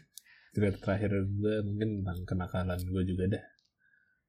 Cerita 0.51 0.77
terakhir 0.79 1.11
gue 1.25 1.55
mungkin 1.63 1.89
tentang 2.03 2.19
kenakalan 2.25 2.81
gue 2.81 3.03
juga 3.05 3.25
dah. 3.33 3.45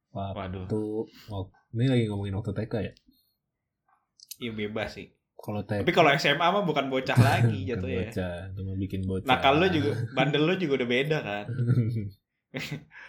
waduh. 0.09 0.65
Waktu, 0.65 0.81
waktu 1.29 1.53
ini 1.75 1.87
lagi 1.87 2.03
ngomongin 2.09 2.33
waktu 2.33 2.51
TK 2.55 2.73
ya. 2.81 2.93
iya 4.39 4.51
bebas 4.51 4.95
sih. 4.95 5.07
Kalau 5.35 5.63
TK 5.63 5.83
tapi 5.83 5.93
kalau 5.93 6.09
SMA 6.13 6.41
mah 6.41 6.63
bukan 6.63 6.87
bocah 6.87 7.15
lagi 7.15 7.63
jatuh 7.69 7.87
ya. 7.87 8.07
bocah, 8.07 8.35
cuma 8.51 8.73
bikin 8.75 9.01
bocah. 9.05 9.27
nakal 9.27 9.55
lo 9.55 9.67
juga 9.67 9.91
bandel 10.17 10.43
lo 10.43 10.53
juga 10.55 10.83
udah 10.83 10.89
beda 10.89 11.17
kan? 11.21 11.45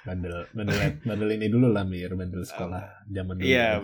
Bandel 0.01 0.45
bandel 0.53 0.76
bandel 1.01 1.30
ini 1.32 1.49
dulu 1.49 1.72
lah 1.72 1.80
Mir. 1.82 2.12
Bandel 2.12 2.45
sekolah 2.45 3.09
zaman 3.09 3.41
dulu 3.41 3.49
Iya. 3.49 3.80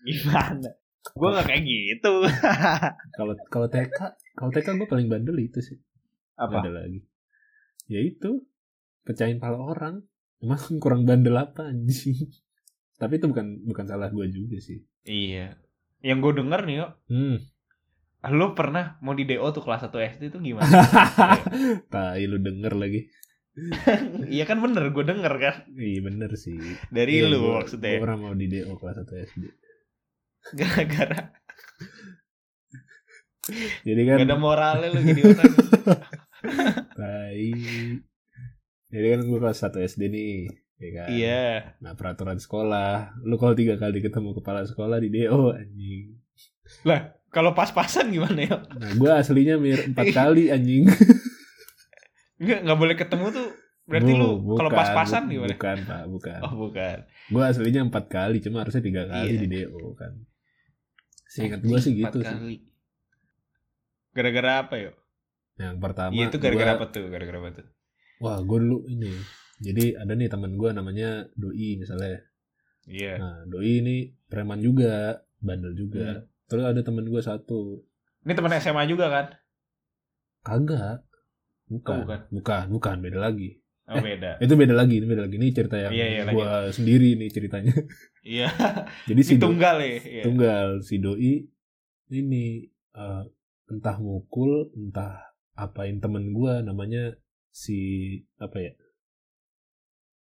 gimana 0.00 0.70
gue 1.02 1.28
gak 1.30 1.46
kayak 1.46 1.64
gitu. 1.64 2.12
Kalau 3.16 3.34
kalau 3.46 3.66
TK 3.66 3.98
kalau 4.32 4.50
TK 4.50 4.68
gue 4.74 4.86
paling 4.86 5.08
bandel 5.08 5.36
itu 5.38 5.58
sih. 5.58 5.80
Apa? 6.34 6.60
Ada 6.60 6.70
lagi. 6.74 7.00
Ya 7.86 8.00
itu 8.00 8.44
pecahin 9.02 9.36
pala 9.36 9.56
orang. 9.56 10.04
Emang 10.38 10.60
kurang 10.82 11.04
bandel 11.04 11.34
apa 11.34 11.68
anjing? 11.68 12.28
Tapi 12.96 13.16
itu 13.16 13.26
bukan 13.26 13.64
bukan 13.64 13.84
salah 13.84 14.08
gue 14.08 14.28
juga 14.28 14.56
sih. 14.56 14.80
Iya. 15.02 15.56
Yang 16.00 16.18
gue 16.20 16.32
denger 16.38 16.60
nih 16.64 16.76
yuk. 16.78 16.90
Hmm. 17.08 17.36
Lo 18.30 18.52
pernah 18.52 19.00
mau 19.00 19.12
di 19.12 19.24
DO 19.24 19.40
tuh 19.50 19.60
kelas 19.60 19.88
1 19.88 19.96
SD 20.14 20.22
itu 20.28 20.38
gimana? 20.38 20.68
Tai 21.92 22.20
lu 22.20 22.36
denger 22.36 22.76
lagi. 22.76 23.08
Iya 24.26 24.44
kan 24.44 24.60
bener 24.60 24.88
gue 24.88 25.00
denger 25.02 25.32
kan? 25.34 25.56
Iya 25.70 26.00
bener 26.02 26.30
sih. 26.34 26.56
Dari 26.88 27.18
Iya, 27.18 27.26
lu 27.26 27.36
gua- 27.40 27.64
maksudnya. 27.64 27.96
gua 27.96 28.04
pernah 28.04 28.18
mau 28.22 28.34
di 28.34 28.46
DO 28.46 28.72
kelas 28.74 28.96
1 29.02 29.24
SD 29.26 29.44
gara-gara. 30.52 31.20
Jadi 33.82 34.02
kan 34.04 34.16
gak 34.16 34.28
ada 34.28 34.38
moralnya 34.38 34.88
lu 34.90 35.00
jadi 35.02 35.22
orang 35.26 35.52
tai. 36.98 37.50
Jadi 38.90 39.06
kan 39.06 39.20
gue 39.22 39.38
kelas 39.38 39.58
1 39.64 39.86
SD 39.88 40.02
nih 40.06 40.32
ya 40.76 40.90
kan? 40.94 41.08
Iya. 41.08 41.46
Nah 41.78 41.92
peraturan 41.94 42.36
sekolah, 42.36 43.20
lu 43.22 43.36
kalau 43.36 43.54
tiga 43.54 43.74
kali 43.74 43.98
ketemu 43.98 44.34
kepala 44.34 44.62
sekolah 44.62 44.98
di 44.98 45.08
DO 45.08 45.52
anjing. 45.52 46.18
kalau 47.28 47.54
pas-pasan 47.54 48.10
gimana 48.10 48.40
ya? 48.40 48.56
Nah 48.70 48.90
gue 48.92 49.10
aslinya 49.10 49.56
mir 49.56 49.88
empat 49.88 50.10
kali 50.10 50.50
anjing. 50.50 50.86
nggak 52.40 52.58
nggak 52.64 52.78
boleh 52.78 52.94
ketemu 52.94 53.26
tuh. 53.30 53.48
Berarti 53.90 54.12
Bu, 54.14 54.18
lu 54.46 54.54
kalau 54.54 54.70
pas-pasan 54.70 55.26
bu- 55.26 55.30
gimana? 55.34 55.50
Bukan 55.50 55.76
pak, 55.82 56.02
bukan. 56.06 56.38
oh 56.46 56.54
bukan. 56.60 56.96
Gue 57.26 57.42
aslinya 57.42 57.82
empat 57.82 58.06
kali, 58.06 58.38
cuma 58.38 58.62
harusnya 58.62 58.78
tiga 58.80 59.02
kali 59.04 59.34
Iya. 59.34 59.40
di 59.42 59.48
DO 59.50 59.82
kan. 59.94 60.14
Seingat 61.30 61.62
gue 61.62 61.78
sih 61.78 61.94
gitu 61.96 62.18
sih. 62.18 62.26
kali. 62.28 62.56
gara-gara 64.10 64.50
apa 64.60 64.74
yuk 64.76 64.96
Yang 65.54 65.76
pertama, 65.78 66.12
iya 66.12 66.26
itu 66.26 66.36
gara-gara 66.36 66.72
gua- 66.72 66.78
apa 66.78 66.86
tuh 66.88 67.04
gara-gara 67.06 67.38
apa 67.38 67.50
tuh 67.54 67.66
Wah 68.18 68.36
gue 68.38 68.58
dulu 68.58 68.84
ini. 68.86 69.12
Jadi 69.58 69.94
ada 69.94 70.12
nih 70.12 70.26
teman 70.26 70.52
gue 70.52 70.70
namanya 70.70 71.24
Doi 71.32 71.76
misalnya. 71.76 72.20
iya 72.84 73.16
Nah 73.16 73.46
Doi 73.46 73.80
ini 73.80 73.96
preman 74.26 74.58
juga, 74.58 75.20
bandel 75.38 75.72
juga. 75.74 76.04
Hmm. 76.18 76.24
Terus 76.44 76.64
ada 76.66 76.80
teman 76.80 77.04
gue 77.04 77.20
satu, 77.20 77.80
ini 78.20 78.32
teman 78.34 78.52
SMA 78.54 78.84
juga 78.84 79.06
kan 79.08 79.26
kagak. 80.42 81.04
Bukan, 81.66 81.92
Oh, 81.92 82.02
bukan. 82.02 82.20
bukan, 82.30 82.64
bukan, 82.68 82.96
beda 82.98 83.22
lagi. 83.22 83.59
Oh 83.90 83.98
beda. 83.98 84.30
Itu 84.44 84.54
beda 84.54 84.74
lagi 84.78 85.02
ini 85.02 85.06
beda 85.06 85.26
lagi. 85.26 85.36
Ini 85.36 85.46
cerita 85.50 85.76
yang 85.76 85.92
Iya, 85.92 86.06
iya, 86.06 86.22
gua 86.30 86.70
sendiri 86.70 87.18
nih 87.18 87.28
ceritanya. 87.30 87.74
Iya. 88.20 88.52
Jadi 89.08 89.22
si 89.24 89.34
tunggal 89.40 89.80
ya 89.80 89.96
iya. 90.04 90.22
tunggal 90.28 90.84
si 90.84 91.00
doi 91.00 91.48
ini 92.12 92.68
eh, 92.92 93.22
entah 93.72 93.96
mukul 93.96 94.68
entah 94.76 95.32
apain 95.56 96.04
temen 96.04 96.36
gua 96.36 96.60
namanya 96.60 97.16
si 97.48 97.80
apa 98.36 98.60
ya? 98.60 98.72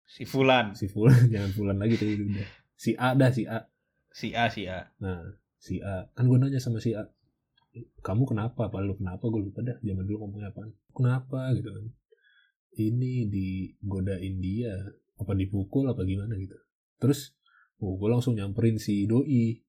Si 0.09 0.25
Fulan. 0.25 0.73
Si 0.73 0.89
Fulan 0.89 1.29
jangan 1.29 1.51
Fulan 1.53 1.77
lagi 1.77 2.01
tadi 2.01 2.17
udah 2.17 2.49
si 2.73 2.97
A 2.97 3.13
dah 3.13 3.29
si 3.29 3.45
A. 3.45 3.61
Si 4.09 4.33
A 4.33 4.49
si 4.49 4.65
A. 4.65 4.89
Nah 4.97 5.21
si 5.61 5.77
A. 5.77 6.09
Kan 6.17 6.25
gua 6.25 6.41
nanya 6.41 6.57
sama 6.57 6.81
si 6.81 6.97
A 6.97 7.05
kamu 8.05 8.29
kenapa 8.29 8.69
apa 8.69 8.77
lu 8.85 8.93
kenapa? 8.97 9.25
Gue 9.33 9.49
lupa 9.49 9.65
dah 9.65 9.77
zaman 9.81 10.05
dulu 10.05 10.25
ngomongnya 10.25 10.53
apaan. 10.53 10.69
Kenapa? 10.93 11.49
gitu 11.57 11.73
kan 11.73 11.85
ini 12.77 13.29
digodain 13.29 14.41
dia 14.41 14.73
apa 15.19 15.31
dipukul 15.37 15.85
apa 15.89 16.01
gimana 16.03 16.33
gitu. 16.37 16.57
Terus 16.97 17.33
oh, 17.81 17.95
gue 17.99 18.09
langsung 18.09 18.33
nyamperin 18.37 18.81
si 18.81 19.05
doi. 19.05 19.61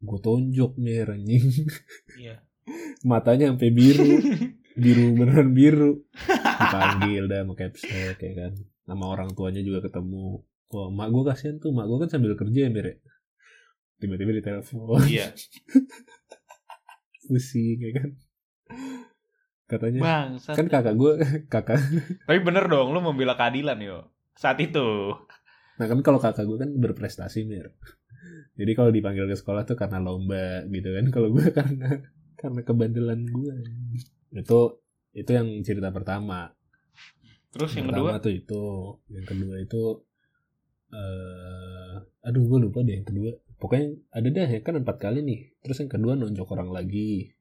Gue 0.00 0.18
tonjok 0.22 0.80
nih 0.80 1.04
anjing. 1.04 1.68
Iya. 2.16 2.40
Matanya 3.10 3.52
sampai 3.52 3.70
biru. 3.74 4.12
Biru 4.80 5.12
beneran 5.12 5.50
biru. 5.52 6.06
Dipanggil 6.40 7.26
dah 7.26 7.42
sama 7.42 7.52
capsek 7.58 8.16
ya 8.16 8.32
kan. 8.32 8.52
Nama 8.86 9.04
orang 9.04 9.34
tuanya 9.36 9.60
juga 9.60 9.84
ketemu. 9.84 10.40
Wah, 10.70 10.88
mak 10.88 11.10
gue 11.10 11.22
kasihan 11.26 11.58
tuh. 11.58 11.74
Mak 11.74 11.84
gue 11.90 11.98
kan 12.06 12.08
sambil 12.08 12.32
kerja 12.38 12.64
ya 12.64 12.70
Mir 12.70 12.86
ya. 12.86 12.96
tiba-tiba 14.00 14.40
ditelepon. 14.40 15.04
Iya. 15.04 15.36
Pusing 17.28 17.78
ya 17.82 17.92
kan 17.92 18.10
katanya. 19.70 20.00
Bang 20.02 20.28
kan 20.42 20.66
kakak 20.66 20.94
gue 20.98 21.12
kakak. 21.54 21.78
Tapi 22.26 22.38
bener 22.42 22.66
dong 22.66 22.90
lu 22.90 22.98
membela 22.98 23.38
keadilan 23.38 23.78
yo. 23.78 24.10
Saat 24.34 24.58
itu. 24.58 25.14
Nah 25.78 25.86
kan 25.86 26.02
kalau 26.02 26.18
kakak 26.18 26.44
gue 26.44 26.58
kan 26.58 26.70
berprestasi 26.74 27.46
mir. 27.46 27.70
Jadi 28.58 28.72
kalau 28.74 28.90
dipanggil 28.90 29.30
ke 29.30 29.38
sekolah 29.38 29.64
tuh 29.64 29.78
karena 29.78 30.02
lomba 30.02 30.66
gitu 30.66 30.90
kan. 30.90 31.06
Kalau 31.14 31.28
gue 31.30 31.46
karena 31.58 31.88
karena 32.34 32.60
kebandelan 32.66 33.20
gue 33.30 33.56
itu 34.34 34.60
itu 35.14 35.30
yang 35.30 35.48
cerita 35.62 35.94
pertama. 35.94 36.50
Terus 37.54 37.70
yang 37.78 37.88
pertama 37.88 38.18
kedua? 38.18 38.24
tuh 38.26 38.32
itu. 38.34 38.64
Yang 39.14 39.26
kedua 39.30 39.54
itu 39.62 39.82
eh 40.90 41.94
aduh 42.26 42.42
gue 42.44 42.58
lupa 42.66 42.82
deh 42.82 42.98
yang 42.98 43.06
kedua. 43.06 43.32
Pokoknya 43.60 43.92
ada 44.10 44.28
dah 44.28 44.48
ya 44.50 44.60
kan 44.60 44.74
empat 44.82 44.96
kali 44.98 45.22
nih. 45.22 45.40
Terus 45.62 45.80
yang 45.80 45.90
kedua 45.92 46.12
nonjok 46.18 46.48
orang 46.52 46.74
lagi 46.74 47.32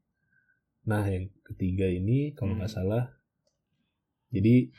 nah 0.89 1.05
yang 1.05 1.29
ketiga 1.45 1.85
ini 1.85 2.33
kalau 2.33 2.57
nggak 2.57 2.65
Hmm. 2.67 2.79
salah 2.81 3.05
jadi 4.29 4.73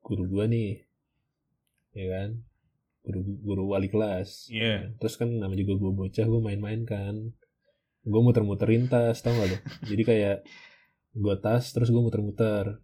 guru 0.00 0.26
gue 0.26 0.44
nih 0.46 0.70
ya 1.92 2.06
kan? 2.08 2.30
Guru 3.00 3.20
guru 3.40 3.62
wali 3.68 3.86
kelas. 3.86 4.46
Iya. 4.48 4.90
terus 4.96 5.14
kan 5.14 5.30
nama 5.30 5.54
juga 5.54 5.74
gue 5.74 5.92
bocah 5.92 6.22
gue 6.24 6.40
main-main 6.40 6.82
kan. 6.82 7.14
Gue 8.02 8.20
muter-muterin 8.20 8.86
tas 8.86 9.18
tau 9.18 9.30
gak 9.32 9.48
lo 9.48 9.58
jadi 9.84 10.02
kayak 10.02 10.36
gue 11.12 11.34
tas 11.36 11.64
terus 11.68 11.88
gue 11.88 11.98
muter-muter. 11.98 12.82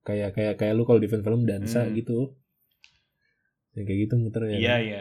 Kayak 0.00 0.32
kayak 0.32 0.54
kayak 0.56 0.72
lu 0.72 0.82
kalau 0.82 0.96
di 0.96 1.06
film-film 1.06 1.44
dansa 1.44 1.84
Hmm. 1.84 1.92
gitu. 1.94 2.32
Yang 3.70 3.84
kayak 3.86 4.00
gitu 4.02 4.14
muter 4.16 4.42
ya. 4.46 4.56
Iya 4.56 4.74
iya. 4.80 5.00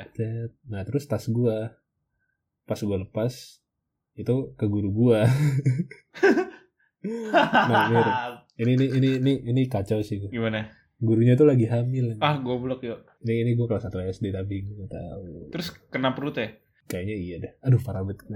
Nah 0.66 0.84
terus 0.84 1.04
tas 1.04 1.28
gua 1.28 1.74
pas 2.64 2.80
gua 2.80 3.02
lepas 3.02 3.34
itu 4.14 4.36
ke 4.54 4.66
guru 4.66 4.90
gua 4.90 5.24
Nah, 7.02 8.36
ini 8.62 8.76
ini 8.76 8.86
ini 8.92 9.10
ini 9.18 9.34
ini 9.46 9.62
kacau 9.66 10.00
sih 10.00 10.20
Gimana? 10.28 10.68
gurunya 11.00 11.40
tuh 11.40 11.48
lagi 11.48 11.64
hamil 11.64 12.20
Ah 12.20 12.36
goblok 12.38 12.84
yuk. 12.84 13.00
ini 13.22 13.42
ini 13.42 13.52
gua 13.56 13.72
kelas 13.72 13.88
1 13.88 14.12
SD 14.12 14.26
tapi 14.30 14.68
nggak 14.68 14.90
tahu 14.90 15.48
Terus 15.48 15.68
kena 15.88 16.12
perut 16.12 16.36
ya? 16.36 16.52
kayaknya 16.86 17.16
iya 17.16 17.36
dah 17.40 17.52
aduh 17.62 17.80
parah 17.80 18.04
banget 18.04 18.28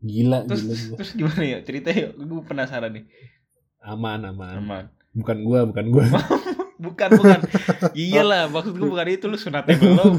gila 0.00 0.48
Terus 0.48 0.62
gila 0.62 0.74
gua 0.80 0.96
terus 0.96 1.10
gimana 1.12 1.42
ya? 1.44 1.58
Cerita 1.60 1.88
yuk. 1.90 2.10
Gue 2.16 2.40
penasaran 2.42 2.90
nih. 2.90 3.04
aman 3.80 4.20
aman 4.26 4.54
Aman. 4.58 4.84
bukan 5.12 5.38
gua 5.42 5.64
bukan 5.64 5.86
gua 5.88 6.04
Bukan 6.80 7.12
bukan. 7.12 7.44
Iyalah 7.92 8.48
maksud 8.48 8.72
gue 8.72 8.88
bukan 8.88 9.04
itu 9.06 9.28
lu 9.28 9.36
sunatnya 9.36 9.76
belum. 9.76 10.16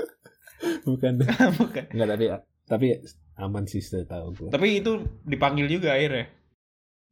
bukan 0.88 1.12
bukan. 1.56 1.84
Enggak 1.88 2.08
tapi 2.10 2.24
tapi 2.68 2.86
aman 3.34 3.64
sih 3.64 3.80
setahu 3.80 4.36
gue 4.36 4.48
Tapi 4.52 4.84
itu 4.84 4.92
dipanggil 5.24 5.64
juga 5.66 5.96
akhirnya. 5.96 6.28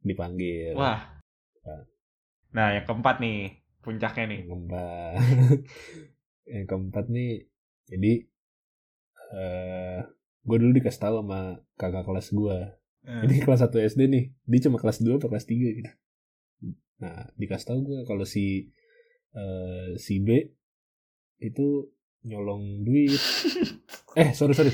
Dipanggil. 0.01 0.75
Wah. 0.75 1.19
Nah. 2.55 2.73
Yang 2.73 2.85
keempat 2.89 3.15
nih 3.21 3.61
puncaknya 3.79 4.23
nih. 4.25 4.39
yang 4.43 4.49
keempat. 4.49 5.13
Yang 6.49 6.65
keempat 6.65 7.05
nih 7.07 7.31
jadi 7.85 8.13
eh 9.29 9.99
gue 10.41 10.57
dulu 10.57 10.71
dikasih 10.73 11.01
tahu 11.01 11.15
sama 11.21 11.61
kakak 11.77 12.05
kelas 12.05 12.29
gue 12.33 12.59
Hmm. 12.99 13.23
ini 13.23 13.39
kelas 13.39 13.63
1 13.63 13.79
SD 13.95 14.11
nih 14.11 14.25
dia 14.43 14.59
cuma 14.67 14.75
kelas 14.75 14.99
2 14.99 15.23
atau 15.23 15.31
kelas 15.31 15.47
3 15.47 15.55
gitu. 15.55 15.91
Nah 16.99 17.31
dikasih 17.39 17.65
tahu 17.71 17.79
gue 17.87 17.99
kalau 18.03 18.27
si 18.27 18.67
eh, 19.31 19.95
si 19.95 20.19
B 20.19 20.35
itu 21.39 21.87
nyolong 22.27 22.83
duit. 22.83 23.15
Eh 24.19 24.35
sorry 24.35 24.51
sorry. 24.51 24.73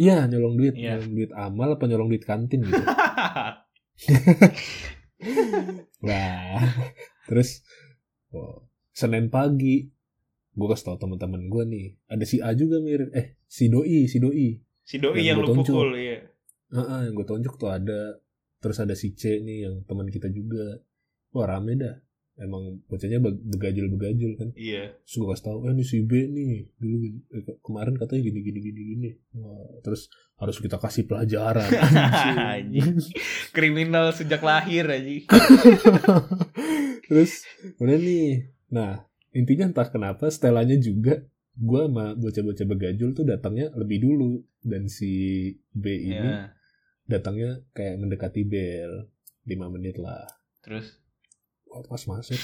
Iya 0.00 0.24
nyolong 0.26 0.56
duit. 0.56 0.74
Iya. 0.74 0.96
nyolong 0.96 1.12
duit 1.12 1.30
amal 1.36 1.76
apa 1.76 1.84
nyolong 1.84 2.08
duit 2.08 2.24
kantin 2.24 2.64
gitu 2.64 2.72
Wah, 6.04 6.60
terus 7.26 7.64
oh, 8.30 8.66
Senin 8.92 9.30
pagi 9.30 9.90
gue 10.54 10.68
kasih 10.70 10.86
tau 10.86 10.98
teman-teman 11.00 11.50
gue 11.50 11.64
nih, 11.66 11.86
ada 12.06 12.22
si 12.22 12.38
A 12.38 12.54
juga 12.54 12.78
mirip, 12.78 13.10
eh 13.10 13.42
si 13.42 13.66
Doi, 13.66 14.06
si 14.06 14.22
Doi, 14.22 14.54
si 14.86 15.02
doi 15.02 15.18
Yang 15.18 15.26
yang, 15.26 15.38
lu 15.42 15.46
tonjok. 15.50 15.66
pukul 15.66 15.90
iya. 15.98 16.18
Heeh, 16.70 17.00
yang 17.10 17.14
gue 17.18 17.26
tonjok 17.26 17.54
tuh 17.58 17.70
ada, 17.74 18.22
terus 18.62 18.78
ada 18.78 18.94
si 18.94 19.18
C 19.18 19.42
nih 19.42 19.66
yang 19.66 19.82
teman 19.82 20.06
kita 20.06 20.30
juga, 20.30 20.78
wah 21.34 21.50
rame 21.50 21.74
dah, 21.74 21.98
emang 22.38 22.78
bocahnya 22.86 23.18
beg- 23.18 23.42
begajul-begajul 23.50 24.32
kan, 24.38 24.48
Iya. 24.54 24.94
terus 25.02 25.14
gue 25.18 25.26
kasih 25.34 25.42
tau, 25.42 25.58
eh 25.66 25.74
ini 25.74 25.82
si 25.82 26.06
B 26.06 26.22
nih, 26.22 26.70
dulu 26.78 26.96
eh, 27.34 27.42
ke- 27.42 27.58
kemarin 27.58 27.98
katanya 27.98 28.22
gini 28.22 28.38
gini 28.46 28.58
gini 28.62 28.80
gini, 28.94 29.10
wah, 29.34 29.82
terus 29.82 30.06
harus 30.34 30.58
kita 30.58 30.76
kasih 30.76 31.06
pelajaran, 31.06 31.70
Anjing. 32.58 32.98
Kriminal 33.50 34.10
sejak 34.10 34.42
lahir 34.42 34.84
aja. 34.84 35.30
Terus 37.08 37.44
udah 37.78 37.96
nih. 37.96 38.50
Nah, 38.68 39.04
intinya 39.30 39.70
entah 39.70 39.88
kenapa 39.88 40.26
setelannya 40.26 40.80
juga 40.80 41.22
gua 41.54 41.86
sama 41.86 42.18
bocah-bocah 42.18 42.66
begajul 42.66 43.14
tuh 43.14 43.22
datangnya 43.22 43.70
lebih 43.78 44.02
dulu 44.02 44.42
dan 44.60 44.90
si 44.90 45.12
B 45.70 45.84
ini 46.02 46.18
Iya. 46.18 46.50
datangnya 47.06 47.62
kayak 47.70 48.02
mendekati 48.02 48.42
bel 48.42 49.06
5 49.46 49.70
menit 49.70 49.96
lah. 49.96 50.26
Terus 50.60 50.98
Wah, 51.64 51.82
pas 51.84 52.02
masuk 52.04 52.38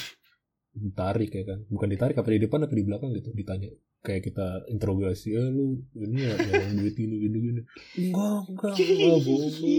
ditarik 0.70 1.30
ya 1.30 1.42
kan. 1.42 1.66
Bukan 1.66 1.88
ditarik 1.90 2.14
apa 2.14 2.30
di 2.30 2.38
depan 2.38 2.66
apa 2.66 2.74
di 2.74 2.84
belakang 2.86 3.10
gitu 3.14 3.30
ditanya. 3.30 3.70
Kayak 4.00 4.32
kita 4.32 4.46
interogasi, 4.66 5.36
"Eh 5.36 5.48
lu 5.48 5.84
ini 5.92 6.24
ya 6.24 6.32
yang 6.40 6.72
duit 6.74 6.96
ini 6.96 7.16
gini 7.20 7.38
gini." 7.38 7.60
Enggak, 8.00 8.40
enggak, 8.48 8.74
enggak, 8.80 9.18
bohong 9.22 9.54
lu. 9.60 9.76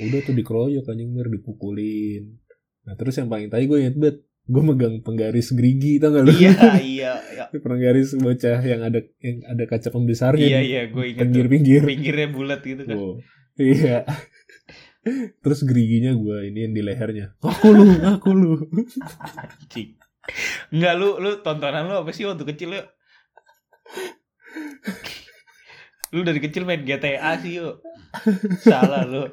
Udah 0.00 0.20
tuh 0.22 0.34
dikeroyok 0.34 0.86
anjing 0.86 1.10
mir 1.10 1.28
dipukulin. 1.28 2.36
Nah, 2.84 2.94
terus 2.96 3.16
yang 3.16 3.28
paling 3.28 3.48
tai 3.48 3.64
gue 3.64 3.78
inget 3.80 3.96
banget. 3.96 4.18
Gue 4.50 4.66
megang 4.66 4.98
penggaris 5.00 5.54
gerigi 5.54 6.02
tau 6.02 6.10
gak 6.10 6.26
lu? 6.26 6.32
iya 6.34 6.50
iya 6.82 7.12
iya. 7.30 7.44
penggaris 7.54 8.18
bocah 8.18 8.58
yang 8.60 8.82
ada 8.82 8.98
yang 9.22 9.46
ada 9.46 9.62
kaca 9.62 9.94
pembesarnya 9.94 10.42
Iya 10.42 10.60
iya 10.60 10.82
gue 10.90 11.04
ingat 11.06 11.22
tuh. 11.22 11.24
pinggir-pinggir. 11.28 11.82
Pinggirnya 11.86 12.28
bulat 12.34 12.60
gitu 12.66 12.82
kan. 12.82 12.96
Oh, 12.98 13.14
iya. 13.54 14.02
Terus 15.44 15.60
geriginya 15.62 16.12
gue 16.12 16.50
ini 16.50 16.66
yang 16.66 16.74
di 16.74 16.82
lehernya. 16.82 17.38
Aku 17.38 17.68
lu, 17.70 17.94
aku 18.02 18.28
lu. 18.34 18.52
Enggak 20.74 20.94
lu 20.98 21.16
lu 21.22 21.30
tontonan 21.40 21.86
lu 21.86 21.94
apa 22.02 22.10
sih 22.10 22.26
waktu 22.26 22.42
kecil 22.44 22.74
yuk? 22.74 22.86
Lu 26.10 26.26
dari 26.26 26.42
kecil 26.42 26.66
main 26.66 26.82
GTA 26.82 27.38
sih 27.38 27.62
yuk. 27.62 27.78
Salah 28.66 29.06
lu. 29.06 29.30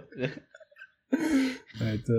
Nah, 1.81 1.91
itu 1.93 2.17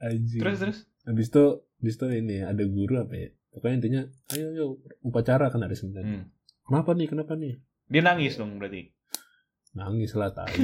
anjing. 0.00 0.40
Terus 0.40 0.56
terus. 0.60 0.78
Habis 1.04 1.28
itu, 1.32 1.44
habis 1.80 1.94
itu 1.96 2.06
ini 2.12 2.36
ada 2.44 2.64
guru 2.68 3.00
apa 3.00 3.14
ya? 3.16 3.28
Pokoknya 3.54 3.74
intinya, 3.78 4.02
ayo 4.34 4.46
ayo 4.50 4.64
upacara 5.06 5.46
kan 5.48 5.62
hari 5.62 5.78
Senin. 5.78 6.04
Hmm. 6.04 6.24
Kenapa 6.66 6.90
nih? 6.96 7.06
Kenapa 7.06 7.32
nih? 7.38 7.60
Dia 7.86 8.02
nangis 8.02 8.40
dong 8.40 8.58
berarti. 8.58 8.90
Nangis 9.76 10.10
lah 10.16 10.32
tai. 10.32 10.50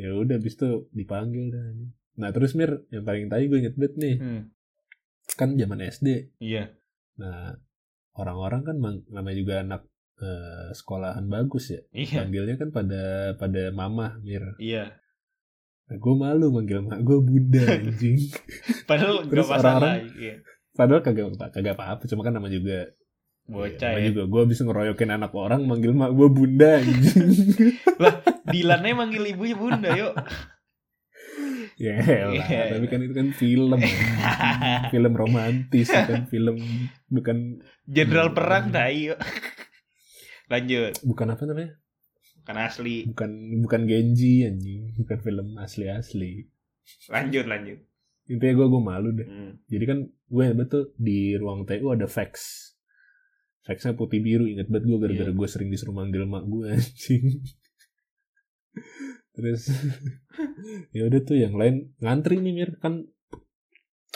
ya 0.00 0.08
udah 0.12 0.36
habis 0.36 0.56
itu 0.56 0.88
dipanggil 0.90 1.52
dah. 1.52 1.64
Nah 2.16 2.32
terus 2.32 2.56
Mir, 2.56 2.88
yang 2.88 3.04
paling 3.04 3.28
tai 3.28 3.46
gue 3.46 3.58
inget 3.60 3.76
banget 3.76 3.94
nih. 4.00 4.16
Hmm. 4.18 4.42
Kan 5.36 5.60
zaman 5.60 5.84
SD. 5.84 6.32
Iya. 6.40 6.72
Nah, 7.20 7.60
orang-orang 8.16 8.62
kan 8.62 8.76
namanya 9.08 9.36
juga 9.36 9.54
anak 9.60 9.82
eh, 10.16 10.68
sekolahan 10.72 11.24
bagus 11.26 11.70
ya. 11.70 11.80
Iya. 11.90 12.24
Panggilnya 12.24 12.56
kan 12.56 12.68
pada 12.70 13.02
pada 13.34 13.62
mama 13.70 14.16
Mir. 14.18 14.56
Iya. 14.56 14.96
Nah, 15.86 15.96
gue 15.96 16.14
malu 16.14 16.50
manggil 16.50 16.80
mak 16.80 16.98
gue 17.00 17.18
bunda 17.20 17.62
anjing. 17.76 18.18
Padahal 18.84 19.22
Terus 19.24 19.44
gak 19.44 19.52
masalah. 19.54 19.76
orang-orang- 19.78 20.16
Iya. 20.16 20.34
Padahal 20.72 21.00
kagak 21.00 21.26
kagak 21.50 21.72
apa-apa, 21.72 22.04
cuma 22.04 22.20
kan 22.20 22.32
nama 22.32 22.48
juga 22.48 22.92
Bocah 23.46 23.94
nama 23.94 24.02
ya. 24.02 24.10
juga 24.10 24.22
gue 24.26 24.42
bisa 24.44 24.60
ngeroyokin 24.60 25.08
anak 25.08 25.32
orang 25.32 25.62
manggil 25.62 25.94
mak 25.94 26.10
gue 26.10 26.28
bunda 26.28 26.76
anjing. 26.76 27.30
Dilannya 28.52 28.92
manggil 28.92 29.22
ibunya 29.26 29.54
bunda 29.54 29.90
yuk. 29.92 30.12
Ya 31.76 31.94
elah, 32.00 32.32
Iya. 32.40 32.62
tapi 32.72 32.86
kan 32.86 33.00
itu 33.00 33.12
kan 33.12 33.28
film. 33.30 33.80
film 34.92 35.12
romantis 35.12 35.88
bukan 35.88 36.22
film 36.32 36.56
bukan 37.06 37.36
Jenderal 37.84 38.30
Hmm. 38.30 38.36
perang 38.36 38.64
tai 38.68 39.06
yuk. 39.06 39.20
Lanjut. 40.46 40.92
bukan 41.02 41.26
apa 41.28 41.42
namanya? 41.44 41.70
Kan 42.42 42.56
asli. 42.56 43.02
Bukan 43.04 43.30
bukan 43.60 43.82
Genji 43.84 44.42
anjing, 44.42 44.94
bukan 44.96 45.18
film 45.18 45.48
asli-asli. 45.56 46.46
Lanjut 47.06 47.44
lanjut. 47.44 47.78
Intinya 48.26 48.54
gue 48.54 48.66
gue 48.68 48.80
malu 48.80 49.08
deh. 49.12 49.22
Hmm. 49.24 49.52
Jadi 49.64 49.84
kan 49.84 49.98
gue 50.06 50.44
betul 50.52 50.94
di 50.96 51.34
ruang 51.34 51.62
TU 51.62 51.90
ada 51.90 52.06
fax. 52.06 52.62
Faxnya 53.60 53.92
putih 53.92 54.18
biru 54.18 54.46
inget 54.46 54.66
banget 54.66 54.86
gue 54.86 54.98
gara-gara 55.00 55.26
Iya. 55.26 55.34
gue 55.34 55.48
sering 55.50 55.68
disuruh 55.68 55.92
manggil 55.92 56.22
mak 56.24 56.42
gue 56.44 56.70
anjing. 56.72 57.42
Terus 59.36 59.68
ya 60.96 61.02
udah 61.04 61.20
tuh 61.22 61.36
yang 61.36 61.54
lain 61.54 61.92
ngantri 62.00 62.40
nih 62.40 62.52
mir 62.52 62.70
kan 62.80 63.04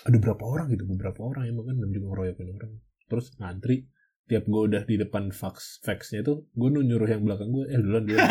ada 0.00 0.16
berapa 0.16 0.40
orang 0.40 0.72
gitu 0.72 0.88
beberapa 0.88 1.20
orang 1.22 1.44
emang 1.46 1.68
kan 1.68 1.76
namanya 1.76 1.94
juga 1.94 2.06
ngeroyokin 2.10 2.48
orang. 2.50 2.72
Terus 3.06 3.26
ngantri 3.36 3.76
tiap 4.24 4.46
gue 4.46 4.62
udah 4.64 4.82
di 4.82 4.94
depan 4.96 5.28
fax 5.28 5.82
faxnya 5.82 6.22
tuh 6.22 6.46
gue 6.50 6.68
nu 6.70 6.80
nyuruh 6.80 7.04
yang 7.04 7.22
belakang 7.22 7.50
gue 7.50 7.66
eh 7.68 7.76
duluan 7.76 8.04
duluan. 8.06 8.30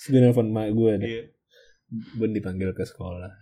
gue 0.00 0.18
nelfon 0.18 0.48
mak 0.48 0.70
gue 0.70 0.92
deh. 0.96 1.08
Iya. 1.08 1.22
Gue 1.90 2.28
dipanggil 2.30 2.70
ke 2.70 2.84
sekolah. 2.84 3.32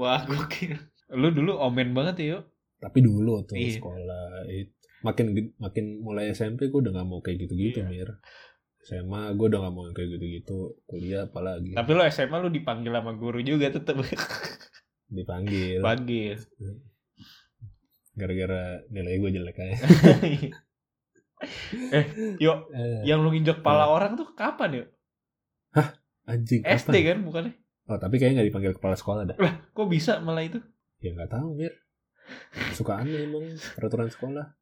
Wah 0.00 0.24
gokil. 0.24 0.78
Lu 1.12 1.28
dulu 1.28 1.60
omen 1.60 1.92
banget 1.92 2.16
ya 2.18 2.28
yuk. 2.38 2.44
tapi 2.82 2.98
dulu 2.98 3.46
tuh 3.46 3.54
Iya. 3.54 3.78
sekolah 3.78 4.42
it- 4.50 4.74
makin 5.02 5.26
makin 5.56 5.84
mulai 5.98 6.30
SMP 6.30 6.66
gue 6.66 6.80
udah 6.80 6.92
nggak 6.92 7.06
mau 7.06 7.18
kayak 7.18 7.38
gitu-gitu 7.40 7.80
Iya. 7.80 7.88
mir. 7.88 8.08
SMA 8.82 9.30
gue 9.32 9.46
udah 9.46 9.60
nggak 9.62 9.74
mau 9.74 9.86
kayak 9.90 10.08
gitu-gitu. 10.12 10.58
Kuliah 10.84 11.26
apalagi. 11.26 11.70
Tapi 11.72 11.90
lu 11.90 12.02
SMA 12.08 12.36
lu 12.38 12.48
dipanggil 12.48 12.90
sama 12.90 13.12
guru 13.12 13.38
juga 13.38 13.68
tetep. 13.68 13.94
Dipanggil. 15.12 15.78
Panggil. 15.78 16.38
gara-gara 18.12 18.84
nilai 18.88 19.16
gue 19.16 19.30
jelek 19.32 19.56
aja. 19.58 19.76
Eh, 21.90 22.06
yuk, 22.38 22.70
Eh, 22.70 23.02
yang 23.02 23.18
lu 23.18 23.34
nginjek 23.34 23.66
pala 23.66 23.90
orang 23.90 24.14
tuh 24.14 24.30
kapan 24.32 24.78
yuk? 24.78 24.88
anjing 26.22 26.62
SD 26.62 26.94
kapan? 26.94 27.02
kan 27.02 27.18
bukannya? 27.26 27.52
oh 27.90 27.98
tapi 27.98 28.14
kayaknya 28.14 28.34
nggak 28.38 28.48
dipanggil 28.54 28.72
kepala 28.78 28.94
sekolah 28.94 29.22
dah. 29.26 29.36
Lah, 29.42 29.54
kok 29.74 29.90
bisa 29.90 30.22
malah 30.22 30.46
itu? 30.46 30.62
ya 31.02 31.10
nggak 31.10 31.34
tahu 31.34 31.58
mir. 31.58 31.74
Suka 32.70 33.02
aneh 33.02 33.26
emang 33.26 33.50
peraturan 33.74 34.06
sekolah 34.06 34.54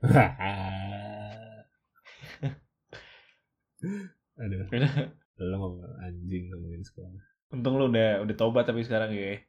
Aduh. 4.40 4.64
Lo 5.40 5.56
ngomong 5.56 5.96
anjing 6.04 6.52
ngomongin 6.52 6.84
sekolah. 6.84 7.22
Untung 7.50 7.80
lu 7.80 7.88
udah 7.88 8.20
udah 8.22 8.36
tobat 8.36 8.68
tapi 8.68 8.84
sekarang 8.84 9.10
ya. 9.12 9.40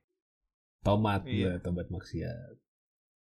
Tomat 0.82 1.28
Iya. 1.28 1.60
gue, 1.60 1.62
tobat 1.62 1.88
maksiat. 1.92 2.58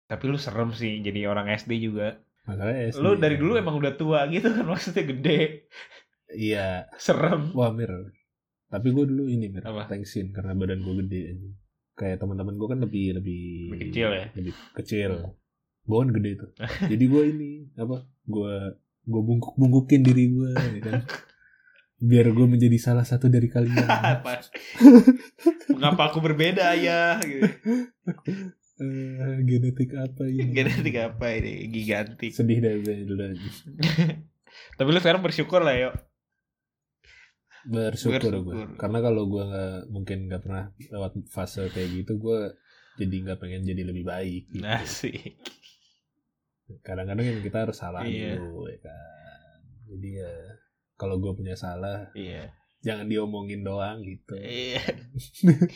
Tapi 0.07 0.23
lu 0.25 0.37
serem 0.39 0.71
sih 0.71 1.01
jadi 1.01 1.27
orang 1.27 1.49
SD 1.51 1.81
juga. 1.81 2.21
Masalahnya 2.47 2.93
SD, 2.93 3.01
Lu 3.03 3.19
dari 3.19 3.35
ya. 3.35 3.41
dulu 3.41 3.53
emang 3.59 3.75
udah 3.77 3.93
tua 3.93 4.25
gitu 4.31 4.47
kan 4.49 4.65
maksudnya 4.71 5.03
gede. 5.03 5.67
Iya. 6.29 6.87
Serem. 6.95 7.51
Wah 7.51 7.73
Mir. 7.73 7.91
Tapi 8.69 8.87
gue 8.93 9.05
dulu 9.05 9.27
ini 9.27 9.49
Mir. 9.49 9.65
Apa? 9.65 9.89
Thanksin 9.89 10.31
karena 10.31 10.53
badan 10.53 10.79
gue 10.79 10.95
gede. 11.05 11.21
Kayak 11.97 12.23
teman-teman 12.23 12.55
gue 12.55 12.67
kan 12.69 12.79
lebih 12.79 13.05
lebih 13.17 13.43
Lebih 13.75 13.81
kecil 13.91 14.09
ya? 14.13 14.25
Lebih 14.31 14.53
kecil. 14.77 15.11
Kan 15.89 16.13
gede 16.13 16.31
tuh. 16.37 16.49
Jadi 16.85 17.03
gue 17.09 17.23
ini 17.33 17.51
apa? 17.73 18.05
Gue 18.29 18.53
gue 19.09 19.21
bungkuk 19.25 19.57
bungkukin 19.57 20.05
diri 20.05 20.29
gue 20.29 20.49
ya 20.53 20.81
kan. 20.85 21.01
Biar 21.99 22.31
gue 22.31 22.45
menjadi 22.47 22.77
salah 22.79 23.03
satu 23.03 23.27
dari 23.27 23.49
kalian. 23.51 23.83
Apa? 24.15 24.39
Mengapa 25.73 26.13
aku 26.13 26.23
berbeda 26.23 26.71
ya? 26.79 27.19
Gitu. 27.19 27.43
Eh, 28.79 29.35
genetik 29.43 29.91
apa 29.91 30.23
ini? 30.23 30.51
Genetik 30.55 30.95
apa 30.95 31.35
ini? 31.35 31.67
Gigantik. 31.67 32.31
Sedih 32.31 32.63
gue 32.63 33.03
dulu 33.03 33.27
aja. 33.27 33.49
Tapi 34.79 34.87
lu 34.87 34.99
sekarang 35.03 35.19
bersyukur 35.19 35.59
lah 35.59 35.75
yuk. 35.75 35.93
Bersyukur, 37.67 38.31
Bersyukur. 38.31 38.55
gue. 38.55 38.79
Karena 38.79 39.03
kalau 39.03 39.27
gue 39.27 39.43
nggak 39.43 39.75
mungkin 39.91 40.17
nggak 40.31 40.41
pernah 40.47 40.71
lewat 40.95 41.19
fase 41.27 41.67
kayak 41.75 41.91
gitu, 41.91 42.15
gue 42.15 42.55
jadi 42.95 43.15
nggak 43.27 43.39
pengen 43.43 43.67
jadi 43.67 43.83
lebih 43.83 44.07
baik. 44.07 44.43
Gitu. 44.55 44.63
Asik. 44.63 45.35
Kadang-kadang 46.79 47.25
yang 47.25 47.39
kita 47.39 47.65
harus 47.65 47.75
salah 47.75 48.01
Iya. 48.01 48.37
dulu, 48.37 48.65
ya 48.65 48.77
kan. 48.81 49.57
Jadi 49.89 50.09
ya 50.15 50.33
kalau 50.95 51.17
gue 51.17 51.31
punya 51.33 51.55
salah, 51.55 52.11
Iya. 52.13 52.51
jangan 52.79 53.07
diomongin 53.07 53.61
doang 53.61 54.01
gitu. 54.01 54.35
Iya. 54.35 54.83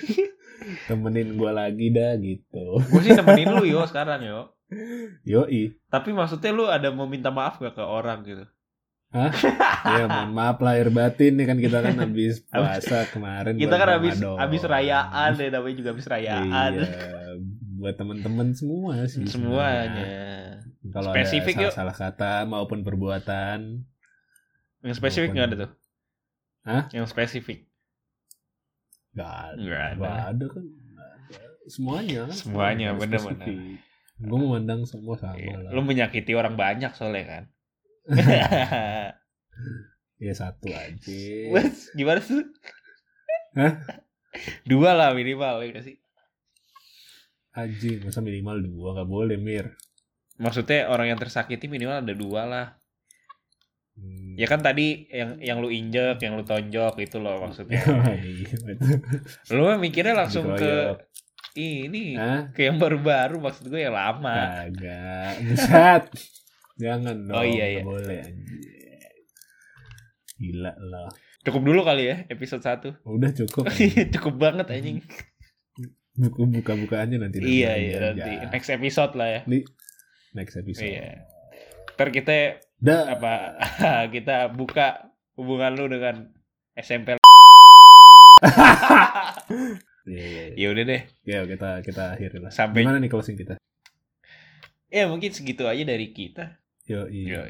Temenin 0.88 1.36
gue 1.36 1.52
lagi 1.52 1.88
dah 1.90 2.14
gitu. 2.16 2.80
Gue 2.80 3.02
sih 3.02 3.14
temenin 3.14 3.52
lu 3.52 3.66
yo 3.66 3.84
sekarang 3.84 4.22
yo. 4.22 4.42
Yoi. 5.24 5.76
Tapi 5.88 6.10
maksudnya 6.12 6.50
lu 6.50 6.66
ada 6.66 6.90
mau 6.90 7.06
minta 7.06 7.30
maaf 7.30 7.58
gak 7.58 7.76
ke 7.76 7.84
orang 7.84 8.24
gitu? 8.24 8.46
Ya 9.14 10.10
mohon 10.10 10.34
maaf 10.34 10.58
lahir 10.58 10.90
batin 10.90 11.38
nih 11.38 11.46
kan 11.46 11.58
kita 11.62 11.86
kan 11.86 11.94
habis 11.96 12.42
puasa 12.50 13.06
kemarin. 13.14 13.54
Kita 13.54 13.78
kan 13.78 13.90
habis 13.92 14.18
habis 14.18 14.62
rayaan 14.66 15.38
deh 15.38 15.54
namanya 15.54 15.76
juga 15.78 15.90
habis 15.94 16.08
rayaan. 16.10 16.70
Iya, 16.74 16.90
buat 17.78 17.94
teman-teman 17.94 18.58
semua 18.58 19.06
sih. 19.06 19.22
Semuanya. 19.30 20.63
Kalau 20.92 21.16
Spesifik, 21.16 21.56
ada 21.56 21.64
yuk. 21.64 21.72
salah, 21.72 21.96
salah 21.96 22.12
kata 22.12 22.34
maupun 22.44 22.84
perbuatan, 22.84 23.88
Yang 24.84 24.96
spesifik 25.00 25.32
Maupun- 25.32 25.36
nggak 25.40 25.48
ada 25.48 25.58
tuh? 25.58 25.72
Hah? 26.64 26.84
Yang 26.92 27.06
spesifik. 27.08 27.60
nggak 29.14 29.32
ada. 29.32 29.56
Nggak 29.56 29.82
ada. 29.82 29.96
Nggak 29.96 30.20
ada 30.28 30.46
kan. 30.50 30.66
Semuanya 31.66 32.20
kan. 32.28 32.36
Semuanya, 32.36 32.88
bener-bener. 32.92 33.80
Gue 34.20 34.38
memandang 34.38 34.84
semua 34.84 35.16
sama 35.16 35.40
Iya. 35.40 35.56
lah. 35.58 35.72
Lu 35.72 35.82
menyakiti 35.82 36.34
orang 36.34 36.56
banyak 36.56 36.92
soalnya 36.92 37.24
kan. 37.24 37.44
Ya 40.18 40.32
satu 40.32 40.68
aja. 40.68 41.20
Wes, 41.52 41.92
gimana 41.92 42.20
tuh? 42.20 42.48
Hah? 43.54 43.76
Dua 44.64 44.96
lah 44.96 45.12
minimal 45.12 45.62
ya 45.62 45.84
sih. 45.84 46.00
Anjing, 47.52 48.02
masa 48.02 48.18
minimal 48.18 48.58
dua 48.60 48.96
nggak 48.96 49.10
boleh 49.10 49.36
mir. 49.36 49.76
Maksudnya 50.42 50.90
orang 50.90 51.14
yang 51.14 51.20
tersakiti 51.20 51.70
minimal 51.70 52.02
ada 52.02 52.14
dua 52.14 52.42
lah. 52.46 52.68
Hmm. 53.94 54.34
Ya 54.34 54.50
kan 54.50 54.66
tadi 54.66 55.06
yang 55.14 55.38
yang 55.38 55.58
lu 55.62 55.70
injek, 55.70 56.18
yang 56.18 56.34
lu 56.34 56.42
tonjok 56.42 56.98
itu 56.98 57.22
loh 57.22 57.46
maksudnya. 57.46 57.82
Iya, 58.18 58.58
lu 59.54 59.70
mah 59.70 59.78
mikirnya 59.78 60.18
langsung 60.18 60.58
ke 60.58 60.98
ini, 61.54 62.18
Hah? 62.18 62.50
ke 62.50 62.66
yang 62.66 62.82
baru-baru 62.82 63.38
maksud 63.38 63.70
gue 63.70 63.86
yang 63.86 63.94
lama. 63.94 64.66
Kagak. 64.66 65.34
Buset. 65.46 66.04
Jangan 66.82 67.16
dong. 67.30 67.38
Oh, 67.38 67.46
iya, 67.46 67.66
iya. 67.78 67.84
boleh. 67.86 68.26
Gila 70.42 70.74
lah. 70.74 71.14
Cukup 71.46 71.62
dulu 71.62 71.86
kali 71.86 72.10
ya 72.10 72.16
episode 72.34 72.66
1. 72.66 73.06
Udah 73.06 73.32
cukup. 73.36 73.70
Cukup 74.18 74.36
banget 74.42 74.66
anjing. 74.74 75.06
Buku 76.14 76.46
buka-bukaannya 76.50 77.22
nanti. 77.22 77.42
iya, 77.42 77.78
nanti 77.78 77.86
iya 77.86 77.98
nanti 78.02 78.32
next 78.50 78.70
episode 78.74 79.14
lah 79.14 79.30
ya. 79.30 79.42
Next 80.34 80.56
episode. 80.56 80.86
Iya. 80.88 81.30
Ntar 81.94 82.10
kita 82.10 82.58
Dah. 82.76 83.06
apa 83.08 83.34
kita 84.16 84.50
buka 84.50 85.10
hubungan 85.36 85.74
lu 85.74 85.86
dengan 85.88 86.30
SMP. 86.74 87.18
Iya, 90.04 90.20
iya, 90.20 90.44
iya. 90.52 90.56
ya 90.60 90.68
udah 90.68 90.84
deh. 90.84 91.02
Ya, 91.24 91.40
kita 91.48 91.80
kita 91.80 92.04
akhiri 92.12 92.44
lah. 92.44 92.52
Sampai- 92.52 92.84
Gimana 92.84 93.00
nih 93.00 93.08
closing 93.08 93.40
kita? 93.40 93.56
Ya 94.92 95.08
mungkin 95.08 95.32
segitu 95.32 95.64
aja 95.64 95.80
dari 95.80 96.12
kita. 96.12 96.60
Yo, 96.84 97.08
iya. 97.08 97.48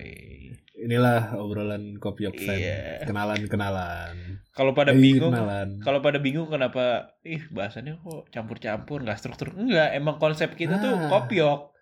Inilah 0.77 1.33
obrolan 1.33 1.97
kopiok 1.97 2.37
fan. 2.37 2.53
Iya. 2.53 3.09
Kenalan-kenalan. 3.09 4.37
Kalau 4.53 4.77
pada 4.77 4.93
Eh, 4.93 5.01
bingung 5.01 5.33
kalau 5.81 5.97
pada 5.99 6.21
bingung 6.21 6.45
kenapa 6.45 7.17
ih 7.25 7.41
bahasannya 7.49 7.97
kok 7.97 8.29
campur-campur 8.29 9.01
nggak 9.01 9.17
struktur 9.17 9.49
enggak 9.57 9.89
emang 9.91 10.21
konsep 10.21 10.53
kita 10.53 10.77
tuh 10.77 10.93
Ah. 10.93 11.09
kopiok 11.09 11.72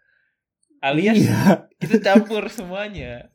alias 0.82 1.18
Iya. 1.18 1.68
kita 1.78 2.00
campur 2.00 2.48
semuanya 2.48 3.28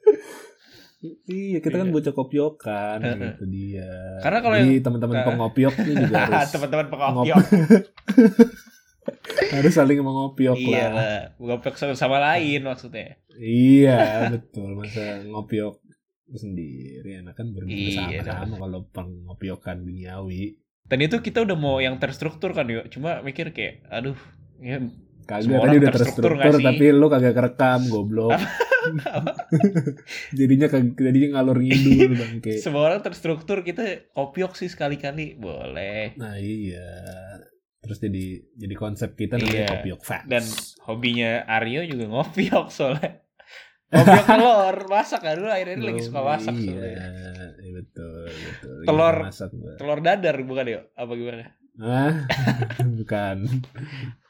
Iya, 1.24 1.60
kita 1.60 1.76
kan 1.76 1.84
Iya. 1.84 1.92
bocah 1.92 2.12
kopiokan 2.12 2.98
gitu 2.98 3.44
dia. 3.46 4.18
Karena 4.18 4.38
kalau 4.40 4.56
Jadi 4.56 4.72
yang- 4.72 4.82
teman-teman 4.82 5.14
Nah. 5.14 5.24
pengopiok 5.24 5.74
ini 5.78 5.92
juga 6.02 6.18
harus 6.32 6.50
teman-teman 6.50 6.84
ngop- 6.84 6.92
pengopiok 6.92 7.44
harus 9.52 9.72
saling 9.72 10.00
mengopiok 10.00 10.56
iya 10.58 10.84
lah. 10.84 10.90
lah 10.90 11.20
ngopiok 11.38 11.74
sama, 11.74 11.94
sama 11.94 12.16
lain 12.18 12.60
maksudnya 12.60 13.16
Iya, 13.32 14.30
betul. 14.30 14.74
Masa 14.74 15.22
ngopiok 15.22 15.80
sendiri 16.28 17.22
enak 17.22 17.34
kan 17.34 17.48
ber- 17.48 17.64
Iya, 17.64 18.18
bersama-sama 18.18 18.54
kalau 18.58 18.80
pengopiokan 18.88 19.80
duniawi. 19.80 20.56
dan 20.82 20.98
itu 21.00 21.20
kita 21.20 21.40
udah 21.40 21.54
mau 21.54 21.76
yang 21.76 21.96
terstruktur 21.96 22.50
kan 22.50 22.64
yuk 22.64 22.88
cuma 22.88 23.20
mikir 23.20 23.50
kayak 23.50 23.82
aduh 23.86 24.16
ya 24.56 24.80
Kagak 25.26 25.42
Semua 25.44 25.60
tadi 25.60 25.76
udah 25.76 25.90
terstruktur 25.90 26.32
terstruktur 26.32 26.54
tapi 26.62 26.84
lu 26.88 27.06
kagak 27.08 27.34
kerekam 27.34 27.80
goblok. 27.86 28.30
jadinya 30.32 30.66
jadinya 30.94 31.28
ngalur 31.34 31.58
ngidul 31.58 32.14
bangke. 32.22 32.54
semua 32.56 32.86
orang 32.86 33.02
terstruktur 33.02 33.60
kita 33.60 33.82
kopiok 34.10 34.54
sih 34.54 34.66
sekali-kali 34.66 35.34
boleh 35.36 36.14
Nah 36.14 36.36
iya. 36.36 36.86
Terus 37.78 37.98
jadi 38.00 38.24
jadi 38.52 38.74
konsep 38.74 39.14
kita 39.14 39.36
namanya 39.36 39.54
Iya. 39.56 39.68
kopiok 39.72 40.00
facts. 40.00 40.26
dan 40.26 40.44
hobinya 40.84 41.30
Aryo 41.48 41.82
juga 41.84 42.04
ngopiok 42.08 42.66
soalnya 42.68 43.22
ngopiok 43.88 44.26
telur 44.32 44.76
masak 44.86 45.20
kan 45.20 45.34
dulu 45.34 45.46
akhirnya 45.48 45.76
lagi 45.80 46.02
suka 46.02 46.20
masak 46.20 46.54
Iya, 46.56 46.66
soalnya. 46.68 47.06
iya 47.56 47.70
betul, 47.72 48.26
betul. 48.26 48.76
Telur- 48.84 49.22
masak 49.24 49.50
gua. 49.52 49.72
telur 49.76 49.98
dadar 50.00 50.36
bukan 50.40 50.66
yuk 50.68 50.84
apa 50.92 51.12
gimana 51.12 51.46
Ah, 51.76 52.24
bukan, 52.80 53.36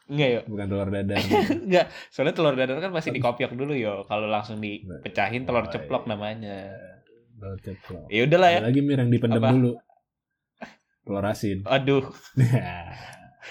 enggak 0.07 0.29
yuk 0.31 0.45
bukan 0.47 0.67
telur 0.67 0.89
dadar. 0.89 1.19
enggak 1.67 1.87
soalnya 2.09 2.33
telur 2.33 2.55
dadar 2.55 2.79
kan 2.79 2.91
masih 2.91 3.11
dikopiok 3.11 3.53
dulu 3.53 3.73
yo 3.73 4.03
kalau 4.05 4.27
langsung 4.27 4.59
dipecahin 4.59 5.43
telur 5.43 5.63
Oh, 5.63 5.69
ceplok 5.69 6.03
iya. 6.03 6.09
namanya 6.09 6.57
Telur 7.33 7.59
ceplok. 7.59 8.07
ya 8.07 8.21
udahlah 8.23 8.49
ya 8.49 8.59
Ada 8.59 8.67
lagi 8.67 8.81
mir 8.81 8.99
yang 8.99 9.11
dipendam 9.11 9.41
Apa? 9.41 9.51
dulu. 9.51 9.73
Telur 11.05 11.25
asin. 11.25 11.59
aduh 11.65 12.05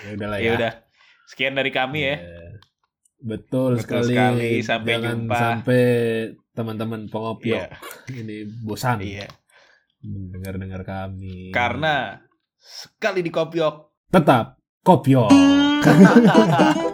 ya 0.01 0.09
udahlah 0.11 0.37
ya 0.37 0.45
ya. 0.45 0.51
udah 0.55 0.71
sekian 1.25 1.53
dari 1.53 1.69
kami 1.69 1.99
ya 2.03 2.15
Iya. 2.15 2.41
Betul, 3.17 3.75
Betul 3.75 4.05
sekali. 4.05 4.11
sekali. 4.11 4.51
Sampai 4.61 4.91
Jangan 4.93 5.17
jumpa. 5.17 5.37
sampai 5.39 5.83
teman-teman 6.51 7.01
pengopiok 7.07 7.57
Iya. 7.57 7.77
ini 8.15 8.35
bosan 8.61 9.01
iya 9.01 9.25
mendengar-dengar 9.99 10.81
kami. 10.83 11.49
karena 11.49 12.21
sekali 12.55 13.19
dikopiok 13.21 13.75
tetap 14.07 14.54
kopiok. 14.85 15.33